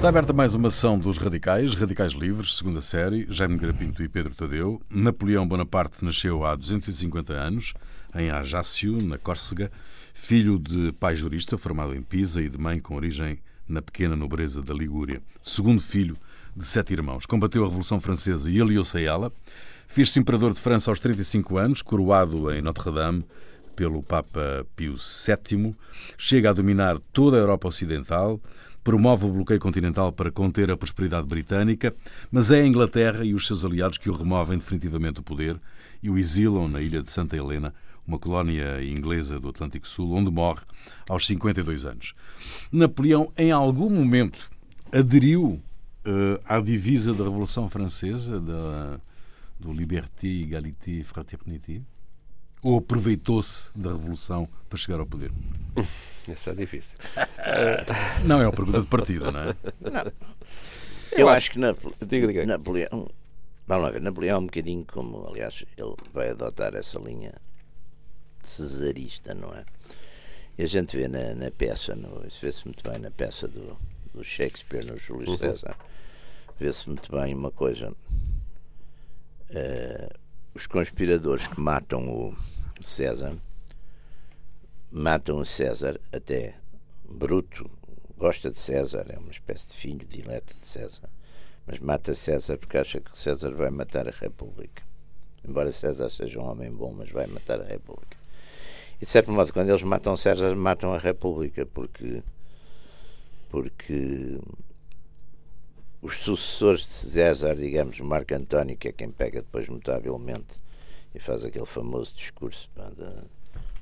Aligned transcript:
Está 0.00 0.08
aberta 0.08 0.32
mais 0.32 0.54
uma 0.54 0.70
sessão 0.70 0.98
dos 0.98 1.18
Radicais, 1.18 1.74
Radicais 1.74 2.14
Livres, 2.14 2.54
segunda 2.54 2.80
série, 2.80 3.26
Jaime 3.28 3.58
Grapinto 3.58 4.02
e 4.02 4.08
Pedro 4.08 4.34
Tadeu. 4.34 4.80
Napoleão 4.88 5.46
Bonaparte 5.46 6.02
nasceu 6.02 6.42
há 6.42 6.56
250 6.56 7.34
anos, 7.34 7.74
em 8.14 8.30
Ajaccio, 8.30 8.96
na 9.02 9.18
Córcega, 9.18 9.70
filho 10.14 10.58
de 10.58 10.90
pai 10.92 11.14
jurista 11.14 11.58
formado 11.58 11.94
em 11.94 12.00
Pisa 12.00 12.40
e 12.40 12.48
de 12.48 12.56
mãe 12.56 12.80
com 12.80 12.94
origem 12.94 13.42
na 13.68 13.82
pequena 13.82 14.16
nobreza 14.16 14.62
da 14.62 14.72
Ligúria. 14.72 15.20
Segundo 15.42 15.82
filho 15.82 16.16
de 16.56 16.66
sete 16.66 16.94
irmãos. 16.94 17.26
Combateu 17.26 17.62
a 17.62 17.66
Revolução 17.66 18.00
Francesa 18.00 18.50
e 18.50 18.58
aliou-se 18.58 18.96
a 18.96 19.02
ela. 19.02 19.30
Fez-se 19.86 20.18
imperador 20.18 20.54
de 20.54 20.60
França 20.62 20.90
aos 20.90 20.98
35 20.98 21.58
anos, 21.58 21.82
coroado 21.82 22.50
em 22.50 22.62
Notre-Dame 22.62 23.22
pelo 23.76 24.02
Papa 24.02 24.66
Pio 24.74 24.94
VII. 24.94 25.76
Chega 26.16 26.48
a 26.48 26.54
dominar 26.54 26.98
toda 27.12 27.36
a 27.36 27.40
Europa 27.40 27.68
Ocidental 27.68 28.40
promove 28.82 29.26
o 29.26 29.32
bloqueio 29.32 29.60
continental 29.60 30.12
para 30.12 30.30
conter 30.30 30.70
a 30.70 30.76
prosperidade 30.76 31.26
britânica, 31.26 31.94
mas 32.30 32.50
é 32.50 32.60
a 32.60 32.66
Inglaterra 32.66 33.24
e 33.24 33.34
os 33.34 33.46
seus 33.46 33.64
aliados 33.64 33.98
que 33.98 34.08
o 34.08 34.16
removem 34.16 34.58
definitivamente 34.58 35.14
do 35.14 35.22
poder 35.22 35.60
e 36.02 36.08
o 36.08 36.18
exilam 36.18 36.68
na 36.68 36.80
ilha 36.80 37.02
de 37.02 37.10
Santa 37.10 37.36
Helena, 37.36 37.74
uma 38.06 38.18
colónia 38.18 38.82
inglesa 38.82 39.38
do 39.38 39.48
Atlântico 39.48 39.86
Sul, 39.86 40.12
onde 40.12 40.30
morre 40.30 40.62
aos 41.08 41.26
52 41.26 41.84
anos. 41.84 42.14
Napoleão, 42.72 43.30
em 43.36 43.50
algum 43.50 43.90
momento, 43.90 44.50
aderiu 44.92 45.60
uh, 46.06 46.40
à 46.44 46.60
divisa 46.60 47.12
da 47.12 47.24
Revolução 47.24 47.68
Francesa, 47.68 48.40
da, 48.40 49.00
do 49.58 49.72
Liberté, 49.72 50.26
Égalité, 50.26 51.02
Fraternité? 51.04 51.82
Ou 52.62 52.78
aproveitou-se 52.78 53.70
da 53.74 53.90
Revolução 53.90 54.48
para 54.68 54.78
chegar 54.78 55.00
ao 55.00 55.06
poder? 55.06 55.30
Isso 56.32 56.50
é 56.50 56.54
difícil. 56.54 56.98
não 58.24 58.40
é 58.40 58.46
uma 58.46 58.52
pergunta 58.52 58.80
de 58.80 58.86
partida, 58.86 59.30
não 59.30 59.40
é? 59.40 59.56
Não. 59.80 60.12
Eu, 61.12 61.18
Eu 61.18 61.28
acho, 61.28 61.50
que 61.50 61.58
diga, 62.06 62.26
diga. 62.26 62.46
Napoleão. 62.46 63.08
Vamos 63.66 63.84
lá 63.84 63.90
ver, 63.90 64.00
Napoleão 64.00 64.36
é 64.36 64.38
um 64.40 64.46
bocadinho 64.46 64.84
como, 64.84 65.26
aliás, 65.28 65.64
ele 65.76 65.94
vai 66.12 66.30
adotar 66.30 66.74
essa 66.74 66.98
linha 66.98 67.32
cesarista, 68.42 69.34
não 69.34 69.52
é? 69.54 69.64
E 70.58 70.62
a 70.62 70.66
gente 70.66 70.96
vê 70.96 71.08
na, 71.08 71.34
na 71.34 71.50
peça, 71.50 71.94
no, 71.94 72.26
isso 72.26 72.40
vê-se 72.42 72.66
muito 72.66 72.88
bem 72.88 72.98
na 72.98 73.10
peça 73.10 73.46
do, 73.46 73.78
do 74.12 74.24
Shakespeare, 74.24 74.84
no 74.84 74.98
Júlio 74.98 75.30
uhum. 75.30 75.38
César, 75.38 75.76
vê-se 76.58 76.88
muito 76.88 77.10
bem 77.10 77.34
uma 77.34 77.50
coisa. 77.50 77.92
Uh, 79.50 80.18
os 80.54 80.66
conspiradores 80.66 81.46
que 81.46 81.60
matam 81.60 82.08
o 82.08 82.36
César 82.82 83.34
matam 84.92 85.38
o 85.38 85.46
César 85.46 86.00
até 86.12 86.54
Bruto 87.04 87.70
gosta 88.16 88.50
de 88.50 88.58
César, 88.58 89.06
é 89.08 89.18
uma 89.18 89.30
espécie 89.30 89.68
de 89.68 89.72
filho 89.72 90.06
dileto 90.06 90.54
de 90.54 90.66
César, 90.66 91.08
mas 91.66 91.78
mata 91.78 92.14
César 92.14 92.58
porque 92.58 92.76
acha 92.76 93.00
que 93.00 93.18
César 93.18 93.50
vai 93.52 93.70
matar 93.70 94.06
a 94.06 94.12
República. 94.12 94.82
Embora 95.42 95.72
César 95.72 96.10
seja 96.10 96.38
um 96.38 96.44
homem 96.44 96.70
bom, 96.70 96.92
mas 96.92 97.10
vai 97.10 97.26
matar 97.26 97.60
a 97.60 97.64
República. 97.64 98.18
E 99.00 99.04
de 99.04 99.10
certo 99.10 99.32
modo, 99.32 99.52
quando 99.52 99.70
eles 99.70 99.82
matam 99.82 100.16
César, 100.16 100.54
matam 100.54 100.92
a 100.92 100.98
República, 100.98 101.64
porque 101.64 102.22
porque 103.48 104.38
os 106.02 106.18
sucessores 106.18 106.82
de 106.82 106.92
César, 106.92 107.56
digamos, 107.56 107.98
Marco 108.00 108.34
António, 108.34 108.76
que 108.76 108.88
é 108.88 108.92
quem 108.92 109.10
pega 109.10 109.40
depois 109.40 109.66
notavelmente 109.68 110.60
e 111.14 111.18
faz 111.18 111.44
aquele 111.44 111.66
famoso 111.66 112.14
discurso 112.14 112.70
de, 112.76 113.39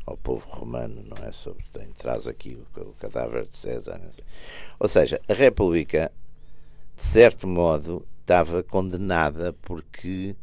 ao 0.09 0.17
povo 0.17 0.48
romano, 0.48 1.03
não 1.03 1.27
é? 1.27 1.33
Sobre, 1.33 1.64
tem, 1.73 1.89
traz 1.92 2.27
aqui 2.27 2.56
o, 2.56 2.81
o 2.81 2.92
cadáver 2.95 3.45
de 3.45 3.56
César. 3.56 4.01
Ou 4.79 4.89
seja, 4.89 5.20
a 5.29 5.33
República, 5.33 6.11
de 6.96 7.02
certo 7.02 7.46
modo, 7.46 8.07
estava 8.20 8.63
condenada 8.63 9.52
porque 9.63 10.35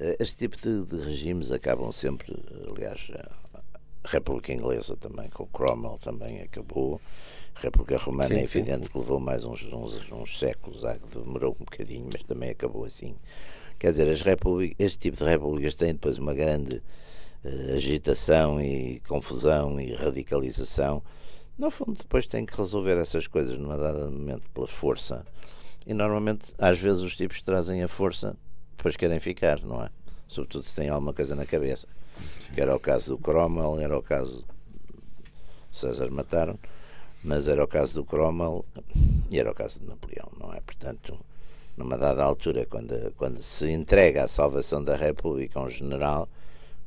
eh, 0.00 0.16
este 0.20 0.36
tipo 0.36 0.56
de, 0.56 0.84
de 0.84 1.04
regimes 1.04 1.50
acabam 1.50 1.92
sempre, 1.92 2.36
aliás, 2.70 3.10
a 4.04 4.08
República 4.08 4.52
Inglesa 4.52 4.96
também, 4.96 5.28
com 5.28 5.46
Cromwell 5.46 5.98
também 5.98 6.40
acabou. 6.40 7.00
A 7.54 7.60
República 7.60 7.96
Romana 7.96 8.28
sim, 8.28 8.40
é 8.40 8.44
evidente 8.44 8.86
sim. 8.86 8.92
que 8.92 8.98
levou 8.98 9.18
mais 9.18 9.44
uns, 9.44 9.64
uns, 9.64 10.12
uns 10.12 10.38
séculos, 10.38 10.82
demorou 11.12 11.52
um 11.52 11.64
bocadinho, 11.64 12.08
mas 12.12 12.22
também 12.22 12.50
acabou 12.50 12.84
assim. 12.84 13.16
Quer 13.78 13.90
dizer, 13.90 14.08
as 14.08 14.20
este 14.78 14.98
tipo 14.98 15.16
de 15.16 15.24
repúblicas 15.24 15.74
têm 15.74 15.92
depois 15.92 16.18
uma 16.18 16.34
grande 16.34 16.82
agitação 17.74 18.60
e 18.60 19.00
confusão 19.08 19.80
e 19.80 19.94
radicalização. 19.94 21.02
No 21.58 21.70
fundo, 21.70 21.98
depois 21.98 22.26
têm 22.26 22.46
que 22.46 22.56
resolver 22.56 22.96
essas 22.98 23.26
coisas 23.26 23.56
numa 23.58 23.76
dada 23.76 24.10
momento 24.10 24.48
pela 24.54 24.66
força. 24.66 25.24
E 25.86 25.94
normalmente, 25.94 26.52
às 26.58 26.78
vezes, 26.78 27.02
os 27.02 27.16
tipos 27.16 27.40
trazem 27.42 27.82
a 27.82 27.88
força 27.88 28.36
depois 28.78 28.94
querem 28.94 29.18
ficar, 29.18 29.60
não 29.62 29.82
é? 29.82 29.90
Sobretudo 30.28 30.62
se 30.62 30.74
têm 30.76 30.88
alguma 30.88 31.12
coisa 31.12 31.34
na 31.34 31.44
cabeça. 31.44 31.88
Sim. 32.38 32.52
Que 32.52 32.60
era 32.60 32.74
o 32.74 32.78
caso 32.78 33.16
do 33.16 33.18
Cromwell, 33.18 33.80
era 33.80 33.98
o 33.98 34.02
caso. 34.02 34.44
César 35.72 36.08
mataram, 36.12 36.56
mas 37.22 37.48
era 37.48 37.62
o 37.62 37.66
caso 37.66 37.94
do 37.94 38.04
Cromwell 38.04 38.64
e 39.28 39.38
era 39.38 39.50
o 39.50 39.54
caso 39.54 39.80
de 39.80 39.86
Napoleão, 39.86 40.30
não 40.38 40.54
é? 40.54 40.60
Portanto, 40.60 41.18
numa 41.76 41.98
dada 41.98 42.22
altura, 42.22 42.64
quando, 42.66 43.12
quando 43.16 43.42
se 43.42 43.68
entrega 43.70 44.22
a 44.22 44.28
salvação 44.28 44.82
da 44.82 44.94
República 44.94 45.58
a 45.58 45.64
um 45.64 45.68
general, 45.68 46.28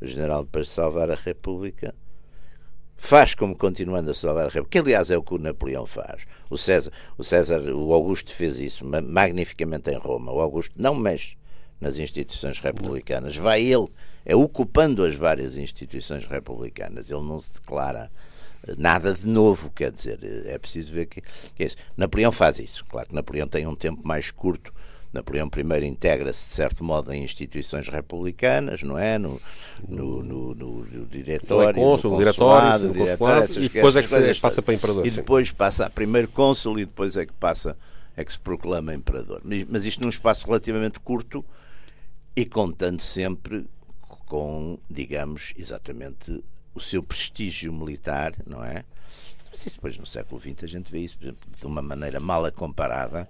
o 0.01 0.07
general, 0.07 0.43
depois 0.43 0.67
de 0.67 0.71
salvar 0.71 1.09
a 1.11 1.15
República, 1.15 1.93
faz 2.97 3.33
como 3.33 3.55
continuando 3.55 4.11
a 4.11 4.13
salvar 4.13 4.45
a 4.45 4.49
República, 4.49 4.69
que 4.69 4.79
aliás 4.79 5.11
é 5.11 5.17
o 5.17 5.23
que 5.23 5.33
o 5.33 5.37
Napoleão 5.37 5.85
faz. 5.85 6.23
O 6.49 6.57
César, 6.57 6.91
o 7.17 7.23
César, 7.23 7.61
o 7.61 7.93
Augusto 7.93 8.31
fez 8.31 8.59
isso 8.59 8.85
magnificamente 8.85 9.89
em 9.89 9.97
Roma. 9.97 10.31
O 10.31 10.39
Augusto 10.39 10.75
não 10.77 10.95
mexe 10.95 11.35
nas 11.79 11.97
instituições 11.97 12.59
republicanas, 12.59 13.35
vai 13.35 13.63
ele, 13.63 13.87
é 14.23 14.35
ocupando 14.35 15.03
as 15.03 15.15
várias 15.15 15.57
instituições 15.57 16.25
republicanas. 16.27 17.09
Ele 17.09 17.23
não 17.23 17.39
se 17.39 17.53
declara 17.53 18.11
nada 18.77 19.13
de 19.13 19.27
novo, 19.27 19.71
quer 19.71 19.91
dizer, 19.91 20.19
é 20.45 20.57
preciso 20.59 20.93
ver 20.93 21.07
que, 21.07 21.21
que 21.21 21.63
é 21.63 21.65
isso. 21.65 21.77
Napoleão 21.97 22.31
faz 22.31 22.59
isso. 22.59 22.85
Claro 22.85 23.09
que 23.09 23.15
Napoleão 23.15 23.47
tem 23.47 23.65
um 23.65 23.75
tempo 23.75 24.07
mais 24.07 24.29
curto. 24.29 24.71
Napoleão 25.13 25.49
I 25.55 25.85
integra-se, 25.85 26.49
de 26.49 26.55
certo 26.55 26.83
modo, 26.83 27.11
em 27.13 27.23
instituições 27.23 27.89
republicanas, 27.89 28.81
não 28.81 28.97
é? 28.97 29.17
No, 29.17 29.41
no, 29.87 30.23
no, 30.23 30.55
no, 30.55 30.85
no 30.85 31.05
diretório, 31.05 31.75
cônsul, 31.75 32.11
no 32.11 32.17
diretório, 32.17 32.93
diretório 32.93 33.59
e 33.59 33.69
depois 33.69 33.95
é 33.95 34.03
que 34.03 34.07
coisas, 34.07 34.39
passa 34.39 34.61
para 34.61 34.73
imperador. 34.73 35.05
E 35.05 35.11
depois 35.11 35.49
sim. 35.49 35.55
passa 35.55 35.85
a 35.85 35.89
primeiro 35.89 36.29
cônsul 36.29 36.79
e 36.79 36.85
depois 36.85 37.17
é 37.17 37.25
que 37.25 37.33
passa, 37.33 37.77
é 38.15 38.23
que 38.23 38.31
se 38.31 38.39
proclama 38.39 38.93
imperador. 38.93 39.41
Mas 39.67 39.85
isto 39.85 40.01
num 40.01 40.09
espaço 40.09 40.45
relativamente 40.47 40.99
curto 41.01 41.43
e 42.33 42.45
contando 42.45 43.01
sempre 43.01 43.67
com, 44.25 44.79
digamos, 44.89 45.53
exatamente 45.57 46.41
o 46.73 46.79
seu 46.79 47.03
prestígio 47.03 47.73
militar, 47.73 48.33
não 48.47 48.63
é? 48.63 48.85
Mas 49.51 49.65
isso 49.65 49.75
depois 49.75 49.97
no 49.97 50.05
século 50.05 50.39
XX 50.39 50.63
a 50.63 50.67
gente 50.67 50.89
vê 50.89 50.99
isso 50.99 51.17
de 51.19 51.65
uma 51.65 51.81
maneira 51.81 52.17
mal 52.21 52.49
comparada. 52.53 53.27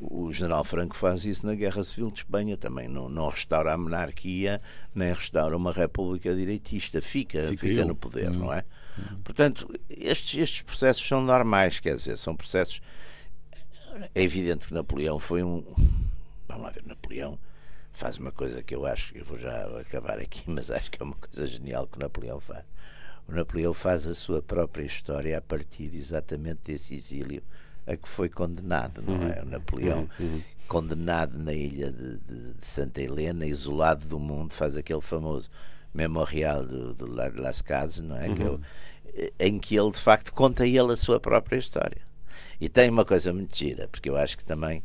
O 0.00 0.30
general 0.32 0.62
Franco 0.64 0.96
faz 0.96 1.24
isso 1.24 1.46
na 1.46 1.54
Guerra 1.54 1.82
Civil 1.82 2.10
de 2.10 2.20
Espanha 2.20 2.56
também. 2.56 2.88
Não, 2.88 3.08
não 3.08 3.28
restaura 3.28 3.72
a 3.72 3.78
monarquia, 3.78 4.60
nem 4.94 5.12
restaura 5.12 5.56
uma 5.56 5.72
república 5.72 6.34
direitista. 6.34 7.00
Fica, 7.00 7.48
fica, 7.48 7.66
fica 7.66 7.84
no 7.84 7.96
poder, 7.96 8.30
hum. 8.30 8.34
não 8.34 8.52
é? 8.52 8.64
Hum. 8.98 9.18
Portanto, 9.24 9.68
estes, 9.88 10.40
estes 10.40 10.62
processos 10.62 11.06
são 11.06 11.20
normais, 11.20 11.80
quer 11.80 11.94
dizer, 11.94 12.16
são 12.16 12.36
processos. 12.36 12.80
É 14.14 14.22
evidente 14.22 14.68
que 14.68 14.74
Napoleão 14.74 15.18
foi 15.18 15.42
um. 15.42 15.64
Vamos 16.46 16.62
lá 16.62 16.70
ver, 16.70 16.86
Napoleão 16.86 17.38
faz 17.92 18.16
uma 18.16 18.30
coisa 18.30 18.62
que 18.62 18.76
eu 18.76 18.86
acho, 18.86 19.16
eu 19.18 19.24
vou 19.24 19.36
já 19.36 19.66
acabar 19.80 20.20
aqui, 20.20 20.44
mas 20.50 20.70
acho 20.70 20.90
que 20.90 21.02
é 21.02 21.04
uma 21.04 21.16
coisa 21.16 21.46
genial 21.48 21.86
que 21.88 21.98
o 21.98 22.00
Napoleão 22.00 22.38
faz. 22.38 22.64
O 23.26 23.32
Napoleão 23.32 23.74
faz 23.74 24.06
a 24.06 24.14
sua 24.14 24.40
própria 24.40 24.84
história 24.84 25.36
a 25.36 25.40
partir 25.40 25.90
exatamente 25.94 26.60
desse 26.64 26.94
exílio 26.94 27.42
a 27.88 27.96
que 27.96 28.08
foi 28.08 28.28
condenado, 28.28 29.02
não 29.02 29.14
é? 29.26 29.40
O 29.40 29.44
uhum. 29.44 29.50
Napoleão, 29.50 30.08
uhum. 30.18 30.26
uhum. 30.26 30.42
condenado 30.66 31.38
na 31.38 31.52
ilha 31.52 31.90
de, 31.90 32.18
de, 32.18 32.54
de, 32.54 32.66
Santa 32.66 33.00
Helena, 33.00 33.46
isolado 33.46 34.06
do 34.06 34.18
mundo, 34.18 34.52
faz 34.52 34.76
aquele 34.76 35.00
famoso 35.00 35.50
memorial 35.94 36.64
do, 36.64 36.94
do 36.94 37.06
Lar 37.06 37.30
de 37.30 37.40
las 37.40 37.62
Casas, 37.62 38.00
não 38.00 38.16
é? 38.16 38.28
Uhum. 38.28 38.34
Que 38.34 38.42
é 38.42 38.50
o, 38.50 38.60
em 39.40 39.58
que 39.58 39.76
ele, 39.76 39.90
de 39.90 39.98
facto, 39.98 40.32
conta 40.32 40.66
ele 40.66 40.92
a 40.92 40.96
sua 40.96 41.18
própria 41.18 41.56
história. 41.56 42.02
E 42.60 42.68
tem 42.68 42.90
uma 42.90 43.04
coisa 43.04 43.32
muito 43.32 43.56
gira, 43.56 43.88
porque 43.88 44.08
eu 44.08 44.16
acho 44.16 44.36
que 44.36 44.44
também 44.44 44.82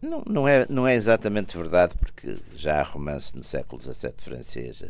não, 0.00 0.22
não, 0.26 0.48
é, 0.48 0.66
não 0.68 0.86
é 0.86 0.94
exatamente 0.94 1.56
verdade, 1.56 1.94
porque 1.98 2.36
já 2.54 2.80
há 2.80 2.82
romance 2.82 3.34
no 3.34 3.42
século 3.42 3.80
XVII 3.80 4.14
francês, 4.18 4.84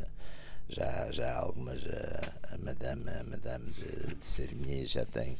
já, 0.68 1.10
já 1.10 1.32
há 1.32 1.38
algumas. 1.38 1.80
A, 1.86 2.54
a 2.54 2.58
Madame, 2.58 3.04
a 3.08 3.24
Madame 3.24 3.64
de, 3.70 4.14
de 4.16 4.24
Sermier 4.24 4.86
já 4.86 5.04
tem, 5.04 5.36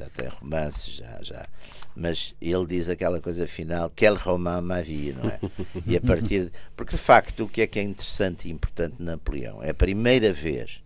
já 0.00 0.08
tem 0.08 0.28
romances, 0.28 0.94
já, 0.94 1.18
já. 1.22 1.46
Mas 1.94 2.34
ele 2.40 2.66
diz 2.66 2.88
aquela 2.88 3.20
coisa 3.20 3.46
final: 3.46 3.90
quel 3.90 4.16
roman 4.16 4.62
ma 4.62 4.80
vie, 4.80 5.12
não 5.12 5.28
é? 5.28 5.38
E 5.86 5.96
a 5.96 6.00
partir. 6.00 6.46
De, 6.46 6.52
porque 6.74 6.92
de 6.92 7.02
facto, 7.02 7.44
o 7.44 7.48
que 7.48 7.60
é 7.60 7.66
que 7.66 7.78
é 7.78 7.82
interessante 7.82 8.48
e 8.48 8.50
importante 8.50 8.96
de 8.96 9.02
Napoleão? 9.02 9.62
É 9.62 9.70
a 9.70 9.74
primeira 9.74 10.32
vez 10.32 10.82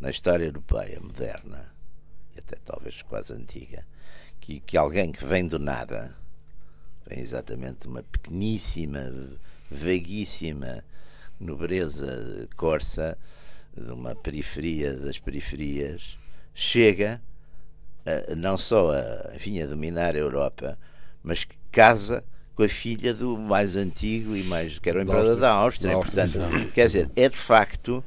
na 0.00 0.10
história 0.10 0.44
europeia 0.44 1.00
moderna, 1.00 1.72
e 2.36 2.38
até 2.38 2.56
talvez 2.64 3.02
quase 3.02 3.32
antiga, 3.32 3.84
que, 4.40 4.60
que 4.60 4.76
alguém 4.76 5.10
que 5.10 5.24
vem 5.24 5.46
do 5.46 5.58
nada, 5.58 6.14
vem 7.04 7.18
exatamente 7.18 7.88
uma 7.88 8.04
pequeníssima, 8.04 9.00
vaguíssima 9.68 10.84
nobreza 11.40 12.48
corsa, 12.56 13.18
de 13.76 13.92
uma 13.92 14.14
periferia 14.14 14.94
das 14.94 15.18
periferias, 15.18 16.18
chega 16.54 17.20
a, 18.30 18.34
não 18.34 18.56
só 18.56 18.92
a, 18.92 19.34
enfim, 19.34 19.60
a 19.60 19.66
dominar 19.66 20.14
a 20.14 20.18
Europa, 20.18 20.78
mas 21.22 21.46
casa 21.70 22.24
com 22.54 22.62
a 22.62 22.68
filha 22.68 23.14
do 23.14 23.36
mais 23.36 23.76
antigo 23.76 24.34
e 24.34 24.42
mais 24.42 24.78
que 24.78 24.88
era 24.88 24.98
o 24.98 25.02
imperador 25.02 25.36
da 25.36 25.52
Áustria. 25.52 25.92
Da 25.92 25.96
Áustria. 25.96 26.26
Portanto, 26.26 26.72
quer 26.72 26.86
dizer, 26.86 27.10
é 27.14 27.28
de 27.28 27.36
facto, 27.36 28.02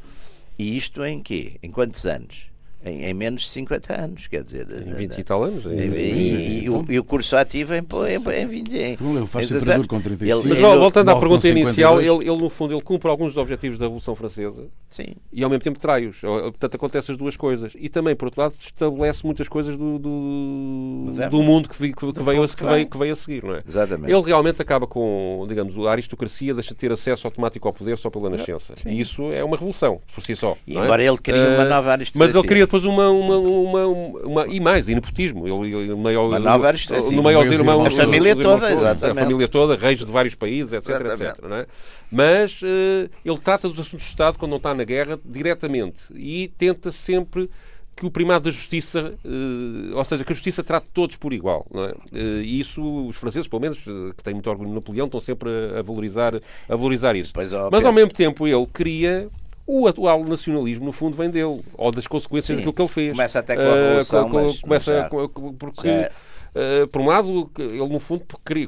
e 0.59 0.75
isto 0.75 1.05
em 1.05 1.21
quê? 1.21 1.57
Em 1.63 1.71
quantos 1.71 2.05
anos? 2.05 2.50
Em, 2.83 3.05
em, 3.05 3.13
menos 3.13 3.43
de 3.43 3.49
50 3.49 4.01
anos, 4.01 4.27
quer 4.27 4.43
dizer. 4.43 4.67
Em 4.71 4.93
20 4.93 5.17
e 5.17 5.23
tal 5.23 5.43
anos. 5.43 5.65
Em, 5.65 5.69
e, 5.69 6.63
e, 6.63 6.69
o, 6.69 6.85
e, 6.89 6.99
o, 6.99 7.03
curso 7.03 7.35
ativo 7.35 7.73
em, 7.73 7.79
em, 7.79 8.41
em 8.41 8.47
20 8.47 8.75
em, 8.75 8.97
Ele 8.99 9.27
faz 9.27 9.49
em 9.51 9.83
com 9.83 10.01
35. 10.01 10.47
Mas 10.47 10.59
voltando 10.59 11.09
à 11.09 11.19
pergunta 11.19 11.47
inicial, 11.47 12.01
ele, 12.01 12.27
ele, 12.27 12.37
no 12.37 12.49
fundo 12.49 12.73
ele 12.73 12.81
cumpre 12.81 13.09
alguns 13.09 13.29
dos 13.33 13.37
objetivos 13.37 13.77
da 13.77 13.85
Revolução 13.85 14.15
Francesa 14.15 14.65
Sim. 14.89 15.15
e 15.31 15.43
ao 15.43 15.49
mesmo 15.49 15.63
tempo 15.63 15.79
trai-os. 15.79 16.19
Portanto, 16.21 16.75
acontece 16.75 17.11
as 17.11 17.17
duas 17.17 17.37
coisas. 17.37 17.73
E 17.77 17.89
também, 17.89 18.15
por 18.15 18.25
outro 18.25 18.41
lado, 18.41 18.55
estabelece 18.59 19.25
muitas 19.25 19.47
coisas 19.47 19.77
do, 19.77 19.99
do, 19.99 21.29
do 21.29 21.43
mundo 21.43 21.69
que, 21.69 21.77
que, 21.77 21.93
que, 21.93 22.23
veio, 22.23 22.47
que, 22.47 22.63
veio, 22.63 22.87
que 22.87 22.97
veio 22.97 23.13
a 23.13 23.15
seguir. 23.15 23.43
Não 23.43 23.55
é? 23.55 23.63
Exatamente. 23.67 24.11
Ele 24.11 24.21
realmente 24.21 24.61
acaba 24.61 24.87
com, 24.87 25.45
digamos, 25.47 25.77
a 25.85 25.91
aristocracia 25.91 26.53
deixa 26.53 26.69
de 26.69 26.75
ter 26.75 26.91
acesso 26.91 27.27
automático 27.27 27.67
ao 27.67 27.73
poder 27.73 27.97
só 27.97 28.09
pela 28.09 28.29
nascença. 28.29 28.73
Sim. 28.75 28.89
E 28.89 28.99
isso 28.99 29.31
é 29.31 29.43
uma 29.43 29.55
revolução, 29.55 30.01
por 30.13 30.23
si 30.23 30.35
só. 30.35 30.57
E 30.65 30.75
embora 30.75 31.03
é? 31.03 31.07
ele 31.07 31.17
crie 31.17 31.39
uma 31.39 31.65
nova 31.65 31.91
aristocracia. 31.91 32.33
Mas 32.33 32.35
ele 32.35 32.47
cria 32.47 32.67
depois 32.71 32.85
uma, 32.85 33.09
uma, 33.09 33.37
uma, 33.37 33.85
uma, 33.85 34.47
e 34.47 34.61
mais, 34.61 34.85
de 34.85 34.95
nepotismo. 34.95 35.45
Ele, 35.45 35.75
ele, 35.75 35.95
maior, 35.95 36.29
uma 36.29 36.39
nova 36.39 36.67
aristocracia. 36.69 37.13
No 37.13 37.21
maior 37.21 37.45
irmão, 37.45 37.85
a 37.85 37.91
família 37.91 38.33
toda, 38.33 38.71
exatamente. 38.71 39.19
A 39.19 39.23
família 39.23 39.47
toda, 39.49 39.75
reis 39.75 39.99
de 39.99 40.05
vários 40.05 40.35
países, 40.35 40.71
etc, 40.71 40.89
exatamente. 40.89 41.39
etc. 41.39 41.51
É? 41.51 41.67
Mas 42.09 42.61
uh, 42.61 43.09
ele 43.25 43.37
trata 43.43 43.67
dos 43.67 43.77
assuntos 43.77 44.05
de 44.05 44.11
Estado, 44.11 44.37
quando 44.37 44.51
não 44.51 44.57
está 44.57 44.73
na 44.73 44.85
guerra, 44.85 45.19
diretamente. 45.25 46.01
E 46.15 46.49
tenta 46.57 46.93
sempre 46.93 47.49
que 47.93 48.05
o 48.05 48.11
primado 48.11 48.45
da 48.45 48.51
justiça, 48.51 49.15
uh, 49.25 49.97
ou 49.97 50.05
seja, 50.05 50.23
que 50.23 50.31
a 50.31 50.35
justiça 50.35 50.63
trate 50.63 50.87
todos 50.93 51.17
por 51.17 51.33
igual. 51.33 51.67
É? 51.73 51.77
Uh, 51.77 52.41
e 52.41 52.61
isso, 52.61 52.81
os 53.05 53.17
franceses, 53.17 53.49
pelo 53.49 53.61
menos, 53.61 53.79
que 53.79 54.23
têm 54.23 54.33
muito 54.33 54.49
orgulho 54.49 54.69
no 54.69 54.75
Napoleão, 54.75 55.07
estão 55.07 55.19
sempre 55.19 55.49
a, 55.49 55.79
a 55.79 55.81
valorizar, 55.81 56.35
a 56.35 56.75
valorizar 56.75 57.17
isso. 57.17 57.33
Pois, 57.33 57.51
Mas, 57.69 57.83
ao 57.83 57.91
mesmo 57.91 58.13
tempo, 58.13 58.47
ele 58.47 58.65
queria 58.73 59.27
o 59.65 59.87
atual 59.87 60.23
nacionalismo, 60.23 60.85
no 60.85 60.91
fundo, 60.91 61.15
vem 61.15 61.29
dele, 61.29 61.61
ou 61.75 61.91
das 61.91 62.07
consequências 62.07 62.57
Sim, 62.57 62.65
daquilo 62.65 62.73
que 62.73 62.81
ele 62.81 62.89
fez. 62.89 63.11
Começa 63.11 63.39
até 63.39 63.55
com 63.55 63.61
a 63.61 63.65
ah, 63.65 63.75
Revolução, 63.75 64.27
uh, 64.27 64.33
mas 64.33 64.59
começa 64.59 65.09
porque, 65.57 65.89
uh, 65.89 66.87
por 66.91 67.01
um 67.01 67.07
lado, 67.07 67.51
ele, 67.57 67.87
no 67.87 67.99
fundo, 67.99 68.23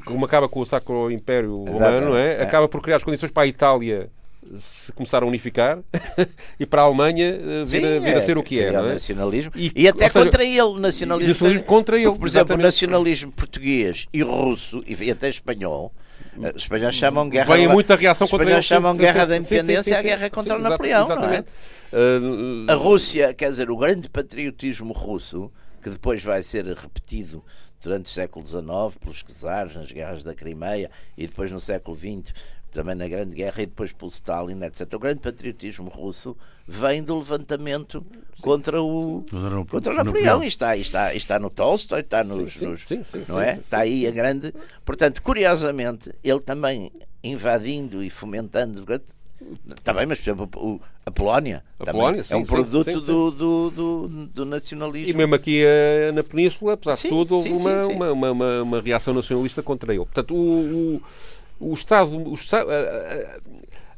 como 0.05 0.25
acaba 0.25 0.47
com 0.47 0.59
o 0.59 0.65
Sacro 0.65 1.11
Império 1.11 1.63
Romano, 1.65 2.09
não 2.09 2.17
é? 2.17 2.35
é? 2.35 2.41
acaba 2.43 2.67
por 2.67 2.81
criar 2.81 2.97
as 2.97 3.03
condições 3.03 3.31
para 3.31 3.43
a 3.43 3.47
Itália 3.47 4.09
se 4.59 4.91
começar 4.91 5.23
a 5.23 5.25
unificar 5.25 5.79
e 6.59 6.65
para 6.65 6.81
a 6.81 6.85
Alemanha 6.85 7.33
uh, 7.35 7.65
vir, 7.65 7.85
a, 7.85 7.99
vir 7.99 8.17
a 8.17 8.21
ser 8.21 8.37
o 8.37 8.43
que 8.43 8.59
é. 8.59 8.71
Não 8.71 8.85
é? 8.85 8.93
nacionalismo. 8.93 9.51
E, 9.55 9.71
e 9.75 9.87
até 9.87 10.09
seja, 10.09 10.25
contra 10.25 10.43
ele, 10.43 10.61
o 10.61 10.79
nacionalismo. 10.79 11.29
nacionalismo 11.29 11.63
contra 11.65 11.97
ele. 11.97 12.11
por 12.11 12.27
exemplo, 12.27 12.55
o 12.55 12.59
nacionalismo 12.59 13.31
português 13.31 14.07
e 14.13 14.21
russo, 14.21 14.83
e 14.85 15.09
até 15.09 15.29
espanhol, 15.29 15.91
os 16.37 16.63
espanhóis 16.63 16.95
chamam 16.95 17.29
guerra. 17.29 17.55
Vem 17.55 17.67
muita 17.67 17.95
reação 17.95 18.27
contra 18.27 18.45
Os 18.45 18.49
espanhóis 18.49 18.65
chamam 18.65 18.95
guerra 18.95 19.25
da 19.25 19.37
independência 19.37 19.97
a 19.97 20.01
guerra 20.01 20.29
contra 20.29 20.57
o 20.57 20.61
Napoleão. 20.61 21.05
Exatamente. 21.05 21.47
É? 22.67 22.71
A 22.71 22.75
Rússia, 22.75 23.33
quer 23.33 23.49
dizer, 23.49 23.69
o 23.69 23.77
grande 23.77 24.09
patriotismo 24.09 24.93
russo, 24.93 25.51
que 25.81 25.89
depois 25.89 26.23
vai 26.23 26.41
ser 26.41 26.65
repetido 26.65 27.43
durante 27.81 28.05
o 28.05 28.09
século 28.09 28.45
XIX 28.45 28.97
pelos 28.99 29.23
czares 29.23 29.75
nas 29.75 29.91
guerras 29.91 30.23
da 30.23 30.33
Crimeia 30.33 30.89
e 31.17 31.27
depois 31.27 31.51
no 31.51 31.59
século 31.59 31.95
XX 31.95 32.33
também 32.73 32.95
na 32.95 33.07
Grande 33.07 33.35
Guerra 33.35 33.61
e 33.61 33.65
depois 33.65 33.91
pelo 33.91 34.09
Stalin, 34.09 34.61
etc. 34.63 34.91
O 34.93 34.99
grande 34.99 35.19
patriotismo 35.19 35.89
russo 35.89 36.35
vem 36.67 37.03
do 37.03 37.17
levantamento 37.17 38.05
sim. 38.35 38.41
contra 38.41 38.81
o 38.81 39.23
contra 39.69 39.93
o 39.93 39.95
Napoleão. 39.95 40.43
E 40.43 40.47
está, 40.47 40.75
está, 40.75 41.13
está 41.13 41.39
no 41.39 41.49
Tolstói, 41.49 42.01
está 42.01 42.23
nos. 42.23 42.53
Sim, 42.53 42.67
nos 42.67 42.81
sim, 42.81 43.01
não 43.27 43.39
é? 43.39 43.55
Está 43.55 43.79
aí 43.79 44.07
a 44.07 44.11
grande. 44.11 44.53
Portanto, 44.83 45.21
curiosamente, 45.21 46.11
ele 46.23 46.39
também 46.39 46.91
invadindo 47.23 48.03
e 48.03 48.09
fomentando. 48.09 48.83
Bem, 48.85 50.05
mas 50.07 50.19
por 50.19 50.29
exemplo, 50.29 50.49
o, 50.55 50.81
a 51.05 51.11
Polónia, 51.11 51.63
a 51.79 51.91
Polónia 51.91 52.23
sim, 52.23 52.33
é 52.33 52.37
um 52.37 52.45
produto 52.45 53.01
do, 53.01 53.31
do, 53.31 53.69
do, 53.69 54.07
do, 54.27 54.45
nacionalismo. 54.45 55.09
E 55.09 55.13
mesmo 55.13 55.35
aqui 55.35 55.63
uh, 55.63 56.13
na 56.13 56.23
Península, 56.23 56.73
apesar 56.73 56.95
de 56.95 57.09
tudo, 57.09 57.35
houve 57.35 57.49
uma, 57.49 57.85
uma, 57.87 58.31
uma, 58.31 58.61
uma, 58.61 58.81
reação 58.81 59.13
nacionalista 59.13 59.61
contra 59.61 59.93
ele. 59.93 60.05
Portanto, 60.05 60.33
o, 60.33 60.95
o 60.95 61.01
o 61.59 61.73
Estado, 61.73 62.17
o 62.17 62.33
Estado 62.33 62.69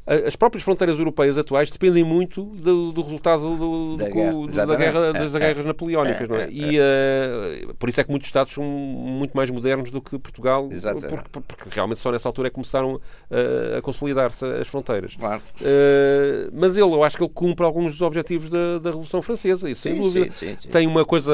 as 0.06 0.36
próprias 0.36 0.62
fronteiras 0.62 0.98
europeias 0.98 1.36
atuais 1.36 1.68
dependem 1.68 2.04
muito 2.04 2.44
do, 2.44 2.92
do 2.92 3.02
resultado 3.02 3.56
do, 3.56 3.96
da, 3.96 4.08
guerra, 4.08 4.32
do, 4.32 4.46
da 4.46 4.76
guerra, 4.76 5.12
das 5.12 5.34
é, 5.34 5.38
guerras 5.38 5.64
é, 5.64 5.68
napoleónicas, 5.68 6.30
não 6.30 6.36
é? 6.36 6.44
é 6.44 6.48
e 6.50 6.78
uh, 6.78 7.74
por 7.74 7.88
isso 7.88 8.00
é 8.00 8.04
que 8.04 8.10
muitos 8.10 8.28
Estados 8.28 8.54
são 8.54 8.62
muito 8.62 9.36
mais 9.36 9.50
modernos 9.50 9.90
do 9.90 10.00
que 10.00 10.16
Portugal, 10.18 10.68
porque, 10.68 11.40
porque, 11.56 11.64
realmente 11.70 12.00
só 12.00 12.12
nessa 12.12 12.28
altura 12.28 12.46
é 12.46 12.50
que 12.50 12.54
começaram 12.54 12.94
uh, 12.94 13.78
a 13.78 13.82
consolidar-se 13.82 14.44
as 14.44 14.68
fronteiras. 14.68 15.16
Claro. 15.16 15.42
Uh, 15.60 16.50
mas 16.52 16.76
ele, 16.76 16.86
eu 16.86 17.02
acho 17.02 17.16
que 17.16 17.24
ele 17.24 17.32
cumpre 17.34 17.66
alguns 17.66 17.92
dos 17.92 18.02
objetivos 18.02 18.48
da, 18.48 18.78
da 18.78 18.90
Revolução 18.90 19.20
Francesa, 19.22 19.68
isso 19.68 19.82
sem 19.82 19.94
sim, 19.94 20.00
dúvida. 20.00 20.32
Sim, 20.32 20.56
sim, 20.56 20.68
Tem 20.68 20.86
uma 20.86 21.04
coisa 21.04 21.32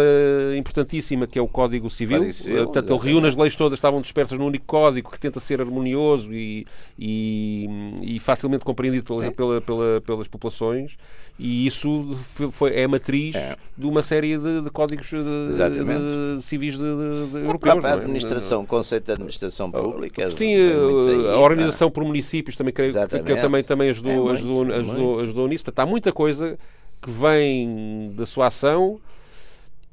importantíssima 0.56 1.26
que 1.26 1.38
é 1.38 1.42
o 1.42 1.48
Código 1.48 1.90
Civil, 1.90 2.18
Código 2.18 2.32
Civil 2.32 2.64
portanto, 2.64 2.90
ele 2.90 3.12
reúne 3.12 3.28
as 3.28 3.36
leis 3.36 3.54
todas, 3.54 3.76
estavam 3.78 4.00
dispersas 4.00 4.38
num 4.38 4.46
único 4.46 4.64
código 4.66 5.10
que 5.10 5.20
tenta 5.20 5.40
ser 5.40 5.60
harmonioso 5.60 6.32
e, 6.32 6.66
e, 6.98 7.68
e 8.02 8.20
facilmente 8.20 8.61
compreendido 8.64 9.04
pela, 9.04 9.30
pela, 9.32 9.60
pela, 9.60 10.00
pelas 10.00 10.28
populações 10.28 10.96
e 11.38 11.66
isso 11.66 12.16
foi, 12.52 12.74
é 12.74 12.84
a 12.84 12.88
matriz 12.88 13.34
é. 13.34 13.56
de 13.76 13.86
uma 13.86 14.02
série 14.02 14.36
de, 14.36 14.60
de 14.60 14.70
códigos 14.70 15.08
de, 15.08 15.16
de, 15.16 16.42
civis 16.42 16.76
de, 16.76 16.84
europeus. 16.84 17.84
A 17.84 17.88
é? 17.88 17.92
administração, 17.94 18.62
o 18.62 18.66
conceito 18.66 19.06
de 19.06 19.12
administração 19.12 19.70
pública. 19.70 20.30
Sim, 20.30 20.54
a, 20.56 21.32
a 21.32 21.40
organização 21.40 21.90
por 21.90 22.04
municípios 22.04 22.54
também 22.54 22.72
creio 22.72 22.92
que 22.92 23.36
também, 23.36 23.64
também 23.64 23.90
ajudou, 23.90 24.12
é 24.12 24.16
muito, 24.16 24.32
ajudou, 24.32 24.62
ajudou, 24.72 25.20
ajudou 25.20 25.48
nisso. 25.48 25.64
Portanto, 25.64 25.86
há 25.86 25.90
muita 25.90 26.12
coisa 26.12 26.58
que 27.00 27.10
vem 27.10 28.12
da 28.14 28.26
sua 28.26 28.46
ação 28.48 29.00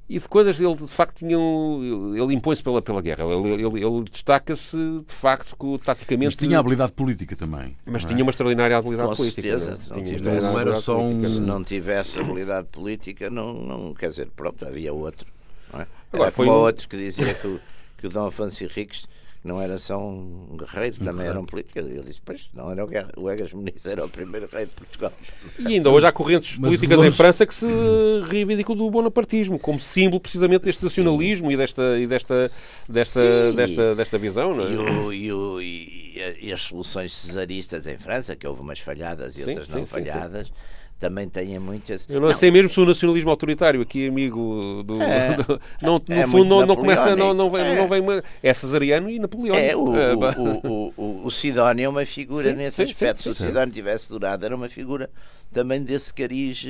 e 0.10 0.18
de 0.18 0.28
coisas 0.28 0.60
ele 0.60 0.76
de 0.76 0.88
facto 0.88 1.18
tinha 1.18 1.38
ele 1.38 2.34
impõe-se 2.34 2.64
pela, 2.64 2.82
pela 2.82 3.00
guerra. 3.00 3.26
Ele, 3.26 3.64
ele, 3.64 3.86
ele 3.86 4.04
destaca-se 4.12 4.76
de 4.76 5.14
facto 5.14 5.56
que, 5.56 5.86
taticamente 5.86 6.26
mas 6.26 6.36
tinha 6.36 6.58
habilidade 6.58 6.92
política 6.94 7.36
também 7.36 7.78
mas 7.86 8.04
tinha 8.04 8.24
uma 8.24 8.32
extraordinária 8.32 8.76
habilidade 8.76 9.10
Com 9.10 9.16
política 9.18 9.60
certeza, 9.60 9.80
não, 9.90 9.98
não, 9.98 10.04
tinha 10.04 10.42
não 10.42 10.60
era 10.60 10.76
só 10.78 11.00
um... 11.00 11.30
se 11.30 11.42
não 11.42 11.64
tivesse 11.64 12.20
habilidade 12.20 12.68
política 12.72 13.30
não, 13.30 13.54
não 13.54 13.94
quer 13.94 14.10
dizer 14.10 14.30
pronto 14.36 14.66
havia 14.66 14.92
outro 14.92 15.28
não 15.72 15.82
é? 15.82 15.88
Agora, 16.12 16.32
foi 16.32 16.48
como 16.48 16.58
um... 16.58 16.62
outro 16.62 16.90
que 16.90 16.98
dizia 16.98 17.32
que 17.36 17.48
o, 17.48 17.60
que 18.00 18.08
o 18.08 18.10
Dom 18.10 18.26
Afonso 18.26 18.64
Henriques 18.64 19.06
não 19.44 19.62
era 19.62 19.78
só 19.78 19.98
um 19.98 20.58
guerreiro, 20.58 20.98
um 21.00 21.06
também 21.06 21.26
era 21.26 21.40
um 21.40 21.46
político. 21.46 21.80
Ele 21.80 22.04
disse, 22.06 22.22
pois, 22.24 22.50
não 22.54 22.72
era 22.72 22.84
o, 22.84 22.88
guerra, 22.88 23.10
o 23.16 23.30
Egas 23.30 23.54
Muniz, 23.54 23.86
era 23.86 24.06
o 24.06 24.10
primeiro 24.10 24.50
rei 24.52 24.66
de 24.66 24.72
Portugal. 24.72 25.14
E 25.58 25.76
ainda 25.76 25.90
hoje 25.90 26.06
há 26.06 26.12
correntes 26.12 26.58
políticas 26.58 26.98
longe... 26.98 27.10
em 27.10 27.12
França 27.12 27.46
que 27.46 27.54
se 27.54 27.66
reivindicam 28.28 28.76
do 28.76 28.90
bonapartismo, 28.90 29.58
como 29.58 29.80
símbolo 29.80 30.20
precisamente 30.20 30.64
deste 30.64 30.84
nacionalismo 30.84 31.52
e 31.52 31.58
desta, 31.58 31.98
e 31.98 32.06
desta, 32.06 32.52
desta, 32.88 33.54
desta, 33.54 33.96
desta 33.96 34.18
visão. 34.18 34.54
Não 34.54 34.66
é? 34.66 34.72
e, 34.72 34.78
o, 34.78 35.14
e, 35.14 35.32
o, 35.32 35.62
e, 35.62 36.52
as 36.52 36.62
soluções 36.62 37.14
cesaristas 37.14 37.88
em 37.88 37.98
França, 37.98 38.36
que 38.36 38.46
houve 38.46 38.62
umas 38.62 38.80
falhadas 38.80 39.38
e 39.38 39.44
sim, 39.44 39.50
outras 39.50 39.70
não 39.70 39.80
sim, 39.80 39.86
falhadas. 39.86 40.52
Também 41.00 41.30
têm 41.30 41.58
muitas. 41.60 42.06
Eu 42.10 42.20
não, 42.20 42.28
não, 42.28 42.36
sei 42.36 42.52
mesmo 42.52 42.70
se 42.70 42.78
o 42.78 42.86
nacionalismo 42.86 43.30
autoritário 43.30 43.82
aqui, 43.82 44.10
amigo 44.10 44.84
do. 44.84 45.02
É, 45.02 45.38
do 45.42 45.62
não, 45.82 46.02
no 46.06 46.14
é 46.14 46.28
fundo, 46.28 46.50
não, 46.50 46.66
não 46.66 46.76
começa. 46.76 47.16
Não, 47.16 47.34
não 47.34 47.50
vem, 47.50 47.62
é. 47.62 47.76
não 47.76 47.88
vem 47.88 48.02
uma, 48.02 48.22
é 48.44 48.54
cesariano 48.54 49.10
e 49.10 49.18
napoleónico. 49.18 49.66
É, 49.66 49.76
o, 49.78 49.96
é, 49.96 50.14
o, 50.14 50.68
o, 50.68 50.94
o, 50.98 51.26
o 51.26 51.32
Sidónio 51.32 51.86
é 51.86 51.90
uma 51.90 52.06
figura 52.06 52.50
sim, 52.50 52.58
nesse 52.58 52.76
sim, 52.86 52.92
aspecto. 52.92 53.24
Sim, 53.24 53.34
se 53.34 53.42
o 53.42 53.46
Sidónio 53.46 53.74
tivesse 53.74 54.10
durado, 54.10 54.46
era 54.46 54.54
uma 54.54 54.68
figura 54.68 55.10
também 55.54 55.82
desse 55.82 56.14
cariz 56.14 56.68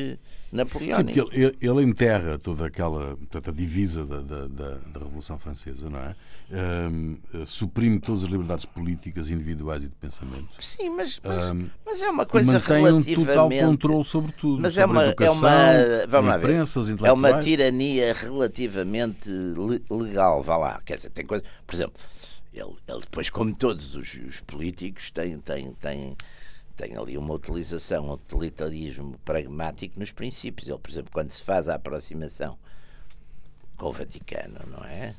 napoleónico. 0.52 1.20
Sim, 1.20 1.24
porque 1.24 1.40
ele, 1.40 1.58
ele 1.62 1.84
enterra 1.84 2.38
toda 2.38 2.66
aquela 2.66 3.16
portanto, 3.18 3.50
a 3.50 3.54
divisa 3.54 4.06
da, 4.06 4.22
da, 4.22 4.48
da, 4.48 5.00
Revolução 5.00 5.38
Francesa, 5.38 5.90
não 5.90 6.00
é? 6.00 6.16
Um, 6.52 7.18
suprime 7.46 8.00
todas 8.00 8.24
as 8.24 8.30
liberdades 8.30 8.66
políticas, 8.66 9.30
individuais 9.30 9.84
e 9.84 9.88
de 9.88 9.96
pensamento. 9.96 10.48
Sim, 10.60 10.90
mas, 10.90 11.20
mas, 11.24 11.52
um, 11.52 11.70
mas 11.86 12.02
é 12.02 12.10
uma 12.10 12.26
coisa 12.26 12.54
mantém 12.54 12.84
relativamente... 12.84 13.20
um 13.20 13.26
total 13.26 13.50
controle 13.50 14.04
sobre 14.04 14.32
tudo. 14.32 14.62
Mas 14.62 14.74
sobre 14.74 14.82
é 14.82 14.86
uma, 14.92 15.06
educação, 15.06 15.50
é 15.50 16.02
uma, 16.02 16.08
vamos 16.08 16.36
imprensa, 16.36 16.84
ver, 16.84 17.06
é 17.06 17.12
uma 17.12 17.40
tirania 17.40 18.14
relativamente 18.14 19.30
legal, 19.90 20.42
vá 20.42 20.58
lá. 20.58 20.82
Quer 20.84 20.98
dizer, 20.98 21.10
tem 21.12 21.26
coisa... 21.26 21.44
Por 21.68 21.76
exemplo, 21.76 22.02
ele, 22.52 22.74
ele 22.88 23.00
depois, 23.00 23.30
como 23.30 23.56
todos 23.56 23.96
os, 23.96 24.14
os 24.16 24.42
políticos, 24.42 25.12
tem, 25.12 25.38
tem, 25.40 25.72
tem 25.74 26.18
tem 26.80 26.98
ali 26.98 27.18
uma 27.18 27.34
utilização, 27.34 28.08
um 28.08 28.14
utilitarismo 28.14 29.20
pragmático 29.26 30.00
nos 30.00 30.12
princípios. 30.12 30.70
Ele, 30.70 30.80
por 30.80 30.90
exemplo, 30.90 31.12
quando 31.12 31.30
se 31.30 31.44
faz 31.44 31.68
a 31.68 31.76
aproximação 31.76 32.58
com 33.76 33.88
o 33.88 33.92
Vaticano, 33.92 34.60
não 34.72 34.84
é? 34.86 35.14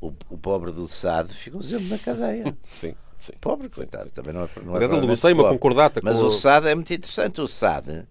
o, 0.00 0.12
o 0.30 0.38
pobre 0.38 0.72
do 0.72 0.88
Sade 0.88 1.34
ficou 1.34 1.62
sempre 1.62 1.88
na 1.88 1.98
cadeia. 1.98 2.56
Sim. 2.72 2.94
Sim. 3.18 3.32
Pobre, 3.38 3.68
coitado, 3.68 4.04
sim. 4.04 4.14
também 4.14 4.32
não 4.32 4.44
é. 4.44 4.48
Não 4.64 4.78
é 4.78 4.84
eu 4.84 4.98
negociei 4.98 5.34
uma 5.34 5.50
concordata 5.50 6.00
Mas 6.02 6.18
com... 6.18 6.24
o 6.24 6.30
Sade 6.30 6.68
é 6.68 6.74
muito 6.74 6.90
interessante. 6.90 7.38
O 7.42 7.46
Sade, 7.46 8.08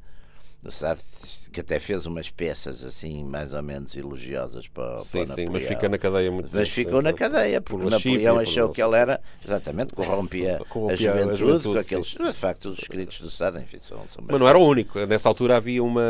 o 0.63 0.71
Sade 0.71 1.01
que 1.51 1.61
até 1.61 1.79
fez 1.79 2.05
umas 2.05 2.29
peças 2.29 2.83
assim 2.83 3.23
mais 3.23 3.53
ou 3.53 3.63
menos 3.63 3.95
elogiosas 3.95 4.67
para, 4.67 4.99
sim, 5.01 5.25
para 5.25 5.35
sim, 5.35 5.47
mas 5.49 5.63
fica 5.63 5.89
na 5.89 5.97
cadeia 5.97 6.31
muito 6.31 6.55
Mas 6.55 6.69
ficou 6.69 7.01
na 7.01 7.13
cadeia, 7.13 7.61
porque 7.61 7.83
por 7.83 7.91
Napoleão 7.91 8.37
achou 8.37 8.69
que 8.69 8.81
ele 8.81 8.95
era, 8.95 9.19
exatamente, 9.43 9.93
corrompia, 9.93 10.59
corrompia 10.69 10.95
a, 10.95 11.13
juventude, 11.13 11.33
a, 11.33 11.35
juventude, 11.35 11.73
com 11.73 11.79
aqueles. 11.79 12.07
De 12.07 12.33
facto, 12.33 12.69
os 12.69 12.79
escritos 12.79 13.21
do 13.21 13.31
Sade, 13.31 13.59
enfim, 13.59 13.77
são, 13.81 13.97
são 14.07 14.23
Mas 14.27 14.39
não 14.39 14.47
era 14.47 14.57
o 14.57 14.67
único. 14.67 14.99
Nessa 15.05 15.27
altura 15.29 15.57
havia 15.57 15.83
uma 15.83 16.01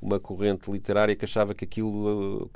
uma 0.00 0.20
corrente 0.20 0.70
literária 0.70 1.14
que 1.16 1.24
achava 1.24 1.54
que 1.54 1.64
aquilo 1.64 2.50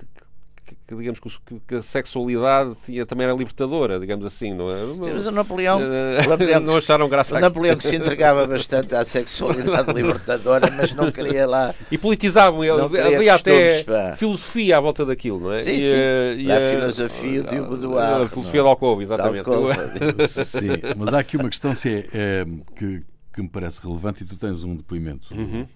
que, 0.72 0.76
que 0.86 0.96
digamos 0.96 1.20
que, 1.20 1.60
que, 1.66 1.74
a 1.74 1.82
sexualidade 1.82 2.74
tinha, 2.84 3.04
também 3.04 3.26
era 3.26 3.36
libertadora, 3.36 4.00
digamos 4.00 4.24
assim, 4.24 4.54
não 4.54 4.70
é? 4.70 4.80
Sim, 4.80 5.12
mas 5.14 5.26
o 5.26 5.30
Napoleão, 5.30 5.80
Napoleão 6.28 6.60
não 6.60 6.76
acharam 6.76 7.08
graça. 7.08 7.36
O 7.36 7.40
Napoleão 7.40 7.76
que 7.76 7.86
se 7.86 7.96
entregava 7.96 8.46
bastante 8.48 8.94
à 8.94 9.04
sexualidade 9.04 9.92
libertadora, 9.92 10.70
mas 10.70 10.94
não 10.94 11.10
queria 11.10 11.46
lá. 11.46 11.74
E 11.90 11.98
politizavam, 11.98 12.62
havia 12.62 13.34
até 13.34 13.82
pá. 13.84 14.16
filosofia 14.16 14.78
à 14.78 14.80
volta 14.80 15.04
daquilo, 15.04 15.40
não 15.40 15.52
é? 15.52 15.60
Sim, 15.60 15.80
sim. 15.80 15.92
Eh, 15.92 16.34
e, 16.38 16.44
e 16.44 16.52
a, 16.52 16.70
filosofia 16.70 17.42
de 17.42 17.60
Boudoir. 17.60 18.22
A 18.22 18.28
filosofia 18.28 18.62
de 18.62 18.68
Alcove, 18.68 19.02
exatamente. 19.02 19.48
sim, 20.28 20.68
mas 20.96 21.12
há 21.12 21.18
aqui 21.18 21.36
uma 21.36 21.48
questão 21.48 21.74
se 21.74 21.88
é, 21.88 22.08
é, 22.12 22.46
que, 22.76 23.02
que 23.32 23.42
me 23.42 23.48
parece 23.48 23.82
relevante 23.82 24.22
e 24.22 24.26
tu 24.26 24.36
tens 24.36 24.64
um 24.64 24.76
depoimento. 24.76 25.34
Uhum. 25.34 25.66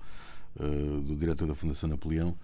Uh, 0.59 1.03
do 1.03 1.15
diretor 1.15 1.47
da 1.47 1.55
Fundação 1.55 1.87
Napoleão, 1.87 2.35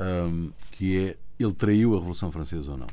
um, 0.00 0.50
que 0.72 0.98
é 0.98 1.16
ele 1.38 1.52
traiu 1.52 1.94
a 1.94 1.98
Revolução 1.98 2.30
Francesa 2.30 2.72
ou 2.72 2.78
não? 2.78 2.86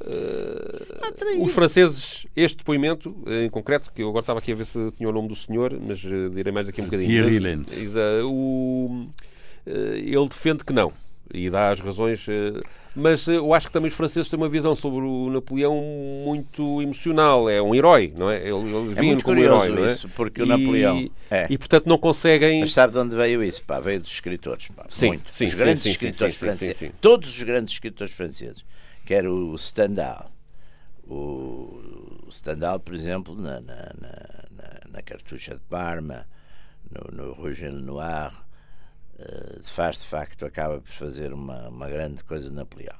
Uh, 0.00 1.44
os 1.44 1.52
franceses, 1.52 2.26
este 2.34 2.58
depoimento 2.58 3.14
em 3.26 3.48
concreto, 3.48 3.92
que 3.92 4.02
eu 4.02 4.08
agora 4.08 4.22
estava 4.22 4.40
aqui 4.40 4.50
a 4.50 4.54
ver 4.54 4.66
se 4.66 4.90
tinha 4.92 5.08
o 5.08 5.12
nome 5.12 5.28
do 5.28 5.36
senhor, 5.36 5.78
mas 5.80 6.02
uh, 6.02 6.30
direi 6.30 6.52
mais 6.52 6.66
daqui 6.66 6.80
um 6.80 6.86
bocadinho. 6.86 7.08
Thierry 7.08 7.38
Lenz. 7.38 7.78
Uh, 7.78 9.08
ele 9.64 10.28
defende 10.28 10.64
que 10.64 10.72
não 10.72 10.92
e 11.32 11.50
dá 11.50 11.70
as 11.70 11.80
razões. 11.80 12.26
Mas 12.94 13.26
eu 13.26 13.54
acho 13.54 13.68
que 13.68 13.72
também 13.72 13.88
os 13.88 13.94
franceses 13.94 14.28
têm 14.28 14.38
uma 14.38 14.48
visão 14.48 14.76
sobre 14.76 15.00
o 15.00 15.30
Napoleão 15.30 15.74
muito 16.26 16.82
emocional. 16.82 17.48
É 17.48 17.60
um 17.60 17.74
herói, 17.74 18.12
não 18.16 18.30
é? 18.30 18.36
Ele, 18.36 18.50
ele 18.50 18.98
é 18.98 19.02
muito 19.02 19.24
como 19.24 19.38
herói, 19.38 19.68
não 19.70 19.84
é? 19.84 19.92
isso, 19.92 20.08
porque 20.10 20.42
o 20.42 20.46
Napoleão. 20.46 21.10
É. 21.30 21.46
E 21.48 21.56
portanto 21.56 21.86
não 21.86 21.96
conseguem. 21.96 22.60
Mas 22.60 22.72
sabe 22.72 22.92
de 22.92 22.98
onde 22.98 23.16
veio 23.16 23.42
isso? 23.42 23.62
Pá, 23.62 23.80
veio 23.80 24.00
dos 24.00 24.10
escritores. 24.10 24.68
Pá, 24.68 24.84
sim, 24.90 25.08
muito. 25.08 25.32
Sim, 25.32 25.46
os 25.46 25.54
grandes 25.54 25.82
sim, 25.84 25.90
escritores 25.90 26.36
franceses. 26.36 26.90
Todos 27.00 27.30
os 27.30 27.42
grandes 27.42 27.74
escritores 27.74 28.12
franceses. 28.12 28.64
Quer 29.06 29.26
o 29.26 29.56
Stendhal. 29.56 30.30
O 31.08 32.28
Stendhal, 32.30 32.78
por 32.78 32.94
exemplo, 32.94 33.34
na, 33.34 33.60
na, 33.60 33.92
na, 34.00 34.80
na 34.90 35.02
Cartucha 35.02 35.54
de 35.54 35.60
Parma, 35.68 36.26
no, 36.90 37.24
no 37.24 37.32
Rouge 37.32 37.68
Noir 37.68 38.32
eh, 38.32 38.41
faz 39.62 40.00
de 40.00 40.06
facto, 40.06 40.44
acaba 40.44 40.80
por 40.80 40.90
fazer 40.90 41.32
uma, 41.32 41.68
uma 41.68 41.88
grande 41.88 42.22
coisa 42.24 42.48
de 42.48 42.54
Napoleão. 42.54 42.96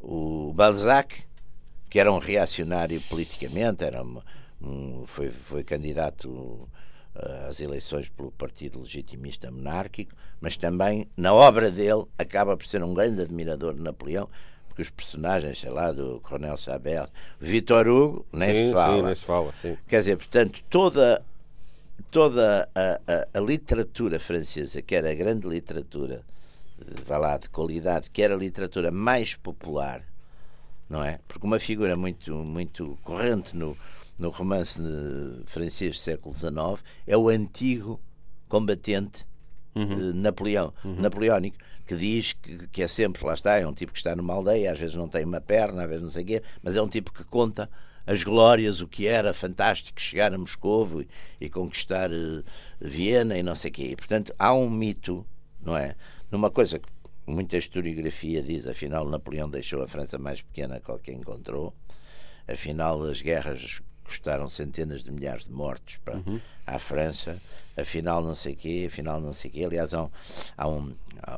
O 0.00 0.52
Balzac, 0.54 1.24
que 1.88 1.98
era 1.98 2.12
um 2.12 2.18
reacionário 2.18 3.00
politicamente, 3.02 3.84
era 3.84 4.02
um, 4.02 4.20
um, 4.60 5.06
foi, 5.06 5.30
foi 5.30 5.64
candidato 5.64 6.68
eh, 7.14 7.46
às 7.48 7.60
eleições 7.60 8.08
pelo 8.10 8.30
Partido 8.30 8.80
Legitimista 8.80 9.50
Monárquico, 9.50 10.14
mas 10.40 10.56
também 10.56 11.08
na 11.16 11.32
obra 11.32 11.70
dele 11.70 12.04
acaba 12.18 12.56
por 12.56 12.66
ser 12.66 12.82
um 12.82 12.92
grande 12.92 13.22
admirador 13.22 13.74
de 13.74 13.80
Napoleão, 13.80 14.28
porque 14.68 14.82
os 14.82 14.90
personagens, 14.90 15.58
sei 15.58 15.70
lá, 15.70 15.92
do 15.92 16.20
Coronel 16.20 16.56
Chabert, 16.58 17.10
Vitor 17.40 17.88
Hugo, 17.88 18.26
nem 18.32 18.54
sim, 18.54 18.66
se 18.66 18.72
fala. 18.72 18.96
Sim, 18.96 19.02
nem 19.02 19.14
se 19.14 19.24
fala 19.24 19.52
sim. 19.52 19.78
Quer 19.88 19.98
dizer, 19.98 20.16
portanto, 20.16 20.62
toda 20.68 21.24
toda 22.10 22.68
a, 22.74 23.00
a, 23.10 23.38
a, 23.38 23.40
literatura 23.40 24.18
francesa, 24.18 24.82
que 24.82 24.94
era 24.94 25.10
a 25.10 25.14
grande 25.14 25.46
literatura, 25.48 26.22
vá 27.06 27.18
lá, 27.18 27.36
de 27.36 27.48
qualidade, 27.50 28.10
que 28.10 28.22
era 28.22 28.34
a 28.34 28.38
literatura 28.38 28.90
mais 28.90 29.34
popular, 29.34 30.02
não 30.88 31.02
é? 31.02 31.18
Porque 31.26 31.46
uma 31.46 31.58
figura 31.58 31.96
muito, 31.96 32.32
muito 32.34 32.98
corrente 33.02 33.56
no, 33.56 33.76
no 34.18 34.30
romance 34.30 34.80
francês 35.46 35.96
do 35.96 36.00
século 36.00 36.36
XIX 36.36 36.82
é 37.06 37.16
o 37.16 37.28
antigo 37.28 38.00
combatente 38.48 39.26
uhum. 39.74 40.12
Napoleão, 40.14 40.72
uhum. 40.84 41.00
napoleónico, 41.00 41.58
que 41.86 41.94
diz 41.94 42.32
que, 42.32 42.66
que 42.68 42.82
é 42.82 42.88
sempre, 42.88 43.24
lá 43.24 43.34
está, 43.34 43.56
é 43.56 43.66
um 43.66 43.72
tipo 43.72 43.92
que 43.92 43.98
está 43.98 44.16
numa 44.16 44.34
aldeia, 44.34 44.72
às 44.72 44.78
vezes 44.78 44.96
não 44.96 45.08
tem 45.08 45.24
uma 45.24 45.40
perna, 45.40 45.82
às 45.84 45.88
vezes 45.88 46.02
não 46.02 46.10
sei 46.10 46.22
o 46.22 46.26
quê, 46.26 46.42
mas 46.62 46.76
é 46.76 46.82
um 46.82 46.88
tipo 46.88 47.12
que 47.12 47.24
conta 47.24 47.70
as 48.06 48.22
glórias, 48.22 48.80
o 48.80 48.86
que 48.86 49.06
era 49.06 49.34
fantástico 49.34 50.00
chegar 50.00 50.32
a 50.32 50.38
Moscovo 50.38 51.02
e, 51.02 51.08
e 51.40 51.50
conquistar 51.50 52.10
uh, 52.10 52.44
Viena 52.80 53.36
e 53.36 53.42
não 53.42 53.54
sei 53.54 53.70
o 53.70 53.74
quê. 53.74 53.88
E, 53.90 53.96
portanto, 53.96 54.32
há 54.38 54.54
um 54.54 54.70
mito, 54.70 55.26
não 55.60 55.76
é? 55.76 55.96
Numa 56.30 56.50
coisa 56.50 56.78
que 56.78 56.88
muita 57.26 57.56
historiografia 57.56 58.42
diz, 58.42 58.66
afinal 58.66 59.04
Napoleão 59.08 59.50
deixou 59.50 59.82
a 59.82 59.88
França 59.88 60.16
mais 60.18 60.40
pequena 60.40 60.80
que 60.80 60.98
que 60.98 61.12
encontrou, 61.12 61.74
afinal 62.46 63.02
as 63.02 63.20
guerras 63.20 63.82
custaram 64.04 64.46
centenas 64.46 65.02
de 65.02 65.10
milhares 65.10 65.46
de 65.46 65.52
mortos 65.52 65.96
para, 66.04 66.16
uhum. 66.18 66.40
à 66.64 66.78
França, 66.78 67.42
afinal 67.76 68.22
não 68.22 68.36
sei 68.36 68.54
o 68.54 68.56
quê, 68.56 68.84
afinal 68.86 69.20
não 69.20 69.32
sei 69.32 69.50
o 69.50 69.52
quê. 69.52 69.64
Aliás, 69.64 69.92
há 69.92 70.04
um, 70.04 70.10
há 70.56 70.68
um, 70.68 70.94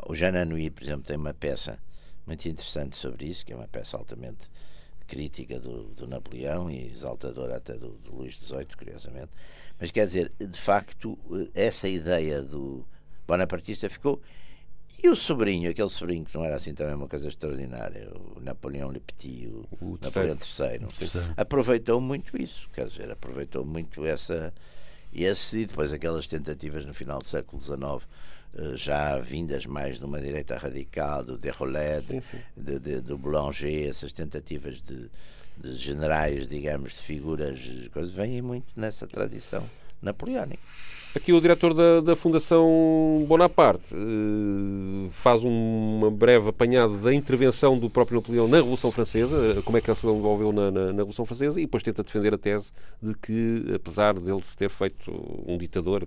o 0.07 0.15
Jean 0.15 0.39
Anouilh, 0.39 0.71
por 0.71 0.83
exemplo, 0.83 1.05
tem 1.07 1.17
uma 1.17 1.33
peça 1.33 1.79
muito 2.27 2.47
interessante 2.47 2.95
sobre 2.95 3.25
isso, 3.27 3.47
que 3.47 3.55
é 3.55 3.57
uma 3.57 3.67
peça 3.67 3.97
altamente 3.97 4.51
crítica 5.09 5.59
do, 5.59 5.85
do 5.85 6.07
Napoleão 6.07 6.71
e 6.71 6.87
exaltadora 6.87 7.57
até 7.57 7.73
do, 7.73 7.93
do 8.05 8.15
Luís 8.15 8.35
XVIII, 8.35 8.77
curiosamente. 8.77 9.31
Mas 9.81 9.91
quer 9.91 10.05
dizer, 10.07 10.31
de 10.39 10.59
facto, 10.59 11.19
essa 11.55 11.89
ideia 11.89 12.43
do 12.43 12.87
bonapartista 13.27 13.89
ficou. 13.89 14.21
E 15.03 15.09
o 15.09 15.17
sobrinho, 15.17 15.71
aquele 15.71 15.89
sobrinho 15.89 16.25
que 16.25 16.37
não 16.37 16.45
era 16.45 16.57
assim 16.57 16.75
também 16.75 16.95
uma 16.95 17.09
coisa 17.09 17.29
extraordinária, 17.29 18.11
o 18.37 18.41
Napoleão 18.41 18.91
Le 18.91 19.01
Petit, 19.01 19.47
o, 19.47 19.67
o 19.81 19.99
Napoleão 20.03 20.37
III, 20.37 21.35
aproveitou 21.37 22.01
muito 22.01 22.41
isso, 22.41 22.69
quer 22.73 22.89
dizer, 22.89 23.11
aproveitou 23.11 23.65
muito 23.65 24.05
essa, 24.05 24.53
esse 25.13 25.61
e 25.61 25.67
depois 25.67 25.93
aquelas 25.93 26.27
tentativas 26.27 26.85
no 26.85 26.93
final 26.93 27.21
do 27.21 27.27
século 27.27 27.63
XIX 27.63 27.79
eh, 27.79 27.99
já 28.75 29.19
vindas 29.19 29.67
mais 29.67 29.99
de 29.99 30.05
uma 30.05 30.21
direita 30.21 30.57
radical, 30.57 31.25
do 31.25 31.37
Derolet, 31.37 32.03
de, 32.57 32.79
de, 32.79 33.01
do 33.01 33.17
Boulanger, 33.17 33.89
essas 33.89 34.13
tentativas 34.13 34.81
de, 34.81 35.11
de, 35.57 35.77
generais, 35.77 36.47
digamos, 36.47 36.95
de 36.95 37.03
figuras, 37.03 37.61
coisas, 37.93 38.13
vêm 38.13 38.43
muito 38.43 38.67
nessa 38.75 39.07
tradição 39.07 39.69
napoleónica. 40.03 40.63
Aqui 41.19 41.33
o 41.33 41.41
diretor 41.41 41.75
da, 41.75 42.01
da 42.01 42.15
Fundação 42.15 43.25
Bonaparte 43.27 43.93
uh, 43.93 45.11
faz 45.11 45.43
uma 45.43 46.13
breve 46.13 46.51
apanhado 46.51 46.97
da 46.99 47.13
intervenção 47.13 47.77
do 47.77 47.91
próprio 47.91 48.21
Napoleão 48.21 48.47
na 48.47 48.59
Revolução 48.59 48.93
Francesa, 48.93 49.61
como 49.63 49.77
é 49.77 49.81
que 49.81 49.91
ele 49.91 49.99
se 49.99 50.07
envolveu 50.07 50.53
na, 50.53 50.71
na, 50.71 50.81
na, 50.87 50.93
Revolução 50.93 51.27
Francesa, 51.27 51.59
e 51.59 51.65
depois 51.65 51.83
tenta 51.83 52.05
defender 52.05 52.35
a 52.35 52.39
tese 52.39 52.71
de 53.03 53.15
que, 53.15 53.65
apesar 53.75 54.15
dele 54.15 54.41
se 54.45 54.57
ter 54.57 54.71
feito 54.71 55.11
um 55.45 55.59
ditador, 55.59 56.07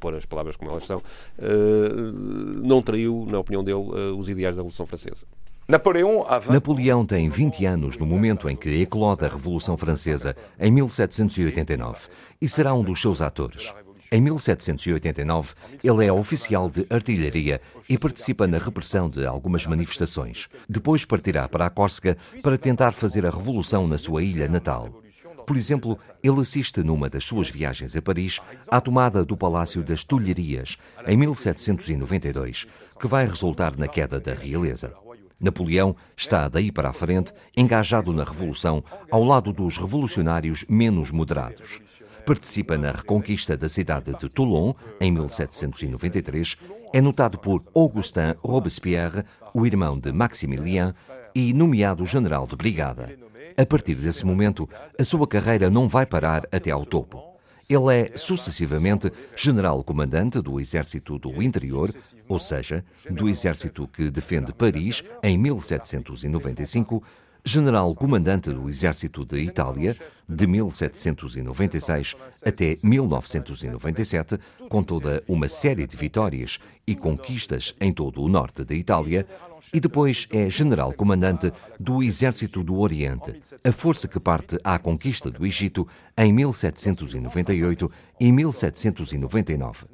pôr 0.00 0.16
as 0.16 0.26
palavras 0.26 0.56
como 0.56 0.72
elas 0.72 0.84
são, 0.84 0.98
uh, 0.98 2.60
não 2.60 2.82
traiu, 2.82 3.24
na 3.30 3.38
opinião 3.38 3.62
dele, 3.62 3.78
uh, 3.78 4.18
os 4.18 4.28
ideais 4.28 4.56
da 4.56 4.62
Revolução 4.62 4.84
Francesa. 4.84 5.26
Napoleão 5.68 7.06
tem 7.06 7.28
20 7.28 7.64
anos 7.66 7.96
no 7.96 8.04
momento 8.04 8.50
em 8.50 8.56
que 8.56 8.82
eclode 8.82 9.24
a 9.24 9.28
Revolução 9.28 9.76
Francesa, 9.76 10.34
em 10.58 10.72
1789, 10.72 12.08
e 12.42 12.48
será 12.48 12.74
um 12.74 12.82
dos 12.82 13.00
seus 13.00 13.22
atores. 13.22 13.72
Em 14.14 14.20
1789, 14.20 15.54
ele 15.82 16.06
é 16.06 16.12
oficial 16.12 16.70
de 16.70 16.86
artilharia 16.88 17.60
e 17.88 17.98
participa 17.98 18.46
na 18.46 18.58
repressão 18.58 19.08
de 19.08 19.26
algumas 19.26 19.66
manifestações. 19.66 20.48
Depois 20.68 21.04
partirá 21.04 21.48
para 21.48 21.66
a 21.66 21.70
Córsega 21.70 22.16
para 22.40 22.56
tentar 22.56 22.92
fazer 22.92 23.26
a 23.26 23.30
revolução 23.30 23.88
na 23.88 23.98
sua 23.98 24.22
ilha 24.22 24.46
natal. 24.46 25.02
Por 25.44 25.56
exemplo, 25.56 25.98
ele 26.22 26.40
assiste 26.40 26.80
numa 26.84 27.10
das 27.10 27.24
suas 27.24 27.50
viagens 27.50 27.96
a 27.96 28.00
Paris 28.00 28.38
à 28.70 28.80
tomada 28.80 29.24
do 29.24 29.36
Palácio 29.36 29.82
das 29.82 30.04
Tulherias, 30.04 30.76
em 31.08 31.16
1792, 31.16 32.68
que 33.00 33.08
vai 33.08 33.26
resultar 33.26 33.76
na 33.76 33.88
queda 33.88 34.20
da 34.20 34.32
realeza. 34.32 34.94
Napoleão 35.40 35.96
está 36.16 36.48
daí 36.48 36.70
para 36.70 36.90
a 36.90 36.92
frente 36.92 37.32
engajado 37.56 38.12
na 38.12 38.22
revolução 38.22 38.84
ao 39.10 39.24
lado 39.24 39.52
dos 39.52 39.76
revolucionários 39.76 40.64
menos 40.68 41.10
moderados. 41.10 41.80
Participa 42.26 42.78
na 42.78 42.90
reconquista 42.90 43.54
da 43.54 43.68
cidade 43.68 44.16
de 44.18 44.28
Toulon 44.30 44.72
em 44.98 45.12
1793. 45.12 46.56
É 46.92 47.00
notado 47.00 47.38
por 47.38 47.62
Augustin 47.74 48.34
Robespierre, 48.42 49.24
o 49.52 49.66
irmão 49.66 49.98
de 49.98 50.10
Maximilien, 50.10 50.94
e 51.34 51.52
nomeado 51.52 52.06
general 52.06 52.46
de 52.46 52.56
brigada. 52.56 53.14
A 53.56 53.66
partir 53.66 53.96
desse 53.96 54.24
momento, 54.24 54.68
a 54.98 55.04
sua 55.04 55.26
carreira 55.26 55.68
não 55.68 55.86
vai 55.86 56.06
parar 56.06 56.46
até 56.50 56.70
ao 56.70 56.86
topo. 56.86 57.22
Ele 57.68 57.94
é 57.94 58.16
sucessivamente 58.16 59.10
general-comandante 59.36 60.40
do 60.40 60.58
Exército 60.58 61.18
do 61.18 61.42
Interior, 61.42 61.90
ou 62.28 62.38
seja, 62.38 62.84
do 63.10 63.28
exército 63.28 63.86
que 63.88 64.10
defende 64.10 64.52
Paris 64.52 65.02
em 65.22 65.38
1795, 65.38 67.02
general 67.44 67.94
comandante 67.94 68.50
do 68.50 68.68
exército 68.68 69.24
de 69.24 69.38
Itália, 69.38 69.94
de 70.26 70.46
1796 70.46 72.16
até 72.44 72.76
1997, 72.82 74.38
com 74.70 74.82
toda 74.82 75.22
uma 75.28 75.46
série 75.46 75.86
de 75.86 75.94
vitórias 75.94 76.58
e 76.86 76.96
conquistas 76.96 77.74
em 77.78 77.92
todo 77.92 78.22
o 78.22 78.28
norte 78.28 78.64
da 78.64 78.74
Itália, 78.74 79.26
e 79.72 79.80
depois 79.80 80.26
é 80.30 80.48
general-comandante 80.48 81.52
do 81.78 82.02
Exército 82.02 82.62
do 82.62 82.78
Oriente, 82.78 83.40
a 83.64 83.72
força 83.72 84.06
que 84.06 84.20
parte 84.20 84.58
à 84.62 84.78
conquista 84.78 85.30
do 85.30 85.44
Egito 85.44 85.86
em 86.16 86.32
1798 86.32 87.90
e 88.20 88.32
1799. 88.32 89.86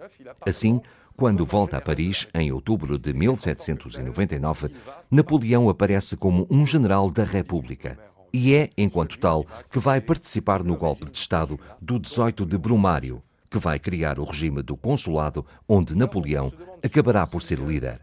Assim, 0.47 0.81
quando 1.21 1.45
volta 1.45 1.77
a 1.77 1.83
Paris, 1.83 2.27
em 2.33 2.51
outubro 2.51 2.99
de 2.99 3.13
1799, 3.13 4.71
Napoleão 5.11 5.69
aparece 5.69 6.17
como 6.17 6.47
um 6.51 6.65
general 6.65 7.11
da 7.11 7.25
República. 7.25 7.99
E 8.33 8.55
é, 8.55 8.71
enquanto 8.75 9.19
tal, 9.19 9.45
que 9.71 9.79
vai 9.79 10.01
participar 10.01 10.65
no 10.65 10.79
golpe 10.79 11.05
de 11.11 11.19
Estado 11.19 11.61
do 11.79 11.99
18 11.99 12.47
de 12.47 12.57
Brumário, 12.57 13.23
que 13.51 13.59
vai 13.59 13.79
criar 13.79 14.19
o 14.19 14.25
regime 14.25 14.63
do 14.63 14.79
consulado, 14.79 15.45
onde 15.69 15.95
Napoleão 15.95 16.51
acabará 16.83 17.27
por 17.27 17.43
ser 17.43 17.59
líder. 17.59 18.01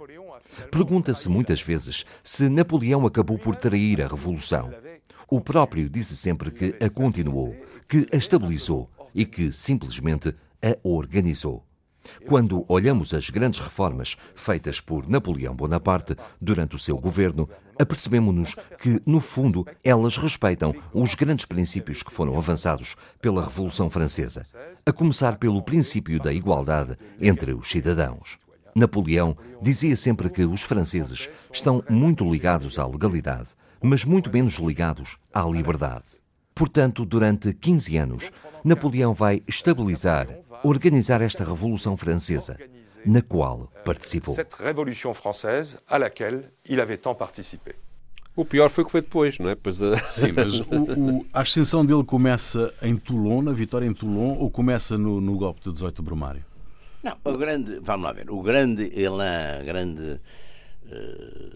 Pergunta-se 0.69 1.27
muitas 1.27 1.59
vezes 1.59 2.05
se 2.21 2.47
Napoleão 2.47 3.03
acabou 3.07 3.39
por 3.39 3.55
trair 3.55 3.99
a 3.99 4.07
Revolução. 4.07 4.69
O 5.27 5.41
próprio 5.41 5.89
disse 5.89 6.15
sempre 6.15 6.51
que 6.51 6.75
a 6.79 6.87
continuou, 6.87 7.55
que 7.87 8.05
a 8.13 8.15
estabilizou 8.15 8.87
e 9.15 9.25
que 9.25 9.51
simplesmente 9.51 10.35
a 10.61 10.77
organizou. 10.87 11.66
Quando 12.27 12.65
olhamos 12.67 13.13
as 13.13 13.29
grandes 13.29 13.59
reformas 13.59 14.17
feitas 14.35 14.79
por 14.81 15.07
Napoleão 15.07 15.55
Bonaparte 15.55 16.15
durante 16.41 16.75
o 16.75 16.79
seu 16.79 16.97
governo, 16.97 17.49
apercebemos-nos 17.79 18.55
que, 18.79 19.01
no 19.05 19.19
fundo, 19.19 19.65
elas 19.83 20.17
respeitam 20.17 20.73
os 20.93 21.15
grandes 21.15 21.45
princípios 21.45 22.03
que 22.03 22.11
foram 22.11 22.37
avançados 22.37 22.95
pela 23.21 23.43
Revolução 23.43 23.89
Francesa, 23.89 24.43
a 24.85 24.91
começar 24.91 25.37
pelo 25.37 25.61
princípio 25.61 26.19
da 26.19 26.33
igualdade 26.33 26.97
entre 27.19 27.53
os 27.53 27.69
cidadãos. 27.69 28.37
Napoleão 28.75 29.35
dizia 29.61 29.95
sempre 29.95 30.29
que 30.29 30.45
os 30.45 30.61
franceses 30.61 31.29
estão 31.51 31.83
muito 31.89 32.23
ligados 32.29 32.77
à 32.77 32.85
legalidade, 32.85 33.49
mas 33.81 34.05
muito 34.05 34.31
menos 34.31 34.55
ligados 34.59 35.17
à 35.33 35.43
liberdade. 35.43 36.21
Portanto, 36.53 37.05
durante 37.05 37.53
15 37.53 37.97
anos, 37.97 38.31
Napoleão 38.63 39.13
vai 39.13 39.43
estabilizar, 39.47 40.27
organizar 40.63 41.21
esta 41.21 41.43
Revolução 41.43 41.95
Francesa, 41.97 42.57
na 43.05 43.21
qual 43.21 43.71
participou. 43.83 44.33
Cette 44.33 44.55
Révolution 44.55 45.13
française 45.13 45.79
à 45.87 45.97
laquelle 45.97 46.51
il 46.65 46.79
avait 46.79 46.97
tant 46.97 47.15
participé. 47.15 47.75
O 48.35 48.45
pior 48.45 48.69
foi 48.69 48.83
o 48.83 48.85
que 48.85 48.91
foi 48.91 49.01
depois, 49.01 49.39
não 49.39 49.49
é? 49.49 49.55
Pois, 49.55 49.81
uh... 49.81 49.97
Sim, 50.05 50.31
mas 50.33 50.59
o, 50.59 50.63
o, 50.63 51.25
a 51.33 51.41
ascensão 51.41 51.83
dele 51.83 52.03
começa 52.03 52.71
em 52.83 52.95
Toulon, 52.95 53.41
na 53.41 53.51
vitória 53.51 53.87
em 53.87 53.93
Toulon, 53.93 54.37
ou 54.37 54.51
começa 54.51 54.95
no, 54.95 55.19
no 55.19 55.35
golpe 55.37 55.61
de 55.63 55.73
18 55.73 55.95
de 55.95 56.01
Brumário? 56.03 56.45
Não, 57.03 57.17
o 57.23 57.37
grande, 57.37 57.79
vamos 57.81 58.05
lá 58.05 58.11
ver, 58.11 58.29
o 58.29 58.41
grande 58.41 58.91
elan, 58.99 59.63
grande. 59.65 60.21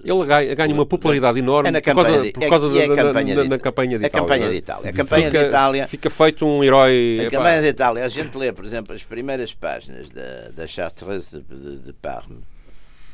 Ele 0.03 0.25
ganha, 0.25 0.55
ganha, 0.55 0.73
uma 0.73 0.85
popularidade 0.85 1.39
enorme 1.39 1.69
é 1.69 1.71
na 1.71 1.81
por 1.81 1.95
causa, 1.95 2.31
por 2.31 2.49
causa 2.49 2.79
é, 2.79 2.87
da, 2.87 2.95
campanha 2.95 3.35
da, 3.35 3.43
de, 3.43 3.49
da, 3.49 3.59
campanha 3.59 3.99
de 3.99 4.05
a 4.05 4.07
Itália. 4.07 4.21
campanha 4.21 4.45
é? 4.45 4.49
de 4.49 4.55
Itália. 4.55 4.89
A 4.89 4.93
campanha 4.93 5.25
fica, 5.27 5.39
de 5.39 5.45
Itália. 5.45 5.87
Fica 5.87 6.09
feito 6.09 6.45
um 6.45 6.63
herói. 6.63 7.25
A 7.27 7.29
campanha 7.29 7.61
de 7.61 7.67
Itália, 7.67 8.05
a 8.05 8.09
gente 8.09 8.37
lê, 8.37 8.51
por 8.51 8.65
exemplo, 8.65 8.95
as 8.95 9.03
primeiras 9.03 9.53
páginas 9.53 10.09
da, 10.09 10.49
da 10.55 10.67
Chartreuse 10.67 11.39
de, 11.39 11.55
de, 11.55 11.77
de 11.77 11.93
Parme. 11.93 12.41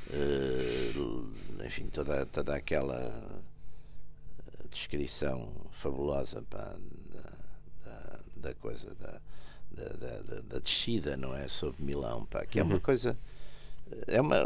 Uh, 0.10 1.28
enfim, 1.66 1.88
toda, 1.94 2.26
toda 2.28 2.56
aquela 2.56 3.12
descrição 4.72 5.50
fabulosa 5.72 6.42
pá, 6.50 6.74
da, 7.14 7.92
da, 7.92 8.20
da 8.38 8.54
coisa 8.56 8.88
da 9.00 9.20
da, 9.78 9.90
da, 9.90 10.42
da, 10.42 10.60
descida, 10.60 11.16
não 11.16 11.36
é? 11.36 11.48
Sobre 11.48 11.84
Milão, 11.84 12.26
pá, 12.26 12.46
que 12.46 12.60
é 12.60 12.64
uma 12.64 12.76
uhum. 12.76 12.80
coisa. 12.80 13.18
É 14.08 14.22
uma, 14.22 14.38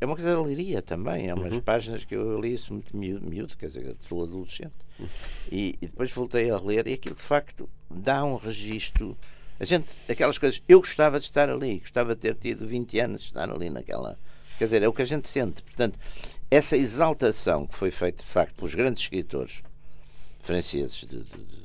é 0.00 0.06
uma 0.06 0.14
coisa 0.14 0.30
de 0.30 0.36
alegria 0.36 0.82
também. 0.82 1.28
É 1.28 1.34
umas 1.34 1.52
uhum. 1.52 1.60
páginas 1.60 2.04
que 2.04 2.14
eu 2.14 2.40
li 2.40 2.54
isso 2.54 2.72
muito 2.72 2.96
miúdo, 2.96 3.28
miúdo 3.28 3.56
quer 3.56 3.68
dizer, 3.68 3.96
sou 4.08 4.22
adolescente. 4.22 4.74
Uhum. 4.98 5.06
E, 5.50 5.78
e, 5.80 5.86
depois 5.86 6.10
voltei 6.12 6.50
a 6.50 6.58
ler 6.58 6.86
e 6.86 6.92
aquilo 6.92 7.14
de 7.14 7.22
facto 7.22 7.68
dá 7.90 8.24
um 8.24 8.36
registro. 8.36 9.16
A 9.58 9.64
gente, 9.64 9.86
aquelas 10.08 10.38
coisas. 10.38 10.62
Eu 10.68 10.80
gostava 10.80 11.18
de 11.18 11.26
estar 11.26 11.48
ali, 11.48 11.78
gostava 11.78 12.14
de 12.14 12.20
ter 12.20 12.34
tido 12.34 12.66
20 12.66 12.98
anos 13.00 13.20
de 13.20 13.26
estar 13.26 13.50
ali 13.50 13.70
naquela. 13.70 14.18
Quer 14.58 14.64
dizer, 14.64 14.82
é 14.82 14.88
o 14.88 14.92
que 14.92 15.02
a 15.02 15.06
gente 15.06 15.28
sente. 15.28 15.62
Portanto, 15.62 15.98
essa 16.50 16.76
exaltação 16.76 17.66
que 17.66 17.74
foi 17.74 17.90
feita 17.90 18.22
de 18.22 18.28
facto 18.28 18.54
pelos 18.54 18.74
grandes 18.74 19.02
escritores 19.02 19.62
franceses 20.40 21.00
de, 21.00 21.22
de, 21.22 21.24
de 21.24 21.64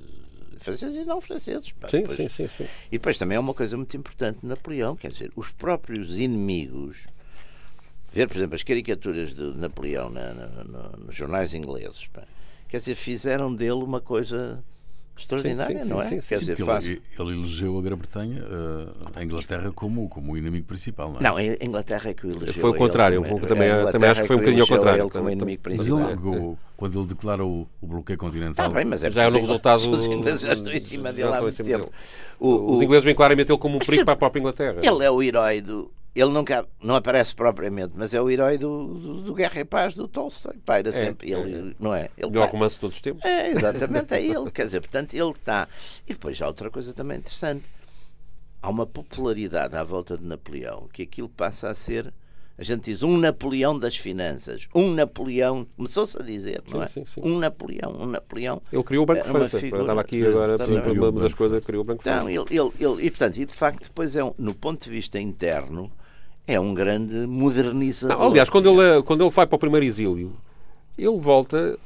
franceses 0.59 0.95
e 0.95 1.05
não 1.05 1.21
franceses. 1.21 1.71
Pá, 1.71 1.89
sim, 1.89 2.01
depois, 2.01 2.17
sim, 2.17 2.29
sim, 2.29 2.47
sim. 2.47 2.67
E 2.87 2.97
depois 2.97 3.17
também 3.17 3.35
é 3.35 3.39
uma 3.39 3.53
coisa 3.53 3.75
muito 3.77 3.95
importante 3.95 4.45
Napoleão, 4.45 4.95
quer 4.95 5.11
dizer, 5.11 5.31
os 5.35 5.51
próprios 5.51 6.17
inimigos. 6.17 7.07
Ver, 8.11 8.27
por 8.27 8.37
exemplo, 8.37 8.55
as 8.55 8.63
caricaturas 8.63 9.33
de 9.33 9.57
Napoleão 9.57 10.09
na, 10.09 10.33
na, 10.33 10.63
na, 10.63 10.89
nos 11.05 11.15
jornais 11.15 11.53
ingleses, 11.53 12.07
pá, 12.07 12.23
quer 12.67 12.77
dizer, 12.77 12.95
fizeram 12.95 13.53
dele 13.53 13.83
uma 13.83 14.01
coisa 14.01 14.63
extraordinária, 15.19 15.77
sim, 15.77 15.83
sim, 15.83 15.89
não 15.89 16.01
é? 16.01 16.05
Sim, 16.05 16.19
Quer 16.21 16.39
dizer, 16.39 16.57
faz... 16.57 16.87
ele, 16.87 17.01
ele, 17.19 17.33
elegeu 17.33 17.77
a 17.77 17.81
Grã-Bretanha, 17.81 18.41
uh, 18.41 19.09
a 19.13 19.23
Inglaterra, 19.23 19.71
como, 19.71 20.07
como 20.07 20.33
o 20.33 20.37
inimigo 20.37 20.65
principal, 20.65 21.11
não 21.11 21.19
é? 21.19 21.23
Não, 21.23 21.37
a 21.37 21.65
Inglaterra 21.65 22.09
é 22.09 22.13
que 22.13 22.25
o 22.25 22.31
elegeu. 22.31 22.53
Foi 22.53 22.69
o 22.69 22.73
contrário, 22.73 23.25
ele, 23.25 23.39
também, 23.41 23.69
também 23.91 24.09
acho 24.09 24.21
que 24.21 24.27
foi 24.27 24.35
um 24.37 24.39
bocadinho 24.39 24.63
ao 24.63 24.67
contrário. 24.67 25.03
Ele 25.03 25.09
como 25.09 25.29
inimigo 25.29 25.61
principal. 25.61 25.99
Mas 25.99 26.09
ele, 26.09 26.57
quando 26.77 26.99
ele 26.99 27.07
declara 27.07 27.45
o, 27.45 27.67
o 27.81 27.87
bloqueio 27.87 28.17
continental. 28.17 28.69
Tá 28.69 28.73
bem, 28.73 28.85
mas 28.85 29.03
é 29.03 29.11
já 29.11 29.23
é 29.23 29.29
no 29.29 29.39
resultado. 29.39 29.79
Os 29.91 30.05
ingleses 30.05 30.41
já 30.41 30.53
estão 30.53 30.71
em 30.71 30.79
cima 30.79 31.11
dele 31.11 31.33
há 31.33 31.41
muito 31.41 31.63
tempo. 31.63 31.91
Os 32.39 32.81
ingleses 32.81 33.03
vêm 33.03 33.15
claramente 33.15 33.51
ele 33.51 33.59
como 33.59 33.75
um 33.75 33.79
perigo 33.79 34.05
para 34.05 34.13
a 34.13 34.17
própria 34.17 34.39
Inglaterra. 34.39 34.79
Ele 34.81 35.03
é 35.03 35.11
o 35.11 35.21
herói 35.21 35.61
do, 35.61 35.91
ele 36.19 36.31
nunca 36.31 36.67
não 36.81 36.95
aparece 36.95 37.33
propriamente, 37.35 37.93
mas 37.95 38.13
é 38.13 38.21
o 38.21 38.29
herói 38.29 38.57
do, 38.57 38.87
do, 38.87 39.21
do 39.21 39.33
Guerra 39.33 39.61
e 39.61 39.65
Paz 39.65 39.93
do 39.93 40.07
Tolstói. 40.07 40.57
Paira 40.65 40.89
é, 40.89 40.91
sempre. 40.91 41.31
Ele, 41.31 41.71
é, 41.71 41.75
não 41.79 41.93
é? 41.93 42.09
Ele 42.17 42.31
melhor 42.31 42.49
romance 42.49 42.75
de 42.75 42.81
todos 42.81 42.95
os 42.95 43.01
tempos. 43.01 43.23
É, 43.23 43.49
exatamente, 43.49 44.13
é 44.13 44.21
ele. 44.21 44.51
Quer 44.51 44.65
dizer, 44.65 44.81
portanto, 44.81 45.13
ele 45.13 45.31
está. 45.31 45.67
E 46.07 46.13
depois 46.13 46.41
há 46.41 46.47
outra 46.47 46.69
coisa 46.69 46.93
também 46.93 47.17
interessante. 47.17 47.63
Há 48.61 48.69
uma 48.69 48.85
popularidade 48.85 49.75
à 49.75 49.83
volta 49.83 50.17
de 50.17 50.25
Napoleão 50.25 50.89
que 50.91 51.03
aquilo 51.03 51.29
passa 51.29 51.69
a 51.69 51.75
ser 51.75 52.13
a 52.59 52.63
gente 52.63 52.91
diz 52.91 53.03
um 53.03 53.17
Napoleão 53.17 53.79
das 53.79 53.95
finanças, 53.95 54.67
um 54.75 54.93
Napoleão, 54.93 55.65
começou-se 55.77 56.21
a 56.21 56.21
dizer, 56.21 56.61
não 56.69 56.83
é? 56.83 56.89
Sim, 56.89 57.05
sim. 57.05 57.21
Um 57.23 57.39
Napoleão, 57.39 57.95
um 57.97 58.05
Napoleão. 58.05 58.61
Ele 58.69 58.83
criou 58.83 59.03
o 59.03 59.05
Banco 59.05 59.23
de 59.23 59.29
França, 59.29 59.59
figura, 59.59 59.83
estava 59.83 60.01
aqui 60.01 60.27
agora, 60.27 60.57
uma 60.57 61.21
das 61.21 61.33
coisas, 61.33 61.63
criou 61.63 61.83
o 61.83 61.85
Banco 61.85 62.03
de 62.03 62.09
França. 62.09 62.29
Então, 62.29 62.29
ele, 62.29 62.59
ele, 62.59 62.71
ele, 62.77 63.05
e 63.05 63.09
portanto, 63.09 63.37
e 63.37 63.45
de 63.45 63.53
facto, 63.53 63.83
depois 63.83 64.13
é 64.17 64.25
um, 64.25 64.33
no 64.37 64.53
ponto 64.53 64.83
de 64.83 64.89
vista 64.89 65.17
interno, 65.17 65.89
é 66.49 66.59
um 66.59 66.73
grande 66.73 67.27
modernizador. 67.27 68.17
Não, 68.17 68.27
aliás, 68.27 68.49
quando 68.49 68.69
ele, 68.69 69.03
quando 69.03 69.23
ele 69.23 69.29
vai 69.29 69.45
para 69.45 69.55
o 69.55 69.59
primeiro 69.59 69.85
exílio, 69.85 70.33
ele 70.97 71.17
volta 71.17 71.77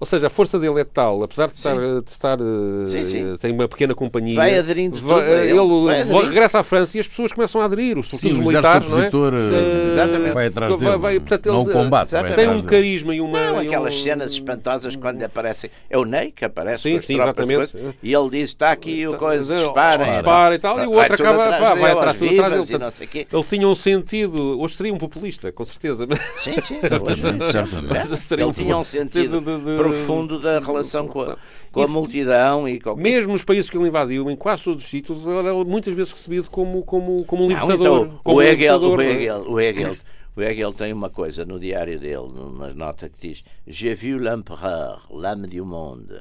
ou 0.00 0.06
seja, 0.06 0.28
a 0.28 0.30
força 0.30 0.58
dele 0.58 0.80
é 0.80 0.84
tal, 0.84 1.22
apesar 1.22 1.48
de 1.48 1.54
estar, 1.54 1.76
de 1.76 2.10
estar 2.10 2.38
sim, 2.86 3.04
sim. 3.04 3.36
tem 3.38 3.52
uma 3.52 3.68
pequena 3.68 3.94
companhia. 3.94 4.36
Vai 4.36 4.58
aderindo 4.58 4.96
vai, 5.00 5.48
ele, 5.48 5.58
ele 5.58 6.04
vai 6.04 6.24
regressa 6.26 6.60
à 6.60 6.62
França 6.62 6.96
e 6.96 7.00
as 7.00 7.08
pessoas 7.08 7.32
começam 7.32 7.60
a 7.60 7.64
aderir, 7.64 7.98
os 7.98 8.06
estruturas 8.06 8.38
militares, 8.38 8.88
não 8.88 9.02
é? 9.02 9.08
Uh, 9.08 9.90
exatamente. 9.90 10.34
vai 10.34 10.46
atrás 10.46 10.76
dele. 10.76 10.90
Vai, 10.90 10.98
vai, 10.98 11.20
portanto, 11.20 11.46
não 11.52 11.62
ele, 11.62 11.72
combate. 11.72 12.10
Tem 12.34 12.48
um 12.48 12.62
carisma 12.62 13.14
e 13.14 13.20
uma. 13.20 13.38
Não, 13.38 13.58
aquelas 13.58 13.94
um... 13.94 14.02
cenas 14.02 14.32
espantosas 14.32 14.96
quando 14.96 15.22
aparecem. 15.22 15.70
É 15.90 15.98
o 15.98 16.04
Ney 16.04 16.30
que 16.30 16.44
aparece 16.44 16.82
sim, 16.82 17.00
sim, 17.00 17.14
exatamente. 17.14 17.74
e 18.02 18.14
ele 18.14 18.30
diz: 18.30 18.50
está 18.50 18.70
aqui 18.70 19.06
o 19.06 19.16
coisa, 19.16 19.56
dispara. 19.56 20.04
Dispara 20.04 20.54
e 20.54 20.58
tal, 20.58 20.82
e 20.82 20.86
o 20.86 20.92
outro 20.92 21.14
acaba. 21.14 21.74
Vai 21.74 21.92
atrás 21.92 22.18
tudo 22.18 22.40
atrás 22.40 22.68
dele. 22.68 23.26
Ele 23.32 23.44
tinha 23.44 23.68
um 23.68 23.74
sentido. 23.74 24.60
Hoje 24.60 24.76
seria 24.76 24.94
um 24.94 24.98
populista, 24.98 25.52
com 25.52 25.64
certeza. 25.64 26.06
Sim, 26.38 26.60
sim, 26.62 26.80
certamente. 26.80 28.42
Ele 28.42 28.52
tinha 28.52 28.76
um 28.76 28.84
sentido 28.84 29.40
profundo 29.90 30.38
da 30.38 30.58
relação 30.58 31.08
com 31.08 31.22
a, 31.22 31.36
com 31.70 31.82
a 31.82 31.88
multidão 31.88 32.68
e 32.68 32.80
com... 32.80 32.94
mesmo 32.96 33.32
nos 33.32 33.44
países 33.44 33.70
que 33.70 33.76
ele 33.76 33.88
invadiu, 33.88 34.30
em 34.30 34.36
quase 34.36 34.64
todos 34.64 34.84
os 34.84 34.90
sítios, 34.90 35.26
era 35.26 35.52
muitas 35.64 35.94
vezes 35.94 36.12
recebido 36.12 36.50
como, 36.50 36.82
como, 36.84 37.24
como 37.24 37.44
um 37.44 37.48
libertador. 37.48 38.06
Então, 38.06 38.20
como 38.22 38.38
o, 38.38 38.42
Hegel, 38.42 38.76
libertador, 38.76 38.98
o, 38.98 39.02
Hegel, 39.02 39.44
o, 39.48 39.60
Hegel, 39.60 39.96
o 40.36 40.42
Hegel 40.42 40.72
tem 40.72 40.92
uma 40.92 41.10
coisa 41.10 41.44
no 41.44 41.58
diário 41.58 41.98
dele, 41.98 42.28
numa 42.34 42.72
nota 42.74 43.08
que 43.08 43.28
diz: 43.28 43.44
J'ai 43.66 43.94
vu 43.94 44.18
l'empereur, 44.18 45.00
l'âme 45.10 45.46
du 45.46 45.64
monde. 45.64 46.20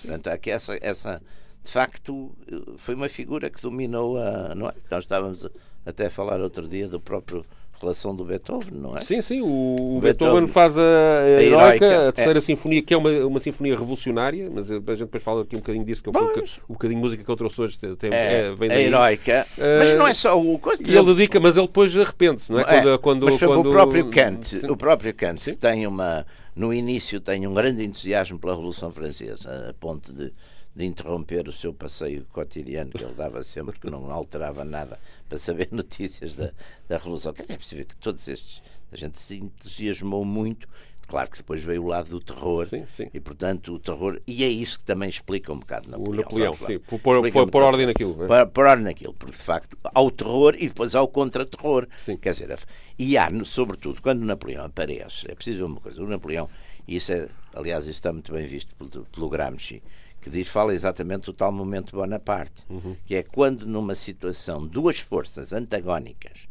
Portanto, 0.00 0.28
aqui 0.28 0.50
essa, 0.50 0.78
essa, 0.80 1.22
de 1.62 1.70
facto, 1.70 2.32
foi 2.76 2.94
uma 2.94 3.08
figura 3.08 3.50
que 3.50 3.60
dominou 3.60 4.18
a. 4.18 4.54
Não 4.54 4.68
é? 4.68 4.74
Nós 4.90 5.04
estávamos 5.04 5.46
até 5.84 6.06
a 6.06 6.10
falar 6.10 6.40
outro 6.40 6.66
dia 6.68 6.88
do 6.88 7.00
próprio 7.00 7.44
relação 7.84 8.14
do 8.14 8.24
Beethoven, 8.24 8.72
não 8.72 8.96
é? 8.96 9.00
Sim, 9.00 9.20
sim. 9.20 9.40
O, 9.40 9.96
o 9.96 10.00
Beethoven, 10.00 10.32
Beethoven, 10.32 10.48
faz 10.48 10.76
a, 10.76 10.80
a, 10.80 11.22
a 11.22 11.42
Heroica, 11.42 12.08
a 12.08 12.12
terceira 12.12 12.38
é. 12.38 12.42
sinfonia, 12.42 12.82
que 12.82 12.92
é 12.92 12.96
uma, 12.96 13.10
uma 13.26 13.40
sinfonia 13.40 13.78
revolucionária, 13.78 14.50
mas 14.52 14.70
a 14.70 14.74
gente 14.74 15.04
depois 15.04 15.22
fala 15.22 15.42
aqui 15.42 15.54
um 15.56 15.60
bocadinho 15.60 15.84
disso, 15.84 16.02
que 16.02 16.08
eu 16.08 16.12
o, 16.12 16.44
o 16.68 16.72
bocadinho 16.72 17.00
de 17.00 17.04
música 17.04 17.22
que 17.22 17.30
eu 17.30 17.36
trouxe 17.36 17.60
hoje 17.60 17.78
tem, 17.78 18.10
é, 18.12 18.46
é, 18.46 18.54
vem 18.54 18.68
daí. 18.68 18.84
A 18.84 18.86
Heroica. 18.86 19.46
Uh, 19.56 19.78
mas 19.78 19.94
não 19.94 20.06
é 20.06 20.14
só 20.14 20.40
o. 20.40 20.60
E 20.80 20.96
ele 20.96 21.14
dedica, 21.14 21.38
mas 21.38 21.56
ele 21.56 21.66
depois 21.66 21.96
arrepende-se, 21.96 22.50
não 22.50 22.60
é? 22.60 22.64
Quando, 22.64 22.88
é 22.88 22.98
quando, 22.98 23.26
mas 23.26 23.38
quando, 23.38 23.60
o 23.60 23.70
próprio 23.70 24.10
Kant, 24.10 24.66
o 24.66 24.76
próprio 24.76 25.14
Kant 25.14 25.50
que 25.50 25.56
tem 25.56 25.86
uma. 25.86 26.26
No 26.56 26.72
início 26.72 27.20
tem 27.20 27.46
um 27.48 27.52
grande 27.52 27.84
entusiasmo 27.84 28.38
pela 28.38 28.54
Revolução 28.54 28.90
Francesa, 28.90 29.70
a 29.70 29.74
ponto 29.74 30.12
de 30.12 30.32
de 30.74 30.84
interromper 30.84 31.48
o 31.48 31.52
seu 31.52 31.72
passeio 31.72 32.26
cotidiano 32.32 32.90
que 32.90 33.04
ele 33.04 33.14
dava 33.14 33.42
sempre, 33.42 33.78
que 33.78 33.88
não 33.88 34.10
alterava 34.10 34.64
nada 34.64 34.98
para 35.28 35.38
saber 35.38 35.68
notícias 35.72 36.34
da, 36.34 36.50
da 36.88 36.96
Revolução. 36.96 37.32
Quer 37.32 37.42
dizer, 37.42 37.54
é 37.54 37.58
possível 37.58 37.86
que 37.86 37.96
todos 37.96 38.26
estes. 38.26 38.62
A 38.90 38.96
gente 38.96 39.20
se 39.20 39.36
entusiasmou 39.36 40.24
muito. 40.24 40.68
Claro 41.06 41.30
que 41.30 41.36
depois 41.36 41.62
veio 41.62 41.82
o 41.82 41.86
lado 41.86 42.08
do 42.08 42.18
terror 42.18 42.66
sim, 42.66 42.84
sim. 42.86 43.10
e, 43.12 43.20
portanto, 43.20 43.74
o 43.74 43.78
terror. 43.78 44.20
E 44.26 44.42
é 44.42 44.48
isso 44.48 44.78
que 44.78 44.84
também 44.84 45.08
explica 45.08 45.52
um 45.52 45.58
bocado 45.58 45.90
Napoleão. 45.90 46.12
O 46.12 46.16
Napoleão, 46.16 46.54
sim. 46.54 46.78
Por, 46.78 46.98
por, 46.98 47.30
por, 47.30 47.50
por 47.50 47.62
ordem 47.62 47.86
naquilo. 47.86 48.24
É? 48.24 48.26
Por, 48.26 48.46
por, 48.46 48.64
ordem 48.64 48.84
naquilo, 48.84 49.12
porque 49.12 49.36
de 49.36 49.42
facto 49.42 49.76
há 49.82 50.00
o 50.00 50.10
terror 50.10 50.54
e 50.58 50.66
depois 50.66 50.94
há 50.94 51.02
o 51.02 51.08
contra-terror. 51.08 51.86
Quer 52.20 52.30
dizer, 52.30 52.58
e 52.98 53.18
há, 53.18 53.28
sobretudo, 53.44 54.00
quando 54.00 54.24
Napoleão 54.24 54.64
aparece, 54.64 55.30
é 55.30 55.34
preciso 55.34 55.66
uma 55.66 55.78
coisa: 55.78 56.02
o 56.02 56.06
Napoleão, 56.06 56.48
e 56.88 56.96
isso 56.96 57.12
é, 57.12 57.28
aliás, 57.54 57.84
isso 57.84 57.92
está 57.92 58.12
muito 58.12 58.32
bem 58.32 58.46
visto 58.46 58.74
pelo, 58.76 59.06
pelo 59.06 59.28
Gramsci 59.28 59.82
que 60.24 60.30
diz, 60.30 60.48
fala 60.48 60.72
exatamente 60.72 61.26
do 61.26 61.34
tal 61.34 61.52
momento 61.52 61.94
Bonaparte, 61.94 62.64
uhum. 62.70 62.96
que 63.04 63.14
é 63.14 63.22
quando 63.22 63.66
numa 63.66 63.94
situação 63.94 64.66
duas 64.66 64.98
forças 64.98 65.52
antagónicas, 65.52 66.48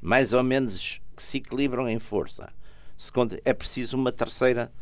mais 0.00 0.32
ou 0.32 0.42
menos 0.42 1.02
que 1.14 1.22
se 1.22 1.36
equilibram 1.36 1.86
em 1.86 1.98
força, 1.98 2.50
é 3.44 3.52
preciso 3.52 3.94
uma 3.94 4.10
terceira 4.10 4.72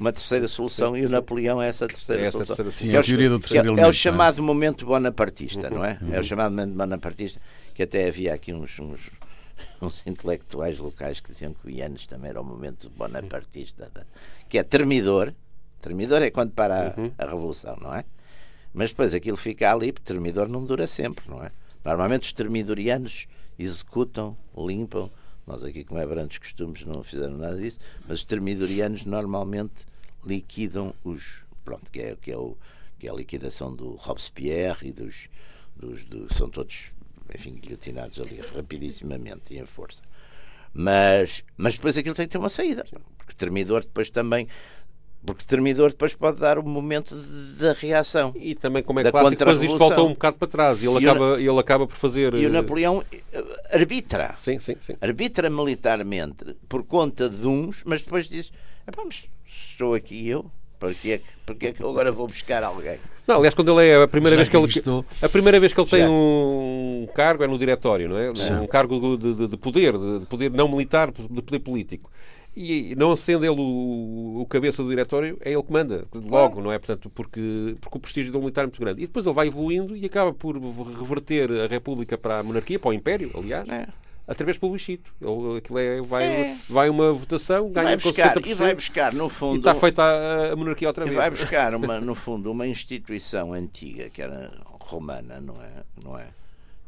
uma 0.00 0.10
terceira 0.10 0.48
solução 0.48 0.94
sim, 0.94 1.02
e 1.02 1.06
o 1.06 1.10
Napoleão 1.10 1.60
é 1.62 1.68
essa 1.68 1.86
terceira 1.86 2.22
é 2.22 2.24
essa 2.24 2.32
solução. 2.32 2.56
Terceira, 2.56 2.72
sim, 2.72 2.96
é, 2.96 3.26
o, 3.26 3.28
do 3.28 3.38
terceiro 3.38 3.66
é, 3.66 3.68
elemento, 3.68 3.84
é 3.84 3.88
o 3.88 3.92
chamado 3.92 4.38
é? 4.38 4.40
momento 4.40 4.86
bonapartista, 4.86 5.68
uhum, 5.68 5.74
não 5.76 5.84
é? 5.84 5.98
Uhum. 6.00 6.14
É 6.14 6.18
o 6.20 6.24
chamado 6.24 6.50
momento 6.50 6.74
bonapartista, 6.74 7.40
que 7.74 7.82
até 7.82 8.08
havia 8.08 8.34
aqui 8.34 8.52
uns, 8.54 8.78
uns, 8.80 9.10
uns 9.80 10.02
intelectuais 10.06 10.78
locais 10.78 11.20
que 11.20 11.30
diziam 11.30 11.52
que 11.54 11.66
o 11.66 11.70
Ianes 11.70 12.06
também 12.06 12.30
era 12.30 12.40
o 12.40 12.44
momento 12.44 12.90
bonapartista, 12.90 13.90
que 14.48 14.58
é 14.58 14.62
termidor, 14.62 15.34
Termidor 15.82 16.22
é 16.22 16.30
quando 16.30 16.52
para 16.52 16.94
uhum. 16.96 17.10
a, 17.18 17.24
a, 17.24 17.28
revolução, 17.28 17.76
não 17.80 17.92
é? 17.92 18.04
Mas 18.72 18.90
depois 18.90 19.12
aquilo 19.12 19.36
fica 19.36 19.70
ali, 19.70 19.90
porque 19.90 20.06
termidor 20.06 20.48
não 20.48 20.64
dura 20.64 20.86
sempre, 20.86 21.28
não 21.28 21.42
é? 21.42 21.50
Normalmente 21.84 22.22
os 22.22 22.32
termidorianos 22.32 23.26
executam, 23.58 24.36
limpam. 24.56 25.10
Nós 25.44 25.64
aqui, 25.64 25.82
como 25.82 26.00
é 26.00 26.06
brandos 26.06 26.38
costumes, 26.38 26.86
não 26.86 27.02
fizeram 27.02 27.36
nada 27.36 27.56
disso, 27.56 27.80
mas 28.06 28.20
os 28.20 28.24
termidorianos 28.24 29.04
normalmente 29.04 29.84
liquidam 30.24 30.94
os. 31.02 31.42
Pronto, 31.64 31.90
que 31.90 32.00
é, 32.00 32.16
que 32.16 32.30
é, 32.30 32.36
o, 32.36 32.56
que 32.96 33.08
é 33.08 33.10
a 33.10 33.14
liquidação 33.14 33.74
do 33.74 33.96
Robespierre 33.96 34.88
e 34.88 34.92
dos, 34.92 35.28
dos, 35.74 36.04
dos. 36.04 36.36
São 36.36 36.48
todos, 36.48 36.92
enfim, 37.34 37.54
guilhotinados 37.54 38.20
ali 38.20 38.40
rapidissimamente 38.54 39.54
e 39.54 39.58
em 39.58 39.66
força. 39.66 40.02
Mas, 40.74 41.44
mas 41.56 41.74
depois 41.74 41.98
aquilo 41.98 42.14
tem 42.14 42.26
que 42.26 42.32
ter 42.32 42.38
uma 42.38 42.48
saída, 42.48 42.84
porque 43.18 43.34
termidor 43.34 43.82
depois 43.82 44.08
também 44.08 44.48
porque 45.24 45.44
Termidor 45.44 45.90
depois 45.90 46.14
pode 46.14 46.40
dar 46.40 46.58
o 46.58 46.62
momento 46.64 47.14
da 47.58 47.72
reação. 47.72 48.32
E 48.34 48.56
também, 48.56 48.82
como 48.82 48.98
é 48.98 49.08
clássico, 49.08 49.36
depois 49.36 49.62
isto 49.62 49.78
volta 49.78 50.02
um 50.02 50.10
bocado 50.10 50.36
para 50.36 50.48
trás 50.48 50.82
e 50.82 50.86
ele, 50.86 50.98
e 51.04 51.08
acaba, 51.08 51.24
o, 51.24 51.38
ele 51.38 51.58
acaba 51.60 51.86
por 51.86 51.96
fazer. 51.96 52.34
E 52.34 52.44
o 52.44 52.48
eh, 52.48 52.52
Napoleão 52.52 53.04
eh, 53.12 53.44
arbitra. 53.70 54.34
Sim, 54.36 54.58
sim, 54.58 54.76
sim. 54.80 54.96
Arbitra 55.00 55.48
militarmente 55.48 56.56
por 56.68 56.82
conta 56.82 57.28
de 57.28 57.46
uns, 57.46 57.84
mas 57.86 58.02
depois 58.02 58.28
diz: 58.28 58.50
vamos, 58.94 59.24
estou 59.46 59.94
aqui 59.94 60.28
eu. 60.28 60.50
Porque 60.82 61.12
é, 61.12 61.18
que, 61.18 61.24
porque 61.46 61.66
é 61.68 61.72
que 61.72 61.80
eu 61.80 61.88
agora 61.88 62.10
vou 62.10 62.26
buscar 62.26 62.64
alguém? 62.64 62.98
Não, 63.24 63.36
aliás, 63.36 63.54
quando 63.54 63.78
ele 63.78 63.88
é 63.88 64.02
a 64.02 64.08
primeira 64.08 64.36
vez 64.36 64.48
que 64.48 64.56
ele 64.56 64.68
a 65.22 65.28
primeira 65.28 65.60
vez 65.60 65.72
que 65.72 65.80
ele 65.80 65.88
tem 65.88 66.08
um 66.08 67.06
cargo 67.14 67.44
é 67.44 67.46
no 67.46 67.56
diretório, 67.56 68.08
não 68.08 68.18
é? 68.18 68.34
Sim. 68.34 68.54
Um 68.54 68.66
cargo 68.66 69.16
de, 69.16 69.32
de, 69.32 69.46
de 69.46 69.56
poder, 69.56 69.92
de 69.92 70.26
poder 70.26 70.50
não 70.50 70.66
militar, 70.66 71.12
de 71.12 71.40
poder 71.40 71.60
político 71.60 72.10
e 72.54 72.94
não 72.96 73.16
sendo 73.16 73.44
ele 73.44 73.60
o, 73.60 74.40
o, 74.40 74.46
cabeça 74.46 74.82
do 74.82 74.90
diretório, 74.90 75.38
é 75.40 75.52
ele 75.52 75.62
que 75.62 75.72
manda, 75.72 76.04
logo, 76.12 76.60
não 76.60 76.70
é? 76.70 76.78
Portanto, 76.78 77.08
porque, 77.14 77.76
porque 77.80 77.96
o 77.96 78.00
prestígio 78.00 78.32
do 78.32 78.40
militar 78.40 78.62
é 78.62 78.66
muito 78.66 78.80
grande. 78.80 79.02
E 79.02 79.06
depois 79.06 79.24
ele 79.24 79.34
vai 79.34 79.46
evoluindo 79.46 79.96
e 79.96 80.04
acaba 80.04 80.34
por 80.34 80.56
reverter 80.58 81.50
a 81.50 81.66
República 81.66 82.18
para 82.18 82.40
a 82.40 82.42
monarquia, 82.42 82.78
para 82.78 82.90
o 82.90 82.92
Império, 82.92 83.30
aliás. 83.34 83.66
É. 83.68 83.86
Através 84.26 84.56
do 84.56 84.60
plebiscito. 84.60 85.12
Ele, 85.20 85.58
aquilo 85.58 85.78
é, 85.78 86.00
vai, 86.00 86.24
é. 86.24 86.56
vai 86.68 86.88
uma 86.88 87.12
votação, 87.12 87.70
ganha 87.70 87.86
vai 87.88 87.96
buscar, 87.96 88.46
E 88.46 88.54
vai 88.54 88.74
buscar, 88.74 89.12
no 89.12 89.28
fundo. 89.28 89.56
E 89.56 89.58
está 89.58 89.74
feita 89.74 90.02
a, 90.02 90.52
a 90.52 90.56
monarquia 90.56 90.88
outra 90.88 91.04
vez. 91.04 91.14
E 91.14 91.18
vai 91.18 91.30
buscar, 91.32 91.74
uma, 91.74 92.00
no 92.00 92.14
fundo, 92.14 92.50
uma 92.50 92.66
instituição 92.66 93.52
antiga, 93.52 94.08
que 94.08 94.22
era 94.22 94.52
romana, 94.80 95.40
não 95.40 95.60
é? 95.62 95.82
Não 96.04 96.18
é? 96.18 96.28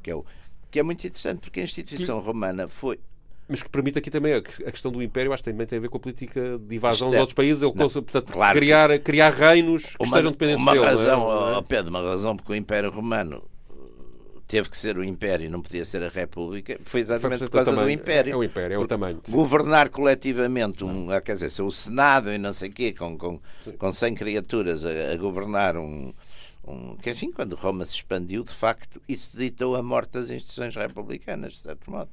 Que, 0.03 0.11
é 0.11 0.14
o, 0.14 0.25
que 0.70 0.79
é 0.79 0.83
muito 0.83 1.07
interessante, 1.07 1.40
porque 1.40 1.61
a 1.61 1.64
instituição 1.64 2.20
romana 2.20 2.68
foi 2.68 2.99
mas 3.47 3.62
que 3.62 3.68
permite 3.68 3.99
aqui 3.99 4.11
também 4.11 4.33
a 4.35 4.40
questão 4.40 4.90
do 4.90 5.03
Império, 5.03 5.33
acho 5.33 5.42
que 5.42 5.51
também 5.51 5.66
tem 5.66 5.79
a 5.79 5.83
ver 5.83 5.88
com 5.88 5.99
a 5.99 6.01
política 6.01 6.59
de 6.59 6.77
invasão 6.77 7.11
de 7.11 7.16
outros 7.16 7.35
países, 7.35 7.62
ele 7.62 7.73
não, 7.75 7.90
portanto, 7.90 8.33
claro 8.33 8.59
criar, 8.59 8.88
que... 8.88 8.99
criar 9.01 9.31
reinos 9.31 9.85
que 9.85 9.97
uma, 10.03 10.07
estejam 10.07 10.33
dependentes 10.33 10.62
uma 10.62 10.73
dele. 10.73 10.85
Razão, 10.85 11.20
não 11.20 11.59
é? 11.59 11.62
Pedro, 11.62 11.90
uma 11.90 12.03
razão 12.03 12.37
porque 12.37 12.53
o 12.53 12.55
Império 12.55 12.90
Romano 12.90 13.42
teve 14.46 14.68
que 14.68 14.76
ser 14.76 14.96
o 14.96 15.04
Império 15.04 15.50
não 15.50 15.61
podia 15.61 15.85
ser 15.85 16.02
a 16.02 16.09
República, 16.09 16.78
foi 16.85 17.00
exatamente 17.00 17.38
foi 17.38 17.48
por 17.48 17.64
causa 17.64 17.72
do 17.72 17.90
Império. 17.90 18.33
É 18.33 18.37
o 18.37 18.44
Império, 18.44 18.74
é 18.74 18.78
o 18.78 18.87
tamanho. 18.87 19.20
Sim. 19.24 19.33
Governar 19.33 19.88
coletivamente, 19.88 20.85
um, 20.85 21.11
ah, 21.11 21.20
quer 21.20 21.37
dizer, 21.37 21.62
o 21.62 21.70
Senado 21.70 22.30
e 22.30 22.38
não 22.38 22.52
sei 22.52 22.68
o 22.68 22.72
quê, 22.72 22.92
com, 22.92 23.16
com, 23.16 23.40
com 23.78 23.92
100 23.92 24.14
criaturas 24.14 24.85
a, 24.85 25.12
a 25.12 25.16
governar 25.16 25.76
um, 25.76 26.12
um, 26.66 26.96
que 26.96 27.11
enfim, 27.11 27.30
quando 27.30 27.57
Roma 27.57 27.85
se 27.85 27.94
expandiu, 27.94 28.42
de 28.42 28.52
facto, 28.52 29.00
isso 29.09 29.37
ditou 29.37 29.76
a 29.76 29.83
morte 29.83 30.12
das 30.12 30.30
instituições 30.30 30.74
republicanas, 30.76 31.54
de 31.54 31.59
certo 31.61 31.90
modo. 31.90 32.11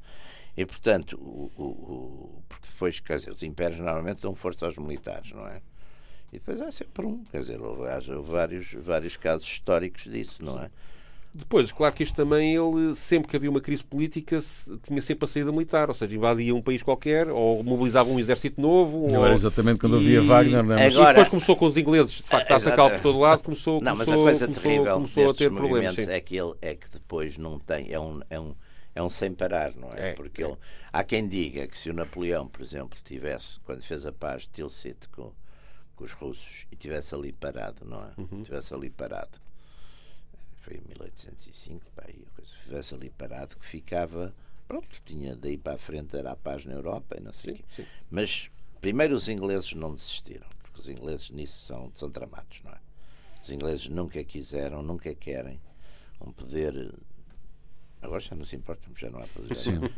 E, 0.55 0.65
portanto, 0.65 1.17
o, 1.17 1.51
o, 1.55 1.63
o, 1.63 2.43
porque 2.47 2.67
depois, 2.67 2.99
quer 2.99 3.17
dizer, 3.17 3.31
os 3.31 3.43
impérios 3.43 3.79
normalmente 3.79 4.21
dão 4.21 4.35
força 4.35 4.65
aos 4.65 4.77
militares, 4.77 5.31
não 5.31 5.47
é? 5.47 5.61
E 6.31 6.39
depois 6.39 6.61
há 6.61 6.71
sempre 6.71 7.05
um, 7.05 7.23
quer 7.25 7.41
dizer, 7.41 7.61
houve, 7.61 7.83
houve 8.13 8.31
vários, 8.31 8.73
vários 8.73 9.17
casos 9.17 9.47
históricos 9.47 10.03
disso, 10.03 10.43
não 10.43 10.61
é? 10.61 10.69
Depois, 11.33 11.71
claro 11.71 11.95
que 11.95 12.03
isto 12.03 12.13
também, 12.13 12.55
ele, 12.55 12.93
sempre 12.93 13.29
que 13.29 13.35
havia 13.37 13.49
uma 13.49 13.61
crise 13.61 13.83
política, 13.83 14.39
tinha 14.83 15.01
sempre 15.01 15.23
a 15.23 15.27
saída 15.27 15.51
militar, 15.51 15.87
ou 15.87 15.95
seja, 15.95 16.13
invadia 16.13 16.53
um 16.53 16.61
país 16.61 16.83
qualquer, 16.83 17.29
ou 17.29 17.63
mobilizava 17.63 18.09
um 18.09 18.19
exército 18.19 18.59
novo. 18.59 19.07
Não 19.09 19.19
ou... 19.19 19.25
era 19.25 19.33
exatamente 19.33 19.79
quando 19.79 19.95
havia 19.95 20.19
e... 20.19 20.27
Wagner, 20.27 20.63
não 20.63 20.77
é? 20.77 20.87
Agora... 20.87 21.11
E 21.11 21.13
depois 21.13 21.29
começou 21.29 21.55
com 21.55 21.65
os 21.67 21.77
ingleses, 21.77 22.15
de 22.15 22.23
facto, 22.23 22.43
está 22.43 22.55
a 22.55 22.59
sacar 22.59 22.91
por 22.91 22.99
todo 22.99 23.19
lado, 23.19 23.43
começou, 23.43 23.81
não, 23.81 23.93
começou, 23.93 24.25
mas 24.25 24.41
a 24.41 24.45
coisa 24.45 24.45
começou, 24.45 24.63
terrível 24.63 24.93
começou 24.95 25.29
a 25.29 25.33
ter 25.33 25.51
problemas. 25.51 25.97
É 25.97 26.19
que, 26.19 26.35
ele, 26.37 26.53
é 26.61 26.75
que 26.75 26.89
depois 26.89 27.37
não 27.37 27.57
tem, 27.57 27.91
é 27.91 27.99
um, 27.99 28.19
é 28.29 28.39
um 28.39 28.53
é 28.93 29.01
um 29.01 29.09
sem 29.09 29.33
parar, 29.33 29.73
não 29.75 29.89
é? 29.93 30.09
é 30.09 30.13
Porque 30.13 30.43
ele, 30.43 30.57
há 30.91 31.03
quem 31.03 31.27
diga 31.27 31.67
que 31.67 31.77
se 31.77 31.89
o 31.89 31.93
Napoleão, 31.93 32.47
por 32.47 32.61
exemplo, 32.61 32.99
tivesse, 33.03 33.59
quando 33.63 33.81
fez 33.83 34.05
a 34.05 34.11
paz 34.11 34.43
de 34.43 34.49
Tilsit 34.49 35.07
com, 35.09 35.31
com 35.95 36.03
os 36.03 36.11
russos, 36.11 36.65
e 36.71 36.75
tivesse 36.75 37.15
ali 37.15 37.31
parado, 37.31 37.85
não 37.85 38.03
é? 38.03 38.11
Uhum. 38.17 38.43
Tivesse 38.43 38.73
ali 38.73 38.89
parado, 38.89 39.39
foi 40.61 40.77
em 40.77 40.87
1805, 40.87 41.91
pá, 41.95 42.03
tivesse 42.63 42.95
ali 42.95 43.09
parado, 43.09 43.57
que 43.57 43.65
ficava, 43.65 44.33
pronto, 44.67 45.01
tinha 45.05 45.35
daí 45.35 45.57
para 45.57 45.73
a 45.73 45.77
frente, 45.77 46.15
era 46.15 46.31
a 46.31 46.35
paz 46.35 46.65
na 46.65 46.73
Europa 46.73 47.17
e 47.17 47.21
não 47.21 47.33
sei 47.33 47.53
o 47.53 47.57
quê. 47.57 47.63
Sim. 47.69 47.85
Mas 48.09 48.49
primeiro 48.79 49.15
os 49.15 49.27
ingleses 49.27 49.73
não 49.73 49.93
desistiram, 49.93 50.47
porque 50.61 50.79
os 50.79 50.87
ingleses 50.87 51.29
nisso 51.31 51.65
são, 51.65 51.91
são 51.93 52.09
tramados, 52.09 52.61
não 52.63 52.71
é? 52.71 52.79
Os 53.43 53.49
ingleses 53.49 53.87
nunca 53.89 54.23
quiseram, 54.23 54.83
nunca 54.83 55.13
querem 55.15 55.59
um 56.19 56.31
poder 56.31 56.93
Agora 58.01 58.19
já 58.19 58.35
não 58.35 58.45
se 58.45 58.55
importa, 58.55 58.89
já 58.95 59.09
não 59.11 59.19
há 59.19 59.27
poder. 59.27 59.55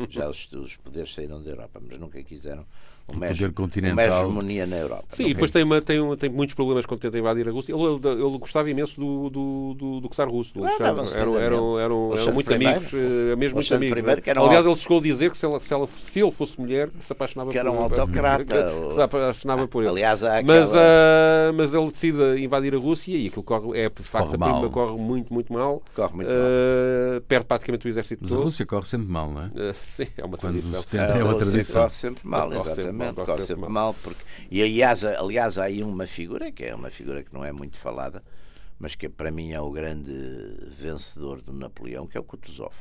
Já 0.10 0.30
os, 0.30 0.52
os, 0.52 0.76
poderes 0.76 1.14
saíram 1.14 1.42
da 1.42 1.50
Europa, 1.50 1.80
mas 1.82 1.98
nunca 1.98 2.22
quiseram 2.22 2.66
uma, 3.08 3.28
poder 3.28 3.52
continental. 3.52 3.94
uma 3.94 4.04
hegemonia 4.04 4.66
na 4.66 4.78
Europa. 4.78 5.06
Sim, 5.10 5.26
e 5.26 5.34
depois 5.34 5.52
tem, 5.52 5.64
uma, 5.64 5.82
tem, 5.82 6.00
uma, 6.00 6.16
tem 6.16 6.30
muitos 6.30 6.56
problemas 6.56 6.86
quando 6.86 7.02
tenta 7.02 7.18
invadir 7.18 7.48
a 7.48 7.52
Rússia. 7.52 7.74
Ele, 7.74 7.84
ele, 7.84 8.22
ele 8.26 8.38
gostava 8.38 8.70
imenso 8.70 9.00
do, 9.00 9.30
do, 9.30 9.74
do, 9.74 10.00
do 10.02 10.10
czar 10.10 10.30
russo, 10.30 10.54
do 10.54 10.66
ah, 10.66 10.72
Eram, 10.80 11.38
eram, 11.38 11.80
eram, 11.80 12.18
eram, 12.18 12.34
muito 12.34 12.54
amigos, 12.54 12.88
eh, 12.94 13.36
mesmo 13.36 13.56
muito 13.56 13.74
amigos. 13.74 13.94
Primeiro, 13.94 14.22
que 14.22 14.30
Aliás, 14.30 14.66
ele 14.66 14.76
chegou 14.76 15.00
a 15.00 15.02
dizer 15.02 15.32
que 15.32 15.38
se, 15.38 15.46
ela, 15.46 15.60
se, 15.60 15.74
ela, 15.74 15.88
se 15.88 16.20
ele 16.20 16.32
fosse 16.32 16.60
mulher, 16.60 16.90
se 17.02 17.12
apaixonava 17.12 17.52
que 17.52 17.60
por 17.60 17.68
ele. 17.68 17.74
Que 17.74 17.78
era 17.78 17.80
um 17.80 17.84
autocrata. 17.84 18.94
se 18.94 19.02
apaixonava 19.02 19.68
por 19.68 19.82
ele. 19.82 19.90
Aliás, 19.90 20.24
há 20.24 20.40
aquela... 20.40 20.60
mas, 20.60 20.74
uh, 20.74 21.54
mas 21.56 21.74
ele 21.74 21.92
decide 21.92 22.44
invadir 22.44 22.74
a 22.74 22.78
Rússia 22.78 23.16
e 23.16 23.28
aquilo 23.28 23.44
corre, 23.44 23.80
é, 23.80 23.90
de 23.90 24.04
facto, 24.04 24.38
corre, 24.38 24.66
a 24.66 24.70
corre 24.70 24.98
muito, 24.98 25.34
muito 25.34 25.52
mal. 25.52 25.82
Corre 25.94 26.16
muito 26.16 26.30
uh, 26.30 27.14
mal. 27.14 27.22
Perde 27.28 27.46
praticamente 27.46 27.88
o 27.88 27.90
exército 27.90 28.22
mas 28.22 28.30
todo. 28.30 28.38
Mas 28.38 28.44
a 28.44 28.46
Rússia 28.46 28.66
corre 28.66 28.86
sempre 28.86 29.08
mal, 29.08 29.30
não 29.30 29.42
é? 29.42 29.46
Uh, 29.48 29.74
sim, 29.74 30.08
é 30.18 30.24
uma 30.24 30.38
tradição. 30.38 30.82
É 30.94 31.24
uma 31.24 31.36
tradição. 31.36 31.82
Corre 31.82 31.94
sempre 31.94 32.28
mal, 32.28 32.54
exatamente. 32.54 32.93
Corre 33.26 33.42
sempre 33.42 33.70
mal. 33.70 33.94
Porque... 33.94 34.22
E 34.50 34.62
aliás, 34.62 35.04
aliás, 35.04 35.58
há 35.58 35.66
aí 35.66 35.84
uma 35.84 36.08
figura 36.08 36.52
que 36.52 36.64
é 36.66 36.76
uma 36.76 36.90
figura 36.90 37.24
que 37.24 37.34
não 37.34 37.44
é 37.44 37.52
muito 37.52 37.78
falada, 37.78 38.24
mas 38.80 38.96
que 38.96 39.10
para 39.10 39.32
mim 39.32 39.52
é 39.52 39.62
o 39.62 39.72
grande 39.72 40.12
vencedor 40.78 41.42
do 41.42 41.54
Napoleão, 41.54 42.08
que 42.08 42.18
é 42.18 42.20
o 42.20 42.24
Kutuzov. 42.24 42.74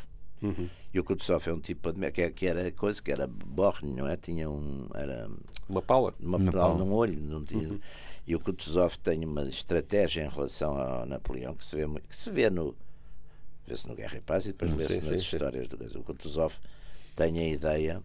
Uhum. 0.42 0.68
E 0.92 0.98
o 0.98 1.04
Kutuzov 1.04 1.48
é 1.48 1.52
um 1.52 1.60
tipo 1.60 1.92
que, 2.12 2.30
que 2.30 2.46
era 2.46 2.70
coisa 2.72 3.00
que 3.00 3.12
era 3.12 3.26
borne, 3.26 3.94
não 3.94 4.08
é? 4.08 4.16
Tinha 4.16 4.50
um. 4.50 4.88
Era, 4.94 5.30
uma 5.68 5.80
pala. 5.80 6.12
Uma, 6.20 6.38
uma 6.38 6.52
pala 6.52 6.76
num 6.76 6.92
olho. 6.92 7.18
Não 7.20 7.44
tinha, 7.44 7.68
uhum. 7.68 7.80
E 8.26 8.34
o 8.34 8.40
Kutuzov 8.40 8.98
tem 8.98 9.24
uma 9.24 9.44
estratégia 9.44 10.24
em 10.24 10.28
relação 10.28 10.76
ao 10.76 11.06
Napoleão 11.06 11.54
que 11.54 11.64
se 11.64 11.76
vê, 11.76 11.86
que 12.00 12.16
se 12.16 12.30
vê 12.30 12.50
no. 12.50 12.74
Vê-se 13.66 13.88
no 13.88 13.94
Guerra 13.94 14.18
e 14.18 14.20
Paz 14.20 14.44
e 14.44 14.48
depois 14.48 14.72
uhum. 14.72 14.76
vê-se 14.76 14.96
nas 14.96 15.06
sim, 15.06 15.14
histórias 15.14 15.68
sim. 15.68 15.76
do 15.76 16.00
O 16.00 16.04
Kutuzov 16.04 16.54
tem 17.14 17.38
a 17.38 17.48
ideia. 17.48 18.02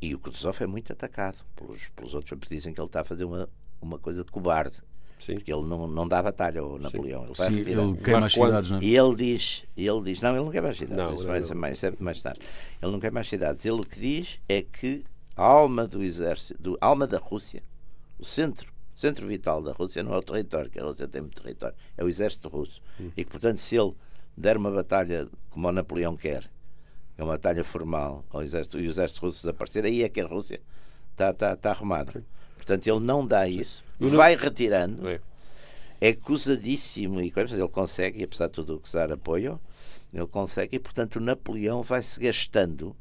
E 0.00 0.14
o 0.14 0.18
Kutuzov 0.18 0.62
é 0.62 0.66
muito 0.66 0.92
atacado 0.92 1.38
pelos, 1.54 1.88
pelos 1.90 2.14
outros, 2.14 2.38
porque 2.38 2.54
dizem 2.54 2.72
que 2.72 2.80
ele 2.80 2.86
está 2.86 3.00
a 3.00 3.04
fazer 3.04 3.24
uma, 3.24 3.48
uma 3.80 3.98
coisa 3.98 4.24
de 4.24 4.30
cobarde. 4.30 4.82
Sim. 5.18 5.34
Porque 5.34 5.52
ele 5.52 5.62
não, 5.62 5.86
não 5.86 6.08
dá 6.08 6.20
batalha 6.20 6.60
ao 6.60 6.78
Napoleão. 6.78 7.24
Ele, 7.24 7.34
Sim, 7.36 7.70
ele 7.70 7.96
queima 8.02 8.26
as 8.26 8.32
cidades, 8.32 8.70
não 8.70 8.78
é? 8.78 8.82
E 8.82 8.96
ele 8.96 9.14
diz, 9.14 9.64
ele 9.76 10.02
diz, 10.02 10.20
não, 10.20 10.30
ele 10.30 10.44
não 10.44 10.50
quer 10.50 10.62
mais 10.62 10.76
cidades, 10.76 10.96
não, 10.96 11.14
isso 11.14 11.24
vai 11.24 11.42
ser 11.42 11.54
mais, 11.54 11.78
sempre 11.78 12.02
mais 12.02 12.20
tarde. 12.20 12.40
Ele 12.82 12.90
não 12.90 12.98
quer 12.98 13.12
mais 13.12 13.28
cidades. 13.28 13.64
Ele 13.64 13.80
o 13.80 13.84
que 13.84 14.00
diz 14.00 14.40
é 14.48 14.62
que 14.62 15.04
a 15.36 15.44
alma 15.44 15.86
do 15.86 16.02
exército, 16.02 16.60
do, 16.60 16.76
a 16.80 16.86
alma 16.86 17.06
da 17.06 17.18
Rússia, 17.18 17.62
o 18.18 18.24
centro, 18.24 18.72
centro 18.96 19.26
vital 19.28 19.62
da 19.62 19.72
Rússia 19.72 20.02
não 20.02 20.12
é 20.12 20.18
o 20.18 20.22
território, 20.22 20.68
que 20.68 20.80
a 20.80 20.84
Rússia 20.84 21.06
tem 21.06 21.20
muito 21.22 21.40
território, 21.40 21.76
é 21.96 22.02
o 22.02 22.08
exército 22.08 22.48
russo. 22.48 22.82
Hum. 23.00 23.10
E 23.16 23.24
que, 23.24 23.30
portanto, 23.30 23.58
se 23.58 23.76
ele 23.76 23.94
der 24.36 24.56
uma 24.56 24.72
batalha 24.72 25.28
como 25.50 25.68
o 25.68 25.72
Napoleão 25.72 26.16
quer, 26.16 26.50
é 27.16 27.22
uma 27.22 27.32
batalha 27.32 27.64
formal. 27.64 28.24
Ao 28.30 28.42
exército, 28.42 28.78
e 28.78 28.86
o 28.86 28.90
exército 28.90 29.20
russo 29.20 29.40
desaparecer, 29.40 29.84
aí 29.84 30.02
é 30.02 30.08
que 30.08 30.20
a 30.20 30.26
Rússia 30.26 30.60
está, 31.12 31.30
está, 31.30 31.52
está 31.52 31.70
arrumada. 31.70 32.24
Portanto, 32.56 32.86
ele 32.86 33.00
não 33.00 33.26
dá 33.26 33.48
isso, 33.48 33.82
vai 33.98 34.36
retirando, 34.36 35.08
é, 35.08 35.20
é 36.00 36.08
acusadíssimo, 36.10 37.20
e 37.20 37.32
ele 37.36 37.68
consegue, 37.68 38.22
apesar 38.22 38.46
de 38.46 38.52
tudo 38.52 38.80
usar 38.84 39.10
apoio, 39.10 39.60
ele 40.12 40.26
consegue, 40.26 40.76
e 40.76 40.78
portanto 40.78 41.18
Napoleão 41.18 41.82
vai-se 41.82 42.20
gastando. 42.20 42.94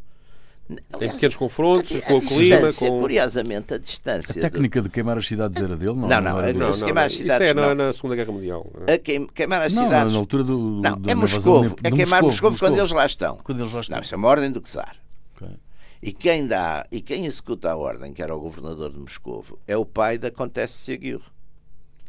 Aliás, 0.93 1.11
em 1.11 1.15
pequenos 1.15 1.35
confrontos, 1.35 1.95
a, 1.95 2.01
com 2.01 2.17
o 2.17 2.21
clima. 2.21 2.73
Com... 2.73 2.99
Curiosamente, 3.01 3.73
a 3.73 3.77
distância. 3.77 4.31
A 4.31 4.49
técnica 4.49 4.81
do... 4.81 4.87
de 4.87 4.93
queimar 4.93 5.17
as 5.17 5.27
cidades 5.27 5.61
era 5.61 5.75
dele? 5.75 5.93
Não, 5.93 6.07
não, 6.07 6.21
não, 6.21 6.41
não, 6.41 6.53
não, 6.53 6.79
queimar 6.79 7.05
as 7.05 7.13
cidades. 7.13 7.47
Isso 7.47 7.57
é 7.57 7.61
na, 7.61 7.75
na 7.75 7.93
Segunda 7.93 8.15
Guerra 8.15 8.31
Mundial. 8.31 8.65
A 8.87 8.97
queim, 8.97 9.27
queimar 9.27 9.61
as 9.61 9.73
cidades. 9.73 10.05
Não, 10.05 10.11
na 10.11 10.17
altura 10.19 10.43
do. 10.43 10.57
Não, 10.57 11.01
é 11.07 11.15
Moscovo. 11.15 11.75
É 11.83 11.91
queimar 11.91 12.21
Moscovo 12.23 12.57
quando 12.57 12.77
eles 12.77 12.91
lá 12.91 13.05
estão. 13.05 13.37
Quando 13.43 13.61
eles 13.61 13.73
lá 13.73 13.81
estão. 13.81 13.95
Não, 13.95 14.03
isso 14.03 14.13
é 14.13 14.17
uma 14.17 14.27
ordem 14.27 14.51
do 14.51 14.61
czar. 14.61 14.95
Okay. 15.35 15.55
E 16.01 16.11
quem 16.11 16.47
dá, 16.47 16.85
e 16.91 17.01
quem 17.01 17.25
executa 17.25 17.71
a 17.71 17.75
ordem, 17.75 18.13
que 18.13 18.23
era 18.23 18.35
o 18.35 18.39
governador 18.39 18.91
de 18.91 18.99
Moscovo, 18.99 19.59
é 19.67 19.77
o 19.77 19.85
pai 19.85 20.17
da 20.17 20.31
Contesse 20.31 20.73
Seguir. 20.73 21.19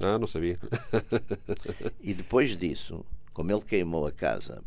Ah, 0.00 0.18
não 0.18 0.26
sabia. 0.26 0.58
e 2.00 2.14
depois 2.14 2.56
disso, 2.56 3.04
como 3.32 3.52
ele 3.52 3.60
queimou 3.60 4.06
a 4.06 4.12
casa 4.12 4.62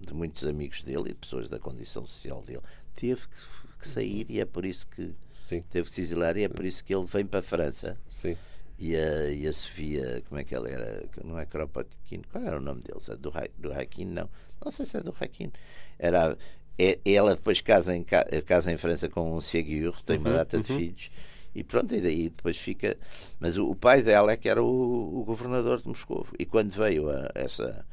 de 0.00 0.14
muitos 0.14 0.44
amigos 0.46 0.82
dele 0.82 1.06
e 1.06 1.08
de 1.08 1.14
pessoas 1.14 1.48
da 1.48 1.58
condição 1.58 2.04
social 2.04 2.42
dele, 2.42 2.62
teve 2.98 3.20
que, 3.22 3.78
que 3.78 3.88
sair 3.88 4.26
e 4.28 4.40
é 4.40 4.44
por 4.44 4.64
isso 4.64 4.86
que 4.88 5.14
Sim. 5.44 5.62
teve 5.70 5.88
que 5.88 5.94
se 5.94 6.00
exilar 6.00 6.36
e 6.36 6.42
é 6.42 6.48
por 6.48 6.64
isso 6.64 6.84
que 6.84 6.94
ele 6.94 7.06
vem 7.06 7.24
para 7.24 7.38
a 7.38 7.42
França. 7.42 7.96
Sim. 8.08 8.36
E 8.78 8.94
a, 8.94 9.30
e 9.30 9.46
a 9.46 9.52
Sofia, 9.52 10.22
como 10.28 10.40
é 10.40 10.44
que 10.44 10.54
ela 10.54 10.68
era? 10.68 11.04
Não 11.24 11.38
é 11.38 11.44
Kropotkin? 11.46 12.22
Qual 12.30 12.44
era 12.44 12.58
o 12.58 12.60
nome 12.60 12.82
deles? 12.82 13.08
Do, 13.08 13.32
do 13.58 13.72
Hakim? 13.72 14.04
Não. 14.04 14.28
Não 14.64 14.70
sei 14.70 14.84
se 14.84 14.96
é 14.96 15.00
do 15.00 15.14
Hakim. 15.18 15.50
Era, 15.98 16.36
é, 16.78 16.98
ela 17.04 17.34
depois 17.34 17.60
casa 17.60 17.96
em, 17.96 18.04
casa 18.04 18.72
em 18.72 18.76
França 18.76 19.08
com 19.08 19.36
um 19.36 19.40
Ségur, 19.40 20.00
tem 20.02 20.18
uma 20.18 20.30
uhum, 20.30 20.36
data 20.36 20.58
de 20.58 20.70
uhum. 20.70 20.78
filhos, 20.78 21.10
e 21.54 21.64
pronto, 21.64 21.92
e 21.92 22.00
daí 22.00 22.28
depois 22.28 22.56
fica. 22.56 22.96
Mas 23.40 23.56
o, 23.56 23.68
o 23.68 23.74
pai 23.74 24.00
dela 24.00 24.30
é 24.30 24.36
que 24.36 24.48
era 24.48 24.62
o, 24.62 25.20
o, 25.20 25.24
governador 25.24 25.82
de 25.82 25.88
Moscou. 25.88 26.24
E 26.38 26.46
quando 26.46 26.70
veio 26.70 27.10
a, 27.10 27.30
essa, 27.34 27.84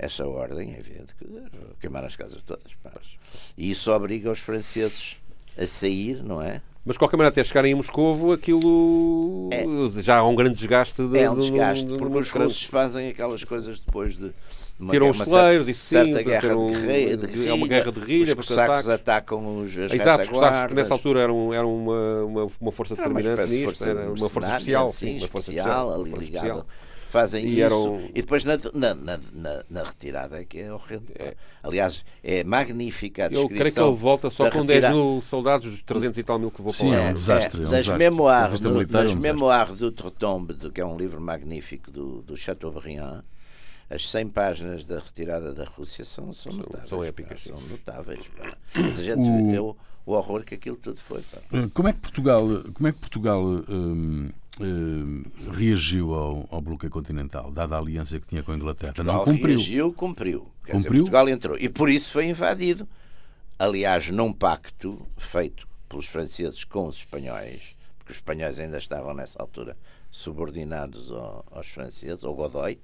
essa 0.00 0.26
ordem, 0.26 0.74
é 0.74 0.78
evidente 0.78 1.14
que 1.14 1.26
queimaram 1.78 2.06
as 2.06 2.16
casas 2.16 2.40
todas. 2.42 2.72
E 3.56 3.70
isso 3.70 3.92
obriga 3.92 4.30
os 4.30 4.38
franceses 4.38 5.16
a 5.58 5.66
sair, 5.66 6.22
não 6.24 6.42
é? 6.42 6.62
Mas 6.82 6.94
de 6.94 6.98
qualquer 6.98 7.18
maneira, 7.18 7.28
até 7.28 7.44
chegarem 7.44 7.72
em 7.72 7.74
Moscovo, 7.74 8.32
aquilo 8.32 9.50
é, 9.52 10.00
já 10.00 10.16
há 10.16 10.26
um 10.26 10.34
grande 10.34 10.54
desgaste. 10.54 11.06
De, 11.06 11.18
é 11.18 11.30
um 11.30 11.38
desgaste, 11.38 11.84
de, 11.84 11.92
de, 11.92 11.98
porque 11.98 12.18
os 12.18 12.30
russos 12.30 12.64
fazem 12.64 13.10
aquelas 13.10 13.44
coisas 13.44 13.80
depois 13.80 14.16
de 14.16 14.32
tiram 14.88 15.10
os 15.10 15.18
celeiros, 15.18 15.68
isso 15.68 15.84
sim, 15.84 16.14
guerra 16.24 16.56
um, 16.56 16.72
de 16.72 16.80
guerrilha, 16.80 17.16
de 17.18 17.26
guerrilha, 17.26 17.50
é 17.50 17.52
uma 17.52 17.68
guerra 17.68 17.92
de 17.92 18.00
guerrilha. 18.00 18.34
Os 18.38 18.46
sacos 18.46 18.88
atacam 18.88 19.62
os 19.62 19.76
Exato, 19.76 20.32
os 20.32 20.38
sacos 20.38 20.74
nessa 20.74 20.94
altura 20.94 21.20
eram, 21.20 21.52
eram 21.52 21.76
uma, 21.76 22.24
uma, 22.24 22.48
uma 22.58 22.72
força 22.72 22.96
determinante 22.96 23.50
nisto, 23.50 23.84
era 23.84 24.10
uma 24.10 24.28
força 24.30 24.48
especial, 24.48 24.90
sim, 24.90 25.18
uma 25.18 25.28
força 25.28 25.52
especial, 25.52 26.00
ali 26.00 26.10
ligado 26.12 26.64
fazem 27.10 27.44
e 27.44 27.60
isso 27.60 27.62
eram... 27.62 28.00
e 28.14 28.22
depois 28.22 28.44
na, 28.44 28.56
na, 28.72 28.94
na, 28.94 29.64
na, 29.68 29.82
retirada 29.82 30.40
é 30.40 30.44
que 30.44 30.60
é 30.60 30.72
horrendo. 30.72 31.06
É. 31.14 31.34
Aliás, 31.62 32.04
é 32.22 32.44
magnífica 32.44 33.26
a 33.26 33.28
descrição. 33.28 33.50
Eu 33.50 33.56
creio 33.56 33.74
que 33.74 33.80
ele 33.80 33.96
volta 33.96 34.30
só 34.30 34.50
com 34.50 34.64
10 34.64 34.90
mil 34.90 35.20
soldados, 35.20 35.70
dos 35.70 35.82
300 35.82 36.18
e 36.18 36.22
tal 36.22 36.38
mil 36.38 36.50
que 36.50 36.62
vou 36.62 36.72
falar. 36.72 36.90
Sim, 36.90 36.96
é 36.96 37.10
um 37.10 37.12
desastre. 37.12 37.62
É, 37.62 37.66
das 37.66 37.88
é 37.88 37.92
um 37.92 37.96
memoirs, 37.96 38.60
do, 38.60 38.86
das 38.86 39.14
memoirs 39.14 39.78
do 39.78 39.90
Tretombe, 39.92 40.54
que 40.70 40.80
é 40.80 40.86
um 40.86 40.96
livro 40.96 41.20
magnífico 41.20 41.90
do, 41.90 42.22
do 42.22 42.36
Chateaubriand, 42.36 43.22
as 43.90 44.08
100 44.08 44.28
páginas 44.28 44.84
da 44.84 45.00
retirada 45.00 45.52
da 45.52 45.64
Rússia 45.64 46.04
são, 46.04 46.32
são, 46.32 46.52
são 46.52 46.60
notáveis. 46.60 46.88
São 46.88 47.04
épicas. 47.04 47.42
Pá, 47.42 47.54
são 47.54 47.68
notáveis. 47.68 48.20
Pá. 48.38 48.56
Mas 48.76 49.00
a 49.00 49.02
gente 49.02 49.28
o... 49.28 49.50
vê 49.50 49.58
o, 49.58 49.76
o, 50.06 50.12
horror 50.12 50.44
que 50.44 50.54
aquilo 50.54 50.76
tudo 50.76 51.00
foi. 51.00 51.20
Pá. 51.22 51.38
Eh, 51.52 51.68
como 51.74 51.88
é 51.88 51.92
que 51.92 51.98
Portugal, 51.98 52.46
como 52.72 52.86
é 52.86 52.92
que 52.92 52.98
Portugal 52.98 53.42
hum, 53.42 54.30
hum, 54.60 55.22
reagiu 55.52 56.14
ao, 56.14 56.48
ao 56.50 56.60
bloqueio 56.60 56.90
continental, 56.90 57.50
dada 57.50 57.76
a 57.76 57.78
aliança 57.78 58.18
que 58.20 58.26
tinha 58.26 58.42
com 58.42 58.52
a 58.52 58.56
Inglaterra? 58.56 58.92
Portugal 58.92 59.16
Não 59.16 59.24
cumpriu. 59.24 59.46
reagiu, 59.46 59.92
cumpriu. 59.92 60.52
Quer 60.64 60.72
cumpriu? 60.72 60.78
Dizer, 60.78 60.88
Portugal 60.88 61.28
entrou. 61.28 61.58
E 61.58 61.68
por 61.68 61.88
isso 61.88 62.12
foi 62.12 62.26
invadido. 62.26 62.88
Aliás, 63.58 64.10
num 64.10 64.32
pacto 64.32 65.06
feito 65.18 65.68
pelos 65.88 66.06
franceses 66.06 66.64
com 66.64 66.86
os 66.86 66.96
espanhóis, 66.96 67.76
porque 67.98 68.12
os 68.12 68.18
espanhóis 68.18 68.58
ainda 68.58 68.78
estavam 68.78 69.12
nessa 69.12 69.40
altura 69.42 69.76
subordinados 70.10 71.12
ao, 71.12 71.44
aos 71.50 71.68
franceses, 71.68 72.24
ao 72.24 72.34
Godoy, 72.34 72.78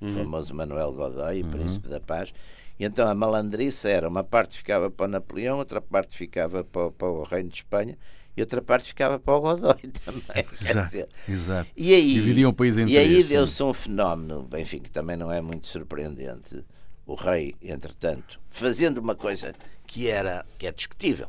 uhum. 0.00 0.10
o 0.10 0.12
famoso 0.12 0.54
Manuel 0.54 0.92
Godoy, 0.92 1.42
uhum. 1.42 1.50
Príncipe 1.50 1.88
da 1.88 2.00
Paz. 2.00 2.32
E 2.78 2.84
então 2.84 3.06
a 3.08 3.14
malandrice 3.14 3.88
era 3.88 4.08
uma 4.08 4.24
parte 4.24 4.56
ficava 4.56 4.90
para 4.90 5.04
o 5.04 5.08
Napoleão, 5.08 5.58
outra 5.58 5.80
parte 5.80 6.16
ficava 6.16 6.64
para, 6.64 6.90
para 6.90 7.08
o 7.08 7.22
Reino 7.22 7.48
de 7.48 7.56
Espanha 7.56 7.96
e 8.36 8.40
outra 8.40 8.60
parte 8.60 8.88
ficava 8.88 9.18
para 9.18 9.34
o 9.34 9.40
Godoy 9.40 9.80
também. 10.04 10.44
Exato, 10.52 11.08
exato. 11.28 11.70
E 11.76 11.94
aí, 11.94 12.14
Dividiam 12.14 12.50
o 12.50 12.54
país 12.54 12.76
em 12.78 12.86
E 12.86 12.98
aí 12.98 13.22
deu-se 13.22 13.62
um 13.62 13.72
fenómeno, 13.72 14.48
enfim, 14.56 14.80
que 14.80 14.90
também 14.90 15.16
não 15.16 15.30
é 15.30 15.40
muito 15.40 15.66
surpreendente. 15.66 16.64
O 17.06 17.14
rei, 17.14 17.54
entretanto, 17.62 18.40
fazendo 18.50 18.98
uma 18.98 19.14
coisa 19.14 19.52
que 19.86 20.08
era 20.08 20.44
que 20.58 20.66
é 20.66 20.72
discutível, 20.72 21.28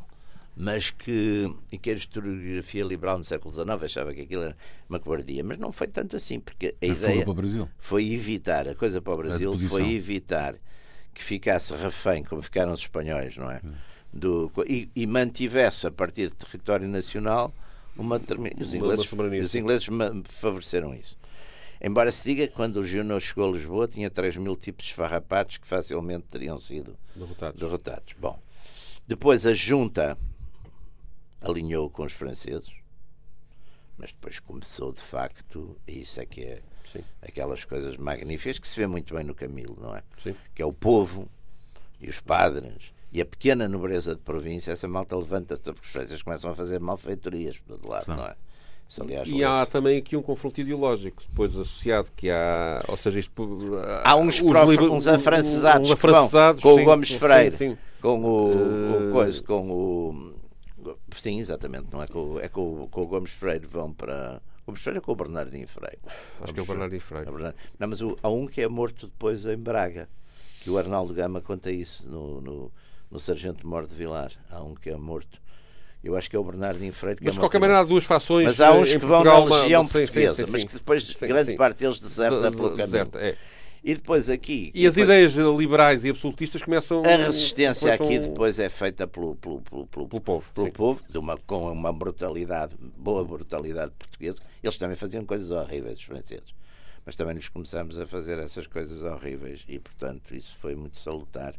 mas 0.55 0.89
que, 0.89 1.53
e 1.71 1.77
que 1.77 1.89
a 1.89 1.93
historiografia 1.93 2.83
liberal 2.83 3.17
no 3.17 3.23
século 3.23 3.53
XIX 3.53 3.83
achava 3.83 4.13
que 4.13 4.21
aquilo 4.21 4.43
era 4.43 4.57
uma 4.87 4.99
cobardia, 4.99 5.43
mas 5.43 5.59
não 5.59 5.71
foi 5.71 5.87
tanto 5.87 6.15
assim, 6.15 6.39
porque 6.39 6.75
a 6.81 6.85
ideia 6.85 7.25
foi 7.77 8.13
evitar, 8.13 8.67
a 8.67 8.73
coisa 8.73 9.01
para 9.01 9.13
o 9.13 9.17
Brasil 9.17 9.59
foi 9.59 9.93
evitar 9.93 10.55
que 11.13 11.23
ficasse 11.23 11.73
refém, 11.75 12.23
como 12.23 12.41
ficaram 12.41 12.71
os 12.71 12.79
espanhóis, 12.81 13.35
não 13.35 13.51
é? 13.51 13.61
Hum. 13.63 13.73
Do, 14.15 14.49
e, 14.65 14.89
e 14.95 15.05
mantivesse 15.05 15.85
a 15.85 15.91
partir 15.91 16.29
do 16.29 16.35
território 16.35 16.87
nacional 16.87 17.53
uma 17.97 18.15
os 18.59 18.73
ingleses, 18.73 19.11
os 19.11 19.55
ingleses 19.55 19.87
favoreceram 20.25 20.93
isso. 20.93 21.17
Embora 21.81 22.11
se 22.11 22.23
diga 22.23 22.47
que 22.47 22.53
quando 22.53 22.77
o 22.77 22.83
Junot 22.83 23.25
chegou 23.25 23.49
a 23.49 23.51
Lisboa 23.51 23.87
tinha 23.87 24.09
3 24.09 24.37
mil 24.37 24.55
tipos 24.55 24.85
de 24.85 24.93
farrapatos 24.93 25.57
que 25.57 25.67
facilmente 25.67 26.25
teriam 26.27 26.59
sido 26.59 26.97
derrotados. 27.15 27.59
derrotados. 27.59 28.13
Bom, 28.17 28.39
depois 29.07 29.45
a 29.45 29.53
junta 29.53 30.17
alinhou 31.41 31.89
com 31.89 32.03
os 32.03 32.13
franceses, 32.13 32.73
mas 33.97 34.11
depois 34.11 34.39
começou 34.39 34.91
de 34.91 35.01
facto, 35.01 35.77
e 35.87 36.01
isso 36.01 36.19
é 36.19 36.25
que 36.25 36.41
é 36.41 36.61
Sim. 36.91 37.03
aquelas 37.21 37.63
coisas 37.63 37.97
magníficas 37.97 38.59
que 38.59 38.67
se 38.67 38.77
vê 38.77 38.87
muito 38.87 39.13
bem 39.13 39.23
no 39.23 39.35
Camilo, 39.35 39.77
não 39.79 39.95
é? 39.95 40.03
Sim. 40.21 40.35
Que 40.53 40.61
é 40.61 40.65
o 40.65 40.73
povo 40.73 41.29
e 41.99 42.09
os 42.09 42.19
padres 42.19 42.93
e 43.15 43.21
a 43.21 43.25
pequena 43.25 43.65
nobreza 43.65 44.13
de 44.13 44.19
província, 44.19 44.73
essa 44.73 44.89
malta 44.89 45.15
levanta-se, 45.15 45.61
porque 45.61 45.79
os 45.81 45.87
franceses 45.87 46.21
começam 46.21 46.51
a 46.51 46.53
fazer 46.53 46.81
malfeitorias 46.81 47.57
por 47.59 47.77
todo 47.77 47.89
lado, 47.89 48.13
não 48.13 48.25
é? 48.25 48.35
Isso, 48.89 49.01
aliás, 49.01 49.29
e 49.29 49.41
há 49.41 49.65
também 49.65 49.97
aqui 49.97 50.17
um 50.17 50.21
confronto 50.21 50.59
ideológico 50.59 51.23
depois 51.29 51.55
associado 51.55 52.09
que 52.13 52.29
há, 52.29 52.83
ou 52.89 52.97
seja, 52.97 53.17
isto, 53.17 53.31
há 54.03 54.17
uns, 54.17 54.41
prof, 54.41 54.79
uns 54.81 55.07
afrancesados, 55.07 55.89
uns 55.89 55.93
afrancesados 55.93 56.61
com 56.61 56.75
sim, 56.75 56.81
o 56.81 56.83
Gomes 56.83 57.11
Freire, 57.13 57.55
sim, 57.55 57.69
sim. 57.69 57.77
com 58.01 58.21
o, 58.21 58.49
uh... 58.49 59.09
o 59.09 59.11
coisa, 59.13 59.41
com 59.41 59.71
o 59.71 60.35
Sim, 61.15 61.39
exatamente. 61.39 61.91
Não 61.91 62.03
é 62.03 62.07
com, 62.07 62.39
é 62.39 62.49
com, 62.49 62.87
com 62.91 63.01
o 63.01 63.07
Gomes 63.07 63.31
Freire 63.31 63.65
vão 63.65 63.93
para. 63.93 64.41
Gomes 64.65 64.81
Freire 64.81 64.97
é 64.97 65.01
com 65.01 65.13
o 65.13 65.15
Bernardinho 65.15 65.67
Freire. 65.67 65.99
Acho 66.41 66.53
que 66.53 66.59
é 66.59 66.63
o 66.63 66.65
Bernardinho 66.65 67.01
Freire. 67.01 67.29
É 67.29 67.53
não, 67.79 67.87
mas 67.87 68.01
o, 68.01 68.17
há 68.21 68.29
um 68.29 68.45
que 68.45 68.61
é 68.61 68.67
morto 68.67 69.07
depois 69.07 69.45
em 69.45 69.57
Braga, 69.57 70.09
que 70.61 70.69
o 70.69 70.77
Arnaldo 70.77 71.13
Gama 71.13 71.41
conta 71.41 71.71
isso 71.71 72.07
no, 72.07 72.41
no, 72.41 72.71
no 73.15 73.19
Sargento 73.19 73.65
Mor 73.65 73.87
de 73.87 73.95
Vilar. 73.95 74.29
Há 74.51 74.61
um 74.61 74.75
que 74.75 74.89
é 74.89 74.95
morto. 74.97 75.41
Eu 76.03 76.15
acho 76.17 76.29
que 76.29 76.35
é 76.35 76.39
o 76.39 76.43
Bernardinho 76.43 76.91
Freire. 76.91 77.19
mas 77.21 77.29
é 77.29 77.33
de 77.35 77.39
qualquer 77.39 77.59
maneira 77.59 77.79
há 77.79 77.83
duas 77.83 78.03
fações. 78.03 78.45
Mas 78.45 78.59
há 78.61 78.73
uns 78.73 78.91
que 78.91 78.97
vão 78.99 79.23
na 79.23 79.39
Legião 79.43 79.81
uma... 79.81 79.89
Portuguesa, 79.89 80.33
sim, 80.35 80.45
sim, 80.45 80.51
mas 80.51 80.63
que 80.65 80.73
depois 80.73 81.03
sim, 81.07 81.27
grande 81.27 81.55
parte 81.55 81.79
deles 81.79 81.99
deserta 81.99 82.51
pelo 82.51 82.75
caminho. 82.75 83.09
É. 83.15 83.35
E 83.83 83.95
depois 83.95 84.29
aqui. 84.29 84.71
E 84.75 84.85
as 84.85 84.95
depois, 84.95 85.33
ideias 85.33 85.57
liberais 85.57 86.03
e 86.03 86.09
absolutistas 86.09 86.61
começam. 86.61 87.03
A 87.05 87.15
resistência 87.15 87.97
começam- 87.97 88.05
aqui 88.05 88.19
depois 88.19 88.59
é 88.59 88.67
feita 88.67 89.07
pelo, 89.07 89.35
pelo, 89.35 89.61
pelo, 89.61 89.87
pelo, 89.87 90.07
Pelo 90.07 90.21
povo, 90.21 90.51
pelo 90.53 90.67
sim. 90.67 90.73
povo, 90.73 91.03
de 91.09 91.17
uma, 91.17 91.37
com 91.37 91.71
uma 91.71 91.93
brutalidade, 91.93 92.75
boa 92.97 93.23
brutalidade 93.23 93.93
portuguesa. 93.97 94.39
Eles 94.61 94.75
também 94.77 94.95
faziam 94.97 95.23
coisas 95.23 95.51
horríveis, 95.51 95.99
os 95.99 96.03
franceses. 96.03 96.53
Mas 97.05 97.15
também 97.15 97.35
nos 97.35 97.47
começamos 97.47 97.97
a 97.97 98.05
fazer 98.05 98.37
essas 98.39 98.67
coisas 98.67 99.01
horríveis 99.03 99.61
e, 99.67 99.79
portanto, 99.79 100.35
isso 100.35 100.55
foi 100.57 100.75
muito 100.75 100.97
salutar. 100.97 101.55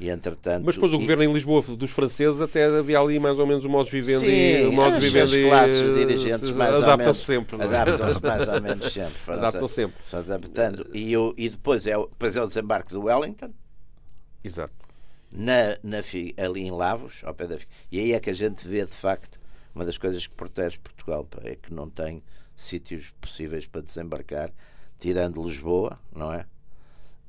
E, 0.00 0.08
entretanto. 0.10 0.64
Mas 0.64 0.76
depois 0.76 0.92
o 0.92 0.96
e- 0.96 1.00
governo 1.00 1.24
em 1.24 1.32
Lisboa 1.32 1.60
dos 1.76 1.90
franceses 1.90 2.40
até 2.40 2.66
havia 2.66 3.00
ali 3.00 3.18
mais 3.18 3.38
ou 3.38 3.46
menos 3.46 3.64
o 3.64 3.68
modo 3.68 3.86
de 3.86 3.90
vivendo 4.00 4.20
Sim, 4.20 4.26
e 4.62 4.66
o 4.66 4.72
modo 4.72 4.98
de 5.00 5.06
as, 5.18 5.32
as 5.32 5.32
classes 5.36 5.94
dirigentes 5.94 6.50
mais 6.52 6.72
ou 6.76 6.82
adaptam-se 6.84 7.02
menos, 7.30 7.46
sempre. 7.46 7.56
não 7.56 7.64
é? 7.64 7.66
Adaptam-se 7.78 8.22
mais 8.22 8.48
ou 8.48 8.60
menos 8.62 8.92
sempre. 8.92 9.14
foram 9.14 9.38
Adaptam 9.38 9.68
se- 9.68 9.74
sempre. 9.74 9.96
se 10.08 10.16
adaptando. 10.16 10.86
E, 10.94 11.16
o- 11.16 11.34
e 11.36 11.48
depois, 11.48 11.84
é, 11.86 11.98
o- 11.98 12.06
depois 12.06 12.36
é 12.36 12.42
o 12.42 12.46
desembarque 12.46 12.92
do 12.92 13.02
Wellington, 13.04 13.50
Exato. 14.44 14.72
na, 15.32 15.76
na, 15.82 15.98
ali 16.44 16.60
em 16.62 16.70
Lavos, 16.70 17.20
ao 17.24 17.34
pé 17.34 17.46
da 17.48 17.58
E 17.90 17.98
aí 17.98 18.12
é 18.12 18.20
que 18.20 18.30
a 18.30 18.34
gente 18.34 18.66
vê, 18.68 18.84
de 18.84 18.92
facto, 18.92 19.38
uma 19.74 19.84
das 19.84 19.98
coisas 19.98 20.26
que 20.28 20.34
protege 20.34 20.78
Portugal, 20.78 21.24
pá, 21.24 21.40
é 21.42 21.56
que 21.56 21.74
não 21.74 21.90
tem 21.90 22.22
sítios 22.54 23.12
possíveis 23.20 23.66
para 23.66 23.80
desembarcar, 23.80 24.52
tirando 24.98 25.42
Lisboa, 25.42 25.98
não 26.14 26.32
é? 26.32 26.46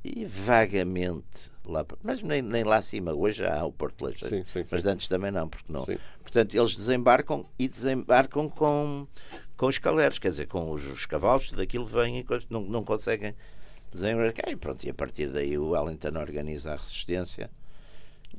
E 0.04 0.26
vagamente 0.26 1.52
lá, 1.66 1.86
mas 2.02 2.22
nem, 2.22 2.42
nem 2.42 2.64
lá 2.64 2.78
acima, 2.78 3.14
hoje 3.14 3.40
já 3.40 3.60
há 3.60 3.66
o 3.66 3.72
Porto 3.72 4.06
Leixões, 4.06 4.30
Sim, 4.30 4.44
sim, 4.46 4.66
mas 4.72 4.86
antes 4.86 5.08
também 5.08 5.30
não, 5.30 5.48
porque 5.48 5.72
não. 5.72 5.86
Portanto, 6.22 6.56
eles 6.56 6.76
desembarcam 6.76 7.46
e 7.58 7.68
desembarcam 7.68 8.50
com, 8.50 9.08
com 9.58 9.66
os 9.66 9.78
caleros, 9.78 10.20
quer 10.20 10.30
dizer, 10.30 10.48
com 10.48 10.72
os, 10.72 10.86
os 10.86 11.06
cavalos, 11.06 11.52
daquilo 11.52 11.86
vêm 11.86 12.20
e 12.20 12.26
não, 12.50 12.62
não 12.62 12.84
conseguem 12.84 13.36
desembarcar. 13.92 14.50
E 14.50 14.56
pronto, 14.56 14.84
e 14.84 14.90
a 14.90 14.94
partir 14.94 15.28
daí 15.28 15.58
o 15.58 15.72
Wellington 15.72 16.18
organiza 16.20 16.72
a 16.72 16.76
resistência 16.76 17.50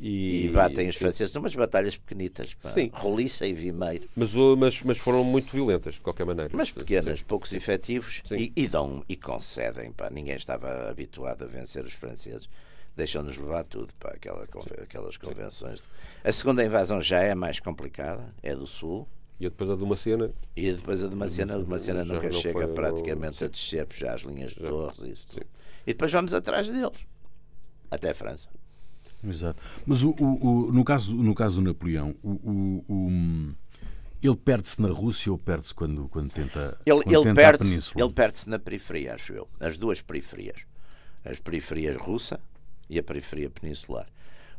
e, 0.00 0.48
batem 0.48 0.88
os 0.88 0.96
franceses 0.96 1.34
numas 1.34 1.54
batalhas 1.54 1.96
pequenitas, 1.96 2.54
pá. 2.54 2.70
Sim. 2.70 2.90
Roliça 2.92 3.46
e 3.46 3.52
Vimeiro, 3.52 4.08
Mas, 4.16 4.34
o- 4.34 4.56
mas, 4.56 4.82
mas 4.82 4.98
foram 4.98 5.22
muito 5.22 5.52
violentas, 5.52 5.94
de 5.94 6.00
qualquer 6.00 6.24
maneira. 6.24 6.50
mas 6.54 6.70
pequenas, 6.72 7.18
Sim. 7.20 7.24
poucos 7.26 7.52
efetivos 7.52 8.22
e, 8.30 8.52
e 8.56 8.66
dão 8.68 9.04
e 9.08 9.16
concedem, 9.16 9.92
pá. 9.92 10.08
Ninguém 10.10 10.36
estava 10.36 10.88
habituado 10.90 11.42
a 11.44 11.46
vencer 11.46 11.84
os 11.84 11.92
franceses. 11.92 12.48
Deixam-nos 12.96 13.36
levar 13.36 13.64
tudo 13.64 13.94
para 14.00 14.10
aquela, 14.12 14.46
aquelas 14.82 15.16
convenções. 15.16 15.82
A 16.24 16.32
segunda 16.32 16.64
invasão 16.64 17.00
já 17.00 17.20
é 17.20 17.34
mais 17.34 17.60
complicada, 17.60 18.34
é 18.42 18.54
do 18.54 18.66
Sul. 18.66 19.06
E 19.38 19.44
depois 19.44 19.70
a 19.70 19.76
de 19.76 19.82
uma 19.84 19.96
cena. 19.96 20.30
E 20.54 20.72
depois 20.72 21.02
a 21.02 21.08
de 21.08 21.14
uma 21.14 21.28
cena, 21.28 21.56
de 21.56 21.64
uma 21.64 21.78
cena 21.78 22.04
nunca 22.04 22.30
chega 22.32 22.52
foi- 22.66 22.74
praticamente 22.74 23.40
não- 23.40 23.46
a 23.46 23.50
descer, 23.50 23.86
já 23.94 24.12
as 24.12 24.20
linhas 24.22 24.52
de 24.52 24.60
Já. 24.60 24.68
torres 24.68 24.98
e 24.98 25.10
isso 25.12 25.26
tudo. 25.28 25.40
Sim. 25.40 25.48
E 25.86 25.92
depois 25.94 26.12
vamos 26.12 26.34
atrás 26.34 26.68
deles, 26.68 26.98
até 27.90 28.10
a 28.10 28.14
França. 28.14 28.50
Exato. 29.26 29.62
Mas 29.86 30.02
o, 30.02 30.10
o- 30.10 30.46
o- 30.68 30.72
no, 30.72 30.84
caso, 30.84 31.14
no 31.14 31.34
caso 31.34 31.56
do 31.56 31.62
Napoleão, 31.62 32.14
o, 32.22 32.30
o- 32.30 32.84
o- 32.88 33.54
ele 34.22 34.36
perde-se 34.36 34.80
na 34.80 34.88
Rússia 34.88 35.32
ou 35.32 35.38
perde-se 35.38 35.74
quando, 35.74 36.08
quando 36.08 36.30
tenta, 36.30 36.78
Ele, 36.84 37.02
quando 37.02 37.14
ele 37.14 37.24
tenta 37.24 37.30
a 37.30 37.34
perde-se 37.34 37.70
península? 37.70 38.04
ele 38.04 38.12
perde 38.12 38.48
na 38.48 38.58
periferia, 38.58 39.14
acho 39.14 39.32
eu. 39.32 39.48
As 39.58 39.76
duas 39.76 40.00
periferias. 40.00 40.60
As 41.24 41.38
periferias 41.38 41.96
russa 41.96 42.40
e 42.88 42.98
a 42.98 43.02
periferia 43.02 43.48
peninsular. 43.50 44.06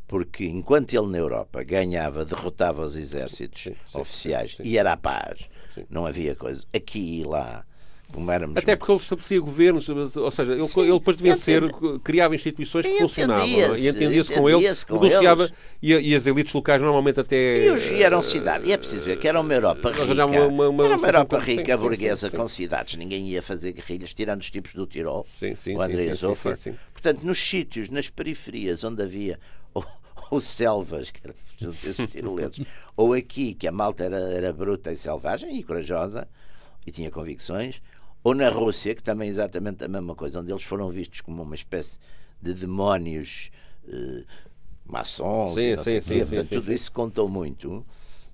Porque 0.07 0.45
enquanto 0.45 0.93
ele 0.93 1.07
na 1.07 1.17
Europa 1.19 1.63
ganhava, 1.63 2.25
derrotava 2.25 2.83
os 2.83 2.95
exércitos 2.95 3.61
Sim, 3.63 3.75
sim, 3.87 3.99
oficiais 3.99 4.51
sim, 4.51 4.63
sim. 4.63 4.69
e 4.69 4.77
era 4.77 4.93
a 4.93 4.97
paz, 4.97 5.41
Sim. 5.73 5.85
não 5.89 6.05
havia 6.05 6.35
coisa. 6.35 6.65
Aqui 6.75 7.21
e 7.21 7.23
lá, 7.23 7.63
como 8.11 8.31
éramos. 8.31 8.57
Até 8.57 8.75
porque 8.75 8.91
ele 8.91 8.99
estabelecia 8.99 9.39
governos, 9.39 9.87
ou 9.89 10.31
seja, 10.31 10.53
ele, 10.53 10.67
Sim, 10.67 10.81
ele 10.81 10.93
depois 10.93 11.17
devia 11.17 11.35
ser, 11.35 11.63
criava 12.03 12.35
instituições 12.35 12.85
que 12.85 12.97
funcionavam 12.99 13.45
é? 13.45 13.79
e 13.79 13.87
entendia-se 13.87 14.33
com 14.33 14.49
eles, 14.49 14.83
com 14.83 14.93
negociava 15.01 15.43
eles. 15.43 15.53
E, 15.81 15.93
e 16.11 16.15
as 16.15 16.25
elites 16.25 16.53
locais 16.53 16.81
normalmente 16.81 17.19
até. 17.19 17.65
E, 17.65 17.69
os, 17.71 17.89
e 17.89 18.03
eram 18.03 18.21
cidades, 18.21 18.67
e 18.67 18.71
é 18.71 18.77
preciso 18.77 19.05
ver 19.05 19.17
que 19.17 19.27
era 19.27 19.39
uma 19.39 19.53
Europa 19.53 19.91
rica. 19.91 20.25
Uma- 20.25 20.45
uma- 20.47 20.69
uma 20.69 20.85
era 20.85 20.97
uma 20.97 21.07
Europa 21.07 21.39
rica, 21.39 21.75
sim, 21.77 21.81
burguesa, 21.83 22.27
sim, 22.27 22.31
sim. 22.31 22.37
com 22.37 22.47
cidades. 22.47 22.95
Ninguém 22.95 23.27
ia 23.27 23.41
fazer 23.41 23.71
guerrilhas, 23.71 24.13
tirando 24.13 24.41
os 24.41 24.49
tipos 24.49 24.73
do 24.73 24.85
Tirol, 24.85 25.25
Sim, 25.39 25.55
sim, 25.55 25.75
o 25.75 25.81
André 25.81 26.13
Zofer. 26.13 26.57
Portanto, 26.93 27.23
nos 27.23 27.39
sítios, 27.39 27.89
nas 27.89 28.09
periferias 28.09 28.83
onde 28.83 29.01
havia 29.01 29.39
ou, 29.73 29.85
ou 30.29 30.39
selvas, 30.41 31.09
que 31.09 31.19
eram 31.23 31.35
tiroleses, 32.07 32.59
ou 32.95 33.13
aqui, 33.13 33.53
que 33.53 33.67
a 33.67 33.71
malta 33.71 34.03
era, 34.03 34.17
era 34.17 34.53
bruta 34.53 34.91
e 34.91 34.95
selvagem 34.95 35.57
e 35.57 35.63
corajosa 35.63 36.27
e 36.85 36.91
tinha 36.91 37.09
convicções, 37.11 37.81
ou 38.23 38.35
na 38.35 38.49
Rússia, 38.49 38.93
que 38.93 39.03
também 39.03 39.27
é 39.27 39.31
exatamente 39.31 39.83
a 39.83 39.87
mesma 39.87 40.15
coisa, 40.15 40.39
onde 40.39 40.51
eles 40.51 40.63
foram 40.63 40.89
vistos 40.89 41.21
como 41.21 41.41
uma 41.41 41.55
espécie 41.55 41.97
de 42.41 42.53
demónios 42.53 43.51
eh, 43.87 44.23
maçons 44.85 45.55
Sim, 45.55 45.77
sim, 45.77 46.01
sim, 46.01 46.19
Portanto, 46.19 46.49
tudo 46.49 46.73
isso 46.73 46.91
contou 46.91 47.29
muito. 47.29 47.85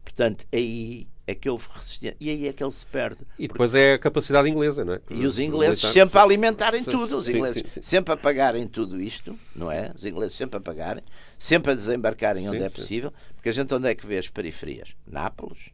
Portanto, 0.03 0.45
aí 0.51 1.07
é 1.27 1.35
que 1.35 1.49
houve 1.49 1.67
resistência. 1.73 2.15
E 2.19 2.29
aí 2.29 2.47
é 2.47 2.53
que 2.53 2.63
ele 2.63 2.71
se 2.71 2.85
perde. 2.85 3.19
E 3.37 3.47
depois 3.49 3.75
é 3.75 3.93
a 3.93 3.99
capacidade 3.99 4.49
inglesa, 4.49 4.85
não 4.85 4.93
é? 4.93 5.01
E 5.09 5.25
os 5.25 5.37
ingleses 5.37 5.83
Militar. 5.83 5.91
sempre 5.91 6.19
a 6.19 6.23
alimentarem 6.23 6.83
Sim, 6.83 6.91
tudo, 6.91 7.17
os 7.17 7.27
ingleses 7.27 7.63
sim, 7.63 7.69
sim. 7.69 7.81
sempre 7.81 8.13
a 8.13 8.17
pagarem 8.17 8.65
tudo 8.65 8.99
isto, 9.01 9.37
não 9.53 9.69
é? 9.69 9.91
Os 9.93 10.05
ingleses 10.05 10.35
sempre 10.37 10.57
a 10.57 10.61
pagarem, 10.61 11.03
sempre 11.37 11.73
a 11.73 11.75
desembarcarem 11.75 12.47
onde 12.49 12.63
é 12.63 12.69
possível, 12.69 13.11
porque 13.35 13.49
a 13.49 13.51
gente 13.51 13.73
onde 13.75 13.89
é 13.89 13.93
que 13.93 14.07
vê 14.07 14.17
as 14.17 14.29
periferias? 14.29 14.95
Nápoles, 15.05 15.71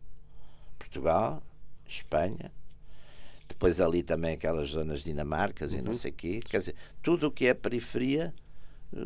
Portugal, 0.79 1.43
Espanha, 1.87 2.51
depois 3.53 3.79
ali 3.79 4.03
também 4.03 4.33
aquelas 4.33 4.69
zonas 4.69 5.01
dinamarcas 5.03 5.71
e 5.73 5.77
Uhum. 5.77 5.83
não 5.83 5.93
sei 5.93 6.11
o 6.11 6.13
quê, 6.13 6.39
quer 6.43 6.59
dizer, 6.59 6.75
tudo 7.01 7.27
o 7.27 7.31
que 7.31 7.45
é 7.47 7.53
periferia, 7.53 8.33
eh, 8.95 8.97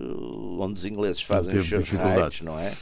onde 0.60 0.80
os 0.80 0.86
ingleses 0.86 1.22
fazem 1.22 1.56
os 1.58 1.68
seus 1.68 1.90
raids, 1.90 2.42
não 2.42 2.58
é? 2.60 2.74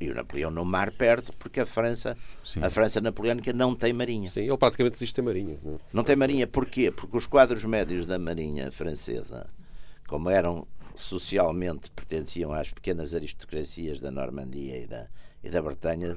E 0.00 0.10
o 0.10 0.14
Napoleão 0.14 0.50
no 0.50 0.64
mar 0.64 0.90
perde 0.92 1.30
porque 1.38 1.60
a 1.60 1.66
França, 1.66 2.16
Sim. 2.44 2.62
a 2.62 2.70
França 2.70 3.00
napoleónica 3.00 3.52
não 3.52 3.74
tem 3.74 3.92
marinha. 3.92 4.30
Sim, 4.30 4.40
ele 4.42 4.56
praticamente 4.56 4.92
desiste 4.94 5.16
da 5.16 5.22
Marinha. 5.22 5.58
não 5.62 5.74
é? 5.74 5.78
Não 5.92 6.04
tem 6.04 6.16
marinha 6.16 6.46
porquê? 6.46 6.90
Porque 6.90 7.16
os 7.16 7.26
quadros 7.26 7.64
médios 7.64 8.06
da 8.06 8.18
marinha 8.18 8.70
francesa, 8.70 9.48
como 10.06 10.28
eram 10.30 10.66
socialmente, 10.94 11.90
pertenciam 11.90 12.52
às 12.52 12.70
pequenas 12.70 13.14
aristocracias 13.14 13.98
da 14.00 14.10
Normandia 14.10 14.76
e 14.78 14.86
da, 14.86 15.08
e 15.42 15.48
da 15.48 15.62
Bretanha, 15.62 16.16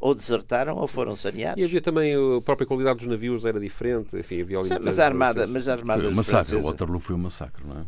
ou 0.00 0.14
desertaram 0.14 0.76
ou 0.76 0.86
foram 0.88 1.14
saneados. 1.14 1.60
E 1.60 1.64
havia 1.64 1.80
também 1.80 2.14
a 2.14 2.40
própria 2.40 2.66
qualidade 2.66 2.98
dos 2.98 3.06
navios 3.08 3.44
era 3.44 3.60
diferente. 3.60 4.16
Enfim, 4.16 4.40
havia 4.42 4.58
ali 4.58 4.68
Sim, 4.68 4.78
mas 4.80 4.98
a 4.98 5.04
armada, 5.06 5.46
mas 5.46 5.68
a 5.68 5.72
armada 5.72 6.02
Foi 6.02 6.10
um 6.10 6.14
massacre. 6.14 6.40
O 6.40 6.46
franceses- 6.46 6.64
Waterloo 6.64 7.00
foi 7.00 7.14
um 7.14 7.18
massacre, 7.18 7.62
não 7.66 7.80
é? 7.80 7.84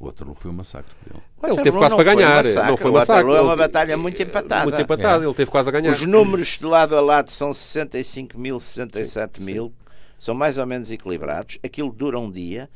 O 0.00 0.06
Waterloo 0.06 0.34
foi 0.34 0.50
um 0.50 0.54
massacre 0.54 0.92
dele. 1.06 1.22
Ele 1.44 1.62
teve 1.62 1.76
quase 1.78 1.94
para 1.96 2.04
ganhar. 2.04 2.44
massacre. 2.44 2.70
Não 2.70 2.76
foi 2.76 2.90
O 2.90 2.94
massacre. 2.94 3.14
Waterloo 3.24 3.36
é 3.36 3.40
uma 3.42 3.56
batalha 3.56 3.96
muito 3.96 4.22
empatada. 4.22 4.62
Muito 4.64 4.80
empatada. 4.80 5.24
Ele 5.24 5.34
teve 5.34 5.50
quase 5.50 5.68
a 5.68 5.72
ganhar. 5.72 5.90
Os 5.90 6.02
números 6.02 6.58
de 6.58 6.66
lado 6.66 6.96
a 6.96 7.00
lado 7.00 7.30
são 7.30 7.52
65 7.52 8.38
mil, 8.38 8.58
67 8.60 9.40
mil, 9.42 9.72
são 10.18 10.34
mais 10.34 10.56
ou 10.58 10.66
menos 10.66 10.90
equilibrados. 10.90 11.58
Aquilo 11.64 11.90
dura 11.92 12.18
um 12.18 12.30
dia. 12.30 12.68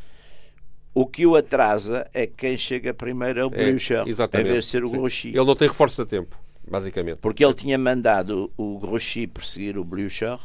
O 0.94 1.06
que 1.06 1.24
o 1.26 1.36
atrasa 1.36 2.08
é 2.12 2.26
que 2.26 2.34
quem 2.34 2.56
chega 2.58 2.92
primeiro 2.92 3.38
é 3.40 3.44
o 3.44 3.50
É, 3.52 3.70
Blücher, 3.70 4.04
em 4.06 4.10
exatamente. 4.10 4.48
vez 4.50 4.64
de 4.64 4.70
ser 4.70 4.82
o 4.84 4.88
Sim. 4.88 4.96
Grouchy. 4.96 5.28
Ele 5.28 5.44
não 5.44 5.54
tem 5.54 5.68
reforço 5.68 6.02
a 6.02 6.06
tempo, 6.06 6.36
basicamente. 6.68 7.18
Porque 7.18 7.44
ele 7.44 7.54
tinha 7.54 7.76
mandado 7.78 8.50
o 8.56 8.78
Grouchy 8.78 9.26
perseguir 9.26 9.76
o 9.78 9.84
Blücher 9.84 10.38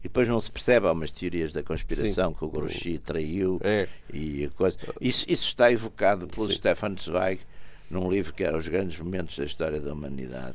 e 0.00 0.04
depois 0.04 0.26
não 0.28 0.40
se 0.40 0.50
percebe, 0.50 0.86
há 0.86 0.92
umas 0.92 1.10
teorias 1.10 1.52
da 1.52 1.62
conspiração 1.62 2.32
que 2.32 2.44
o 2.44 2.48
Grouchy 2.48 2.98
traiu 2.98 3.60
É. 3.62 3.86
e 4.12 4.48
coisa. 4.56 4.78
Isso, 5.00 5.24
isso 5.28 5.44
está 5.46 5.70
evocado 5.70 6.26
pelo 6.26 6.50
Stefan 6.50 6.94
Zweig 6.98 7.40
num 7.90 8.10
livro 8.10 8.32
que 8.32 8.44
é 8.44 8.56
Os 8.56 8.66
Grandes 8.68 8.98
Momentos 8.98 9.36
da 9.36 9.44
História 9.44 9.80
da 9.80 9.92
Humanidade, 9.92 10.54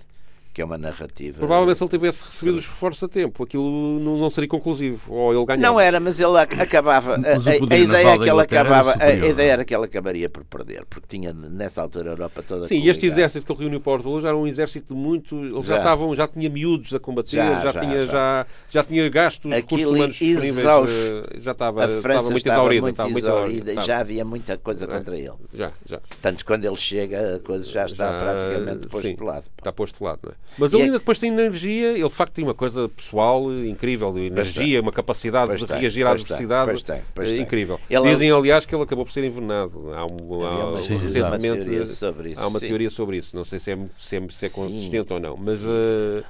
que 0.55 0.61
é 0.61 0.65
uma 0.65 0.77
narrativa. 0.77 1.37
Provavelmente 1.37 1.77
se 1.77 1.83
ele 1.83 1.89
tivesse 1.91 2.23
recebido 2.23 2.57
os 2.57 2.65
reforços 2.65 3.03
a 3.03 3.09
tempo, 3.09 3.43
aquilo 3.43 3.99
não, 3.99 4.29
seria 4.29 4.47
conclusivo. 4.47 5.13
Ou 5.13 5.33
ele 5.33 5.45
ganhava. 5.45 5.61
Não 5.61 5.77
era, 5.77 5.99
mas 5.99 6.17
ele 6.17 6.37
ac- 6.39 6.57
acabava. 6.61 7.15
A, 7.15 7.17
a- 7.17 7.77
ideia 7.77 8.07
é 8.07 8.17
que 8.17 8.29
ele 8.29 8.41
acabava. 8.41 8.91
A, 8.91 8.93
a 8.93 8.95
superior, 8.95 9.29
ideia 9.31 9.51
era 9.51 9.65
que 9.65 9.75
ele 9.75 9.83
acabaria 9.83 10.29
por 10.29 10.45
perder, 10.45 10.85
porque 10.85 11.07
tinha 11.09 11.33
nessa 11.33 11.81
altura 11.81 12.11
a 12.11 12.13
Europa 12.13 12.41
toda. 12.41 12.63
Sim, 12.69 12.79
e 12.79 12.87
este 12.89 13.05
exército 13.05 13.45
que 13.45 13.51
ele 13.51 13.59
reuniu 13.63 13.81
para 13.81 13.91
Waterloo 13.97 14.21
já 14.21 14.29
era 14.29 14.37
um 14.37 14.47
exército 14.47 14.95
muito. 14.95 15.35
Eles 15.43 15.65
já, 15.65 15.73
Já. 15.73 15.77
estavam, 15.79 16.15
já 16.15 16.25
tinha 16.25 16.49
miúdos 16.49 16.93
a 16.93 16.99
combater, 17.01 17.31
Já, 17.35 17.59
já, 17.59 17.71
já, 17.73 17.79
tinha, 17.81 18.05
já. 18.05 18.11
já. 18.13 18.45
Já, 18.69 18.83
tinha 18.85 19.09
gasto 19.09 19.49
os 19.49 19.53
recursos 19.53 19.87
humanos 19.89 20.21
exausto. 20.21 20.95
eh, 20.95 21.39
Já 21.41 21.51
estava, 21.51 21.83
A 21.83 21.87
França 21.89 22.07
estava 22.07 22.23
muito 22.29 22.37
estava 22.37 22.57
exaurida. 22.61 22.89
estava 22.91 23.09
muito 23.09 23.25
exaurida 23.25 23.69
estava. 23.71 23.87
já 23.87 23.99
havia 23.99 24.23
muita 24.23 24.57
coisa 24.57 24.85
É. 24.85 24.87
contra 24.87 25.17
ele. 25.17 25.31
Já, 25.53 25.71
já. 25.85 25.99
Tanto 26.21 26.37
que 26.37 26.45
quando 26.45 26.63
ele 26.63 26.77
chega, 26.77 27.35
a 27.35 27.39
coisa 27.39 27.69
já 27.69 27.85
está 27.85 28.09
Já, 28.13 28.19
praticamente 28.19 28.87
posto 28.87 29.13
de 29.17 29.23
lado. 29.23 29.45
Está 29.57 29.73
posto 29.73 29.97
de 29.97 30.03
lado, 30.05 30.19
não 30.23 30.31
é? 30.31 30.35
Mas 30.57 30.71
E 30.71 30.75
ele 30.75 30.83
é- 30.83 30.85
ainda 30.85 30.99
depois 30.99 31.17
tem 31.19 31.31
energia, 31.33 31.91
ele 31.91 32.07
de 32.07 32.13
facto 32.15 32.33
tem 32.33 32.43
uma 32.43 32.53
coisa 32.53 32.87
pessoal 32.87 33.51
incrível, 33.51 34.13
de 34.13 34.21
energia, 34.27 34.81
uma 34.81 34.91
capacidade 34.91 35.47
Pois 35.47 35.59
de 35.59 35.67
tem, 35.67 35.79
reagir 35.79 36.05
à 36.07 36.11
adversidade 36.11 36.71
pois 36.71 36.81
tem, 36.83 37.01
pois 37.13 37.29
eh, 37.29 37.33
tem. 37.33 37.41
incrível. 37.43 37.79
Ele- 37.89 38.09
Dizem, 38.09 38.31
aliás, 38.31 38.65
que 38.65 38.73
ele 38.73 38.83
acabou 38.83 39.05
por 39.05 39.11
ser 39.11 39.23
envenenado. 39.25 39.91
Há, 39.93 40.05
um, 40.05 40.71
há, 40.73 40.75
Sim, 40.77 40.97
recentemente 40.97 41.47
uma 41.49 41.57
teoria 41.65 41.85
sobre 41.85 42.29
isso, 42.31 42.41
há 42.41 42.47
uma 42.47 42.59
sim. 42.59 42.67
teoria 42.67 42.89
sobre 42.89 43.17
isso. 43.17 43.35
Não 43.35 43.43
sei 43.43 43.59
se 43.59 43.71
é, 43.71 43.77
se 43.99 44.15
é, 44.15 44.27
se 44.29 44.45
é 44.45 44.49
Sim. 44.49 44.55
consistente 44.55 45.11
ou 45.11 45.19
não, 45.19 45.35
mas, 45.35 45.59
eh, 45.61 46.23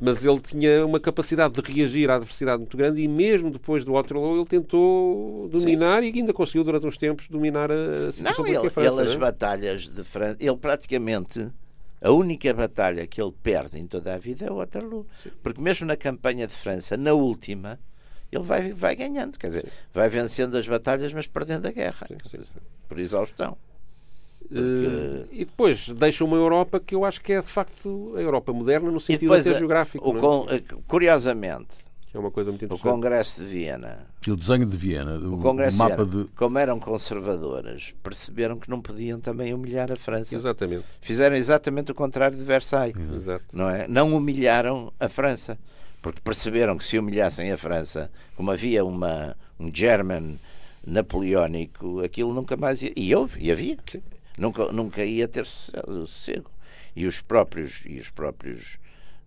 mas 0.00 0.24
ele 0.24 0.38
tinha 0.40 0.84
uma 0.86 0.98
capacidade 1.00 1.60
de 1.60 1.72
reagir 1.72 2.10
à 2.10 2.16
adversidade 2.16 2.58
muito 2.58 2.76
grande 2.76 3.02
e 3.02 3.08
mesmo 3.08 3.50
depois 3.50 3.84
do 3.84 3.92
Waterloo 3.92 4.36
ele 4.38 4.46
tentou 4.46 5.48
dominar 5.50 6.02
Sim. 6.02 6.12
e 6.14 6.18
ainda 6.20 6.32
conseguiu 6.32 6.64
durante 6.64 6.86
uns 6.86 6.96
tempos 6.96 7.28
dominar 7.28 7.70
a 7.70 8.10
situação 8.12 8.44
não, 8.44 8.52
ele, 8.62 8.70
França. 8.70 9.00
Ele, 9.00 9.08
as 9.10 9.14
é? 9.14 9.18
batalhas 9.18 9.88
de 9.88 10.02
França, 10.04 10.36
ele 10.40 10.56
praticamente 10.56 11.48
a 12.00 12.10
única 12.10 12.52
batalha 12.52 13.06
que 13.06 13.20
ele 13.20 13.32
perde 13.42 13.78
em 13.78 13.86
toda 13.86 14.14
a 14.14 14.18
vida 14.18 14.46
é 14.46 14.50
o 14.50 14.56
Waterloo. 14.56 15.06
Sim. 15.22 15.30
Porque 15.42 15.60
mesmo 15.60 15.86
na 15.86 15.96
campanha 15.96 16.46
de 16.46 16.52
França, 16.52 16.96
na 16.96 17.12
última, 17.12 17.78
ele 18.30 18.44
vai, 18.44 18.72
vai 18.72 18.94
ganhando, 18.94 19.38
quer 19.38 19.48
dizer, 19.48 19.64
sim. 19.64 19.70
vai 19.94 20.08
vencendo 20.08 20.56
as 20.56 20.66
batalhas, 20.66 21.12
mas 21.12 21.26
perdendo 21.26 21.66
a 21.66 21.70
guerra, 21.70 22.06
sim, 22.28 22.40
por 22.88 22.98
exaustão. 22.98 23.56
Porque... 24.40 24.58
Uh, 24.58 25.26
e 25.32 25.44
depois 25.44 25.88
deixa 25.88 26.24
uma 26.24 26.36
Europa 26.36 26.78
que 26.78 26.94
eu 26.94 27.04
acho 27.04 27.20
que 27.20 27.32
é 27.32 27.40
de 27.40 27.48
facto 27.48 28.14
a 28.16 28.20
Europa 28.20 28.52
moderna 28.52 28.90
no 28.90 29.00
sentido 29.00 29.34
até 29.34 29.54
geográfico. 29.54 30.08
O, 30.08 30.46
é? 30.48 30.62
Curiosamente, 30.86 31.85
é 32.16 32.18
uma 32.18 32.30
coisa 32.30 32.50
muito 32.50 32.64
interessante. 32.64 32.88
O 32.88 32.92
Congresso 32.92 33.42
de 33.42 33.46
Viena. 33.46 34.06
E 34.26 34.30
o 34.30 34.36
desenho 34.36 34.66
de 34.66 34.76
Viena, 34.76 35.18
o, 35.18 35.34
o 35.34 35.38
Congresso 35.38 35.76
mapa 35.76 36.04
de, 36.04 36.10
Viena, 36.10 36.24
de... 36.24 36.30
Como 36.32 36.58
eram 36.58 36.80
conservadoras, 36.80 37.94
perceberam 38.02 38.58
que 38.58 38.70
não 38.70 38.80
podiam 38.80 39.20
também 39.20 39.52
humilhar 39.52 39.92
a 39.92 39.96
França. 39.96 40.34
Exatamente. 40.34 40.84
Fizeram 41.00 41.36
exatamente 41.36 41.92
o 41.92 41.94
contrário 41.94 42.36
de 42.36 42.42
Versailles. 42.42 42.96
Exato. 43.14 43.44
Não, 43.52 43.68
é? 43.68 43.86
não 43.86 44.14
humilharam 44.14 44.92
a 44.98 45.08
França. 45.08 45.58
Porque 46.00 46.20
perceberam 46.20 46.78
que 46.78 46.84
se 46.84 46.98
humilhassem 46.98 47.50
a 47.50 47.56
França, 47.56 48.10
como 48.36 48.50
havia 48.50 48.84
uma, 48.84 49.36
um 49.58 49.74
German 49.74 50.38
napoleónico, 50.86 52.00
aquilo 52.00 52.32
nunca 52.32 52.56
mais 52.56 52.80
ia. 52.80 52.92
E 52.96 53.14
houve, 53.14 53.44
e 53.44 53.50
havia. 53.50 53.76
Sim. 53.86 54.02
Nunca, 54.38 54.70
nunca 54.72 55.04
ia 55.04 55.26
ter 55.26 55.44
sossego. 55.44 56.50
E 56.94 57.06
os 57.06 57.20
próprios, 57.20 57.82
e 57.86 57.98
os 57.98 58.08
próprios 58.08 58.78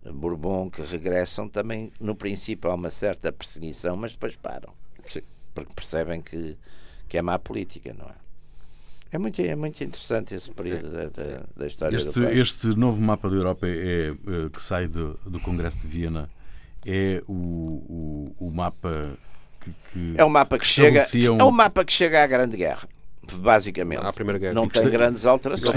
Bourbon 0.04 0.70
que 0.70 0.82
regressam 0.82 1.48
também, 1.48 1.92
no 2.00 2.14
princípio, 2.14 2.70
há 2.70 2.74
uma 2.74 2.90
certa 2.90 3.30
perseguição, 3.30 3.96
mas 3.96 4.12
depois 4.12 4.36
param. 4.36 4.72
Sim. 5.06 5.20
Porque 5.54 5.72
percebem 5.74 6.22
que, 6.22 6.56
que 7.08 7.18
é 7.18 7.22
má 7.22 7.38
política, 7.38 7.94
não 7.98 8.06
é? 8.06 8.14
É 9.12 9.18
muito, 9.18 9.42
é 9.42 9.56
muito 9.56 9.82
interessante 9.82 10.34
esse 10.34 10.50
período 10.52 10.88
da, 10.88 11.08
da, 11.08 11.42
da 11.56 11.66
história 11.66 11.96
este. 11.96 12.20
Este 12.20 12.66
novo 12.76 13.00
mapa 13.00 13.28
da 13.28 13.34
Europa 13.34 13.66
é, 13.66 14.10
é, 14.10 14.14
que 14.48 14.62
sai 14.62 14.86
do, 14.86 15.18
do 15.26 15.40
Congresso 15.40 15.80
de 15.80 15.88
Viena 15.88 16.30
é 16.86 17.20
o, 17.26 17.32
o, 17.32 18.36
o 18.38 18.50
mapa 18.52 19.18
que, 19.60 19.70
que, 19.92 20.14
é 20.16 20.24
o 20.24 20.30
mapa 20.30 20.58
que 20.58 20.66
chega 20.66 21.04
um... 21.14 21.38
é 21.40 21.44
o 21.44 21.50
mapa 21.50 21.84
que 21.84 21.92
chega 21.92 22.22
à 22.22 22.26
Grande 22.26 22.56
Guerra 22.56 22.88
basicamente. 23.34 24.00
À 24.04 24.12
Primeira 24.12 24.38
Guerra. 24.38 24.54
Não 24.54 24.68
tem 24.68 24.88
grandes 24.88 25.26
alterações. 25.26 25.72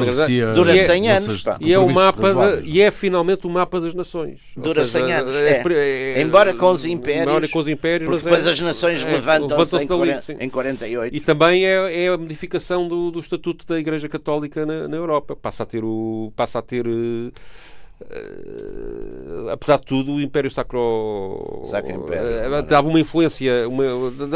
Dura 0.55 0.75
100 0.77 1.09
é, 1.09 1.17
anos. 1.17 1.43
Pá. 1.43 1.57
E 1.59 1.73
é, 1.73 1.79
o 1.79 1.89
mapa 1.89 2.33
de, 2.33 2.69
e 2.69 2.81
é 2.81 2.91
finalmente 2.91 3.45
o 3.47 3.49
mapa 3.49 3.79
das 3.79 3.93
nações. 3.93 4.39
Dura 4.55 4.85
seja, 4.85 5.05
100 5.05 5.13
anos. 5.13 5.35
É, 5.35 5.63
é, 5.73 6.21
embora 6.21 6.53
com 6.53 6.71
os 6.71 6.85
impérios. 6.85 7.51
Com 7.51 7.59
os 7.59 7.67
impérios 7.67 8.09
porque 8.09 8.23
depois 8.23 8.47
as 8.47 8.59
nações 8.59 9.03
levantam-se 9.03 9.77
em, 9.77 10.45
em 10.45 10.49
48. 10.49 11.15
E 11.15 11.19
também 11.19 11.65
é, 11.65 12.07
a 12.07 12.17
modificação 12.17 12.87
do, 12.87 13.11
do 13.11 13.19
Estatuto 13.19 13.65
da 13.65 13.79
Igreja 13.79 14.07
Católica 14.09 14.65
na, 14.65 14.87
na 14.87 14.97
Europa. 14.97 15.35
Passa 15.35 15.63
a 15.63 15.65
ter 15.65 15.83
o. 15.83 16.31
Passa 16.35 16.59
a 16.59 16.61
ter 16.61 16.83
Uh, 16.85 17.31
apesar 19.51 19.79
de 19.79 19.85
tudo, 19.85 20.13
o 20.13 20.21
Império 20.21 20.49
Sacro, 20.51 21.61
Sacro 21.65 21.91
Império, 21.91 22.59
uh, 22.59 22.63
dava 22.63 22.87
uma 22.87 22.99
influência, 22.99 23.67
uma, 23.67 23.83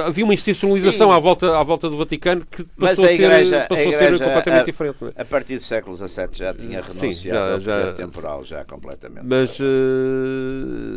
havia 0.05 0.24
uma 0.24 0.34
institucionalização 0.34 1.11
à 1.11 1.20
volta, 1.20 1.57
à 1.57 1.63
volta 1.63 1.89
do 1.89 1.97
Vaticano 1.97 2.45
que 2.45 2.63
passou, 2.63 3.05
a, 3.05 3.13
igreja, 3.13 3.57
a, 3.57 3.61
ser, 3.61 3.68
passou 3.68 3.84
a, 3.84 3.88
igreja, 3.88 4.15
a 4.15 4.18
ser 4.18 4.24
completamente 4.26 4.61
a, 4.61 4.65
diferente. 4.65 4.97
É? 5.15 5.22
A 5.22 5.26
partir 5.26 5.55
do 5.57 5.63
século 5.63 5.95
XVII 5.95 6.28
já 6.34 6.53
tinha 6.53 6.82
renunciado 6.82 7.13
Sim, 7.13 7.30
já, 7.30 7.53
ao 7.53 7.59
já, 7.59 7.93
temporal, 7.93 8.43
já 8.43 8.65
completamente. 8.65 9.26
Mas. 9.26 9.59
Uh... 9.59 9.63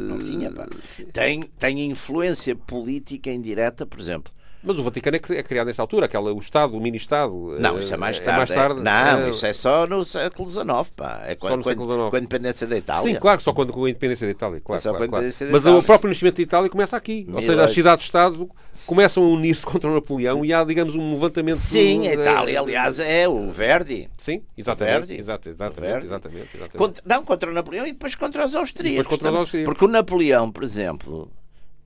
Não 0.08 0.18
tinha, 0.18 0.50
pá. 0.50 0.66
Tem, 1.12 1.42
tem 1.58 1.90
influência 1.90 2.54
política 2.54 3.30
indireta, 3.30 3.86
por 3.86 4.00
exemplo 4.00 4.32
mas 4.62 4.78
o 4.78 4.82
Vaticano 4.82 5.16
é, 5.16 5.38
é 5.38 5.42
criado 5.42 5.68
nesta 5.68 5.82
altura, 5.82 6.06
aquela, 6.06 6.32
o 6.32 6.38
Estado, 6.38 6.76
o 6.76 6.80
mini-Estado. 6.80 7.56
Não, 7.58 7.78
isso 7.78 7.94
é 7.94 7.96
mais 7.96 8.18
tarde. 8.18 8.30
É 8.30 8.36
mais 8.36 8.50
tarde 8.50 8.80
não, 8.82 9.26
é... 9.26 9.30
isso 9.30 9.46
é 9.46 9.52
só 9.52 9.86
no 9.86 10.04
século 10.04 10.48
XIX, 10.48 10.66
pá. 10.94 11.22
É 11.26 11.34
quando, 11.34 11.62
quando, 11.62 12.10
com 12.10 12.16
a 12.16 12.18
independência 12.18 12.66
da 12.66 12.76
Itália. 12.76 13.12
Sim, 13.12 13.18
claro, 13.18 13.40
só 13.40 13.52
quando 13.52 13.72
com 13.72 13.84
a 13.84 13.90
independência 13.90 14.26
da 14.26 14.32
Itália. 14.32 14.60
Claro, 14.60 14.82
claro, 14.82 15.08
claro. 15.08 15.26
Mas 15.50 15.66
o 15.66 15.82
próprio 15.82 16.10
nascimento 16.10 16.36
da 16.36 16.42
Itália 16.42 16.68
começa 16.68 16.96
aqui. 16.96 17.26
Ou 17.32 17.40
seja, 17.40 17.64
as 17.64 17.70
cidades-Estado 17.70 18.50
começam 18.86 19.22
a 19.22 19.28
unir-se 19.28 19.64
contra 19.64 19.90
o 19.90 19.94
Napoleão 19.94 20.44
e 20.44 20.52
há, 20.52 20.62
digamos, 20.62 20.94
um 20.94 21.14
levantamento. 21.14 21.56
Sim, 21.56 22.06
a 22.06 22.14
Itália, 22.14 22.60
aliás, 22.60 22.98
é 22.98 23.26
o 23.26 23.48
Verdi. 23.48 24.10
Sim, 24.18 24.42
exatamente. 24.56 25.06
Verdi. 25.06 25.20
Exatamente, 25.20 25.80
Verdi. 25.80 26.06
exatamente, 26.06 26.48
exatamente. 26.54 26.76
Contra, 26.76 27.02
não, 27.06 27.24
contra 27.24 27.50
o 27.50 27.54
Napoleão 27.54 27.86
e 27.86 27.92
depois 27.92 28.14
contra 28.14 28.44
os 28.44 28.54
austríacos. 28.54 29.06
Contra 29.06 29.30
os 29.30 29.36
austríacos. 29.36 29.72
Porque 29.72 29.84
o 29.84 29.88
Napoleão, 29.88 30.52
por 30.52 30.62
exemplo, 30.62 31.30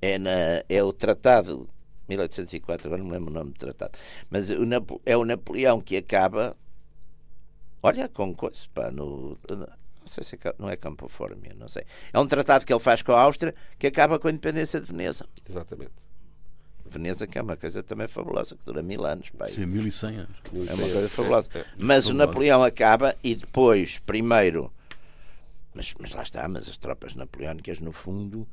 é, 0.03 0.19
na, 0.19 0.63
é 0.69 0.83
o 0.83 0.93
tratado 0.93 1.69
1804, 2.09 2.87
agora 2.87 3.03
não 3.03 3.09
me 3.09 3.17
lembro 3.17 3.31
o 3.31 3.35
nome 3.35 3.53
do 3.53 3.59
tratado. 3.59 3.99
Mas 4.31 4.51
o 4.51 4.65
é 5.05 5.17
o 5.17 5.25
Napoleão 5.25 5.81
que 5.81 5.97
acaba. 5.97 6.57
Olha, 7.83 8.09
com 8.09 8.35
coisa, 8.35 8.57
pá, 8.73 8.91
no. 8.91 9.39
Não 9.49 10.09
sei 10.09 10.23
se 10.23 10.37
é, 10.37 10.55
não 10.59 10.69
é 10.69 10.77
Campo 10.77 11.09
Formio, 11.09 11.55
não 11.57 11.69
sei. 11.69 11.85
É 12.13 12.19
um 12.19 12.27
tratado 12.27 12.67
que 12.67 12.73
ele 12.73 12.81
faz 12.81 13.01
com 13.01 13.13
a 13.13 13.23
Áustria 13.23 13.55
que 13.79 13.87
acaba 13.87 14.19
com 14.19 14.29
a 14.29 14.31
independência 14.31 14.81
de 14.81 14.87
Veneza. 14.87 15.27
Exatamente. 15.49 15.93
Veneza, 16.85 17.27
que 17.27 17.39
é 17.39 17.43
uma 17.43 17.57
coisa 17.57 17.83
também 17.83 18.07
fabulosa, 18.07 18.55
que 18.55 18.65
dura 18.65 18.83
mil 18.83 19.05
anos. 19.05 19.31
Pá. 19.31 19.47
Sim, 19.47 19.67
mil 19.67 19.87
e 19.87 19.91
cem 19.91 20.19
anos. 20.19 20.37
É 20.69 20.75
uma 20.75 20.89
coisa 20.89 21.09
fabulosa. 21.09 21.49
É, 21.55 21.59
é, 21.61 21.65
mas 21.79 22.07
o 22.07 22.15
Napoleão 22.15 22.63
acaba 22.63 23.17
e 23.25 23.35
depois, 23.35 23.99
primeiro. 23.99 24.71
Mas, 25.75 25.93
mas 25.99 26.13
lá 26.13 26.23
está, 26.23 26.47
mas 26.47 26.69
as 26.69 26.77
tropas 26.77 27.15
napoleónicas, 27.15 27.81
no 27.81 27.91
fundo, 27.91 28.47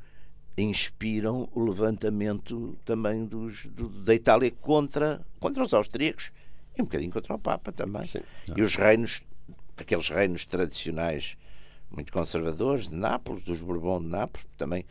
inspiram 0.56 1.48
o 1.52 1.64
levantamento 1.64 2.78
também 2.84 3.24
dos, 3.24 3.66
do, 3.66 3.88
da 3.88 4.14
Itália 4.14 4.50
contra, 4.50 5.24
contra 5.40 5.62
os 5.62 5.72
austríacos 5.72 6.30
e 6.76 6.82
um 6.82 6.84
bocadinho 6.84 7.12
contra 7.12 7.34
o 7.34 7.38
Papa 7.38 7.72
também. 7.72 8.04
Sim. 8.04 8.20
E 8.54 8.62
os 8.62 8.76
reinos, 8.76 9.22
aqueles 9.76 10.08
reinos 10.08 10.44
tradicionais 10.44 11.36
muito 11.90 12.12
conservadores 12.12 12.88
de 12.88 12.94
Nápoles, 12.94 13.42
dos 13.44 13.60
Bourbon 13.60 14.00
de 14.00 14.08
Nápoles, 14.08 14.46
também 14.56 14.84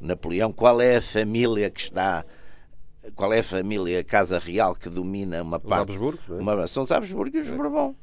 Napoleão, 0.00 0.52
qual 0.52 0.80
é 0.80 0.96
a 0.96 1.02
família 1.02 1.70
que 1.70 1.80
está 1.80 2.24
qual 3.14 3.32
é 3.32 3.38
a 3.38 3.44
família, 3.44 4.00
a 4.00 4.04
casa 4.04 4.38
real 4.38 4.74
que 4.74 4.88
domina 4.88 5.40
uma 5.42 5.60
parte. 5.60 5.90
Os 5.90 5.96
Habsburgo, 5.96 6.20
é? 6.28 6.32
uma, 6.34 6.66
são 6.66 6.82
os 6.82 6.90
Habsburgo 6.90 7.36
e 7.36 7.40
os 7.40 7.48
é. 7.48 7.52
Bourbon. 7.52 7.94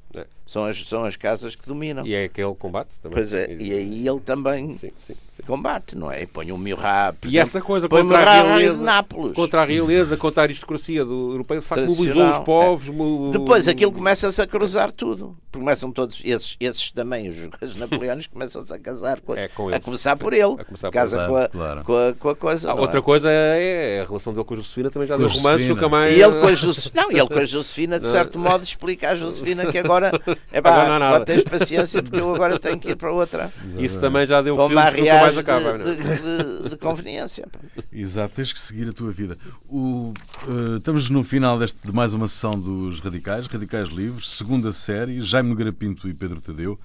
São, 0.45 0.65
as, 0.65 0.85
são 0.87 1.05
as 1.05 1.15
casas 1.15 1.55
que 1.55 1.65
dominam. 1.67 2.05
E 2.05 2.13
é 2.13 2.25
aquele 2.25 2.53
combate 2.53 2.89
também. 3.01 3.17
Pois 3.17 3.33
é, 3.33 3.55
e 3.57 3.71
aí 3.73 4.07
ele 4.07 4.19
também 4.19 4.73
sim, 4.73 4.91
sim, 4.99 5.15
sim. 5.31 5.43
combate, 5.43 5.95
não 5.95 6.11
é? 6.11 6.23
E 6.23 6.27
põe 6.27 6.51
um 6.51 6.57
Murat. 6.57 7.15
E 7.25 7.39
essa 7.39 7.61
coisa 7.61 7.87
põe 7.87 8.03
contra 8.03 8.19
a 8.19 8.43
realeza, 8.43 8.77
de 8.77 8.83
Nápoles. 8.83 9.33
Contra 9.33 9.61
a 9.61 9.65
realeza, 9.65 10.17
contra 10.17 10.41
a 10.41 10.45
aristocracia 10.45 11.05
do 11.05 11.31
europeu, 11.31 11.61
de 11.61 11.65
facto 11.65 11.87
mobilizou 11.87 12.29
os 12.29 12.39
povos. 12.39 12.89
É. 12.89 13.31
Depois 13.31 13.67
aquilo 13.69 13.91
começa-se 13.93 14.41
a 14.41 14.45
cruzar 14.45 14.91
tudo. 14.91 15.35
Começam 15.51 15.91
todos, 15.91 16.21
esses, 16.25 16.57
esses 16.59 16.91
também, 16.91 17.29
os, 17.29 17.37
os 17.61 17.75
napoleónicos, 17.79 18.27
começam-se 18.27 18.73
a 18.73 18.79
casar 18.79 19.21
com, 19.21 19.35
é, 19.35 19.47
com 19.47 19.69
a 19.69 19.79
começar 19.79 20.17
por 20.17 20.33
ele. 20.33 20.55
A 20.59 20.65
começar 20.65 20.91
Casa 20.91 21.19
por... 21.19 21.27
com, 21.27 21.37
a, 21.37 21.47
claro. 21.47 21.83
com, 21.83 22.07
a, 22.09 22.13
com 22.13 22.29
a 22.29 22.35
coisa. 22.35 22.71
Ah, 22.71 22.75
outra 22.75 22.99
é? 22.99 23.01
coisa 23.01 23.31
é 23.31 24.01
a 24.01 24.05
relação 24.05 24.33
dele 24.33 24.43
com 24.43 24.55
a 24.55 24.57
Josefina, 24.57 24.91
também 24.91 25.07
já 25.07 25.15
deu 25.15 25.27
romance, 25.27 25.63
nunca 25.69 25.87
mais. 25.87 26.11
E 26.17 26.21
ele 26.21 26.39
com 26.39 26.47
a 26.47 26.53
Josefina, 26.53 27.01
não, 27.01 27.11
ele 27.11 27.27
com 27.27 27.39
a 27.39 27.45
Josefina, 27.45 27.99
de 27.99 28.07
certo 28.09 28.37
modo, 28.37 28.63
explica 28.63 29.11
à 29.11 29.15
Josefina 29.15 29.65
que 29.71 29.77
agora 29.77 30.02
é 30.51 30.61
pá, 30.61 30.71
agora, 30.71 30.99
não 30.99 31.07
agora 31.07 31.25
tens 31.25 31.43
paciência 31.43 32.01
porque 32.01 32.19
eu 32.19 32.33
agora 32.33 32.59
tenho 32.59 32.79
que 32.79 32.91
ir 32.91 32.95
para 32.95 33.11
outra. 33.11 33.51
Isso 33.77 33.99
também 33.99 34.25
já 34.25 34.41
deu 34.41 34.55
filme 34.55 34.91
que 34.91 35.01
nunca 35.01 35.21
mais 35.21 35.37
acaba. 35.37 35.77
De, 35.77 35.95
de, 35.95 36.69
de, 36.69 36.77
conveniência. 36.77 37.45
Exato, 37.91 38.33
tens 38.35 38.51
que 38.51 38.59
seguir 38.59 38.89
a 38.89 38.93
tua 38.93 39.11
vida. 39.11 39.37
O, 39.69 40.13
uh, 40.47 40.77
estamos 40.77 41.09
no 41.09 41.23
final 41.23 41.57
deste, 41.57 41.79
de 41.83 41.91
mais 41.91 42.13
uma 42.13 42.27
sessão 42.27 42.59
dos 42.59 42.99
Radicais, 42.99 43.47
Radicais 43.47 43.89
Livres, 43.89 44.29
segunda 44.29 44.71
série, 44.71 45.21
Jaime 45.21 45.49
Nogueira 45.49 45.71
Pinto 45.71 46.07
e 46.07 46.13
Pedro 46.13 46.41
Tadeu. 46.41 46.79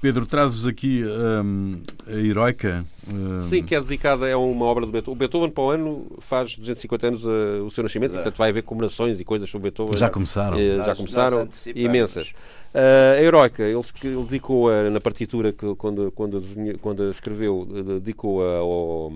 Pedro, 0.00 0.24
trazes 0.24 0.66
aqui 0.66 1.04
um, 1.04 1.76
a 2.06 2.12
Heroica. 2.12 2.86
Um... 3.06 3.46
Sim, 3.48 3.62
que 3.62 3.74
é 3.74 3.80
dedicada 3.80 4.32
a 4.32 4.38
uma 4.38 4.64
obra 4.64 4.86
do 4.86 4.92
Beethoven. 4.92 5.12
O 5.12 5.18
Beethoven, 5.18 5.50
para 5.50 5.62
o 5.62 5.70
ano, 5.70 6.06
faz 6.20 6.56
250 6.56 7.06
anos 7.06 7.24
uh, 7.26 7.66
o 7.66 7.70
seu 7.70 7.82
nascimento, 7.82 8.12
portanto 8.12 8.36
vai 8.36 8.48
haver 8.48 8.62
comemorações 8.62 9.20
e 9.20 9.24
coisas 9.24 9.50
sobre 9.50 9.70
Beethoven. 9.70 9.94
Já 9.98 10.08
começaram. 10.08 10.56
Uh, 10.56 10.84
já 10.86 10.96
começaram, 10.96 11.48
imensas. 11.74 12.28
Uh, 12.74 13.18
a 13.18 13.22
Heroica, 13.22 13.62
ele, 13.62 13.82
ele 14.04 14.24
dedicou-a 14.24 14.88
na 14.88 15.00
partitura, 15.02 15.52
que, 15.52 15.74
quando, 15.74 16.10
quando, 16.12 16.42
quando 16.80 17.10
escreveu, 17.10 17.68
dedicou-a 18.00 18.56
ao, 18.56 19.12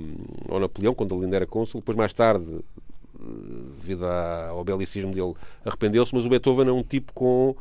ao 0.51 0.61
Napoleão, 0.61 0.95
quando 0.95 1.15
ele 1.15 1.25
ainda 1.25 1.37
era 1.37 1.47
cônsul. 1.47 1.81
Depois, 1.81 1.97
mais 1.97 2.13
tarde, 2.13 2.45
devido 3.81 4.05
ao 4.05 4.63
belicismo 4.63 5.15
dele, 5.15 5.33
arrependeu-se, 5.65 6.15
mas 6.15 6.27
o 6.27 6.29
Beethoven 6.29 6.69
é 6.69 6.73
um 6.73 6.83
tipo 6.83 7.11
com 7.15 7.57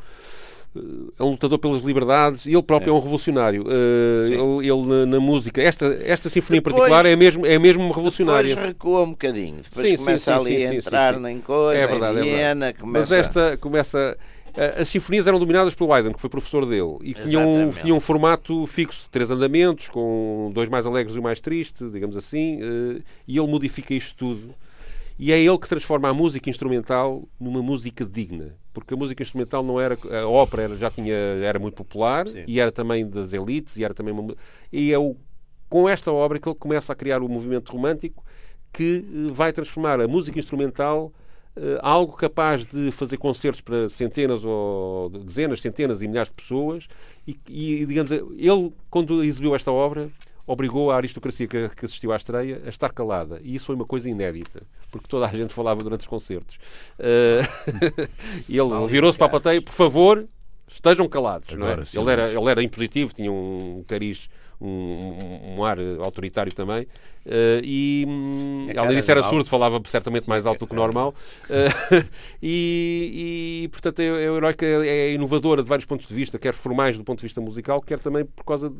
é 1.20 1.24
um 1.24 1.32
lutador 1.32 1.60
pelas 1.60 1.84
liberdades 1.84 2.46
e 2.46 2.50
ele 2.50 2.64
próprio 2.64 2.92
é, 2.92 2.96
é 2.96 2.98
um 2.98 3.00
revolucionário. 3.00 3.64
Uh, 3.64 4.62
ele, 4.62 4.70
ele 4.70 4.86
na, 4.86 5.06
na, 5.06 5.20
música, 5.20 5.62
esta, 5.62 5.86
esta 6.04 6.30
sinfonia 6.30 6.62
depois, 6.62 6.76
em 6.76 6.80
particular 6.80 7.06
é 7.06 7.16
mesmo, 7.16 7.46
é 7.46 7.60
mesmo 7.60 7.88
revolucionária. 7.90 8.50
Depois 8.50 8.68
recua 8.68 9.02
um 9.02 9.12
bocadinho, 9.12 9.62
depois 9.62 9.90
sim, 9.90 9.98
começa 9.98 10.38
sim, 10.38 10.44
sim, 10.44 10.56
ali 10.56 10.66
a 10.66 10.76
entrar 10.76 11.32
em 11.32 11.40
coisa, 11.40 11.80
é 11.80 11.88
verdade, 11.88 12.20
em 12.20 12.24
Viena, 12.24 12.68
é 12.68 12.74
começa... 12.74 13.00
Mas 13.00 13.12
esta 13.12 13.58
começa 13.58 14.18
as 14.80 14.88
sinfonias 14.88 15.26
eram 15.26 15.40
dominadas 15.40 15.74
pelo 15.74 15.92
Haydn, 15.92 16.14
que 16.14 16.22
foi 16.22 16.30
professor 16.30 16.64
dele, 16.66 16.98
e 17.02 17.14
tinham, 17.16 17.72
tinham 17.82 17.98
um 17.98 18.00
formato 18.00 18.68
fixo 18.68 19.10
três 19.10 19.32
andamentos, 19.32 19.90
com 19.90 20.52
dois 20.54 20.70
mais 20.70 20.86
alegres 20.86 21.16
e 21.16 21.20
um 21.20 21.24
mais 21.24 21.40
triste, 21.40 21.90
digamos 21.90 22.16
assim, 22.16 22.60
e 23.28 23.36
ele 23.36 23.48
modifica 23.48 23.96
isto 23.96 24.16
tudo. 24.16 24.54
E 25.18 25.32
é 25.32 25.40
ele 25.40 25.58
que 25.58 25.68
transforma 25.68 26.10
a 26.10 26.14
música 26.14 26.50
instrumental 26.50 27.28
numa 27.40 27.64
música 27.64 28.06
digna. 28.06 28.56
Porque 28.74 28.94
a 28.94 28.98
música 28.98 29.22
instrumental 29.22 29.64
não 29.64 29.80
era. 29.80 29.98
A 30.22 30.28
ópera 30.28 30.64
era, 30.64 30.78
já 30.78 30.90
tinha, 30.90 31.14
era 31.14 31.60
muito 31.60 31.76
popular 31.76 32.28
Sim. 32.28 32.44
e 32.48 32.60
era 32.60 32.72
também 32.72 33.08
das 33.08 33.32
elites 33.32 33.78
e 33.78 33.84
era 33.84 33.94
também 33.94 34.14
uma, 34.14 34.36
E 34.72 34.92
é 34.92 34.98
o, 34.98 35.16
com 35.70 35.88
esta 35.88 36.12
obra 36.12 36.40
que 36.40 36.48
ele 36.48 36.56
começa 36.56 36.92
a 36.92 36.96
criar 36.96 37.22
o 37.22 37.30
movimento 37.30 37.72
romântico 37.72 38.24
que 38.72 39.06
vai 39.32 39.54
transformar 39.54 40.02
a 40.02 40.08
música 40.08 40.40
instrumental 40.40 41.14
uh, 41.56 41.80
algo 41.82 42.14
capaz 42.14 42.66
de 42.66 42.92
fazer 42.92 43.18
concertos 43.18 43.62
para 43.62 43.88
centenas 43.90 44.44
ou 44.44 45.10
dezenas, 45.10 45.62
centenas 45.62 46.02
e 46.02 46.08
milhares 46.08 46.30
de 46.30 46.36
pessoas 46.36 46.88
e, 47.28 47.40
e 47.48 47.86
digamos, 47.86 48.12
ele, 48.12 48.74
quando 48.90 49.24
exibiu 49.24 49.56
esta 49.56 49.72
obra, 49.72 50.10
obrigou 50.46 50.92
a 50.92 50.98
aristocracia 50.98 51.48
que, 51.48 51.70
que, 51.70 51.86
assistiu 51.86 52.12
à 52.12 52.16
estreia 52.16 52.62
a 52.66 52.70
estar 52.70 52.90
calada. 52.90 53.40
E 53.44 53.56
isso 53.56 53.66
foi 53.66 53.76
uma 53.76 53.86
coisa 53.86 54.10
inédita, 54.10 54.64
porque 54.92 55.08
toda 55.08 55.26
a 55.26 55.30
gente 55.30 55.54
falava 55.54 55.82
durante 55.84 56.02
os 56.02 56.08
concertos. 56.08 56.58
Uh, 57.00 58.08
ele 58.50 58.88
virou-se 58.88 59.18
para 59.18 59.28
a 59.28 59.30
plateia, 59.30 59.62
por 59.62 59.74
favor, 59.74 60.28
estejam 60.68 61.08
calados. 61.08 61.56
não 61.56 61.68
é? 61.68 61.74
ele, 61.74 62.12
era, 62.12 62.32
ele 62.32 62.50
era 62.50 62.64
impositivo, 62.64 63.14
tinha 63.14 63.32
um 63.32 63.84
cariz 63.88 64.30
um, 64.62 65.58
um, 65.58 65.64
ar 65.64 65.78
autoritário 66.04 66.54
também. 66.54 66.84
Uh, 67.26 67.62
e 67.64 68.06
hum, 68.08 68.68
além 68.78 68.98
disso, 68.98 69.12
era 69.12 69.24
surdo, 69.24 69.50
falava 69.50 69.82
certamente 69.86 70.30
mais 70.30 70.46
alto 70.46 70.60
do 70.62 70.68
que 70.68 70.76
normal. 70.76 71.14
Uh, 71.50 72.06
e, 72.42 73.64
e, 73.64 73.68
portanto, 73.70 74.00
é, 74.00 74.06
é 74.06 74.24
heroica, 74.24 74.66
é 74.66 75.14
inovadora 75.14 75.64
de 75.64 75.70
vários 75.70 75.86
pontos 75.86 76.08
de 76.08 76.14
vista, 76.14 76.38
quer 76.38 76.54
formais 76.54 76.98
do 76.98 77.04
ponto 77.04 77.20
de 77.20 77.24
vista 77.26 77.42
musical, 77.42 77.82
quer 77.82 78.00
também 78.00 78.26
por 78.26 78.44
causa. 78.44 78.70
De, 78.70 78.76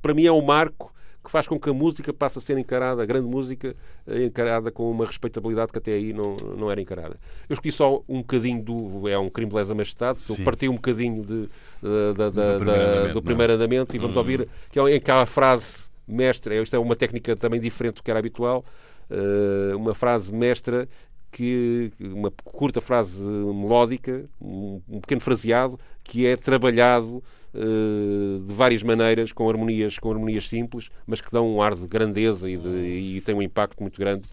para 0.00 0.14
mim, 0.14 0.26
é 0.26 0.32
um 0.32 0.42
marco 0.42 0.93
que 1.24 1.30
faz 1.30 1.48
com 1.48 1.58
que 1.58 1.70
a 1.70 1.72
música 1.72 2.12
passe 2.12 2.38
a 2.38 2.40
ser 2.40 2.58
encarada, 2.58 3.02
a 3.02 3.06
grande 3.06 3.26
música, 3.26 3.74
eh, 4.06 4.24
encarada 4.24 4.70
com 4.70 4.90
uma 4.90 5.06
respeitabilidade 5.06 5.72
que 5.72 5.78
até 5.78 5.92
aí 5.92 6.12
não, 6.12 6.36
não 6.56 6.70
era 6.70 6.80
encarada. 6.80 7.18
Eu 7.48 7.54
escolhi 7.54 7.72
só 7.72 8.02
um 8.06 8.18
bocadinho 8.18 8.62
do. 8.62 9.08
É 9.08 9.18
um 9.18 9.30
crime 9.30 9.50
de 9.50 9.56
lesa 9.56 9.74
majestade, 9.74 10.18
eu 10.28 10.44
parti 10.44 10.68
um 10.68 10.74
bocadinho 10.74 11.22
de, 11.22 11.48
de, 11.48 12.14
de, 12.14 12.30
do, 12.30 12.32
primeiro 12.32 12.72
andamento, 12.72 13.14
do 13.14 13.22
primeiro 13.22 13.52
andamento 13.54 13.96
e 13.96 13.98
vamos 13.98 14.14
hum. 14.14 14.18
ouvir 14.18 14.48
que 14.70 14.78
é, 14.78 15.00
que 15.00 15.10
há 15.10 15.22
a 15.22 15.26
frase 15.26 15.84
mestra, 16.06 16.54
isto 16.54 16.76
é 16.76 16.78
uma 16.78 16.94
técnica 16.94 17.34
também 17.34 17.58
diferente 17.58 17.96
do 17.96 18.02
que 18.02 18.10
era 18.10 18.18
habitual, 18.18 18.62
uh, 19.10 19.76
uma 19.76 19.94
frase 19.94 20.34
mestra 20.34 20.86
que 21.32 21.90
uma 21.98 22.30
curta 22.44 22.80
frase 22.80 23.20
melódica, 23.24 24.24
um, 24.40 24.80
pequeno 25.00 25.20
fraseado 25.20 25.80
que 26.04 26.26
é 26.26 26.36
trabalhado 26.36 27.24
de 27.54 28.54
várias 28.54 28.82
maneiras 28.82 29.32
com 29.32 29.48
harmonias, 29.48 29.98
com 29.98 30.10
harmonias 30.10 30.48
simples, 30.48 30.90
mas 31.06 31.20
que 31.20 31.30
dão 31.30 31.48
um 31.48 31.62
ar 31.62 31.74
de 31.74 31.86
grandeza 31.86 32.50
e, 32.50 32.56
de, 32.56 32.68
e 32.68 33.20
tem 33.20 33.34
um 33.34 33.42
impacto 33.42 33.80
muito 33.80 33.98
grande. 33.98 34.28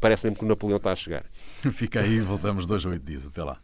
Parece 0.00 0.24
mesmo 0.24 0.38
que 0.38 0.44
o 0.44 0.48
Napoleão 0.48 0.78
está 0.78 0.92
a 0.92 0.96
chegar. 0.96 1.24
Fica 1.72 2.00
aí, 2.00 2.20
voltamos 2.20 2.66
dois 2.66 2.84
a 2.86 2.88
oito 2.88 3.04
dias. 3.04 3.26
Até 3.26 3.44
lá. 3.44 3.58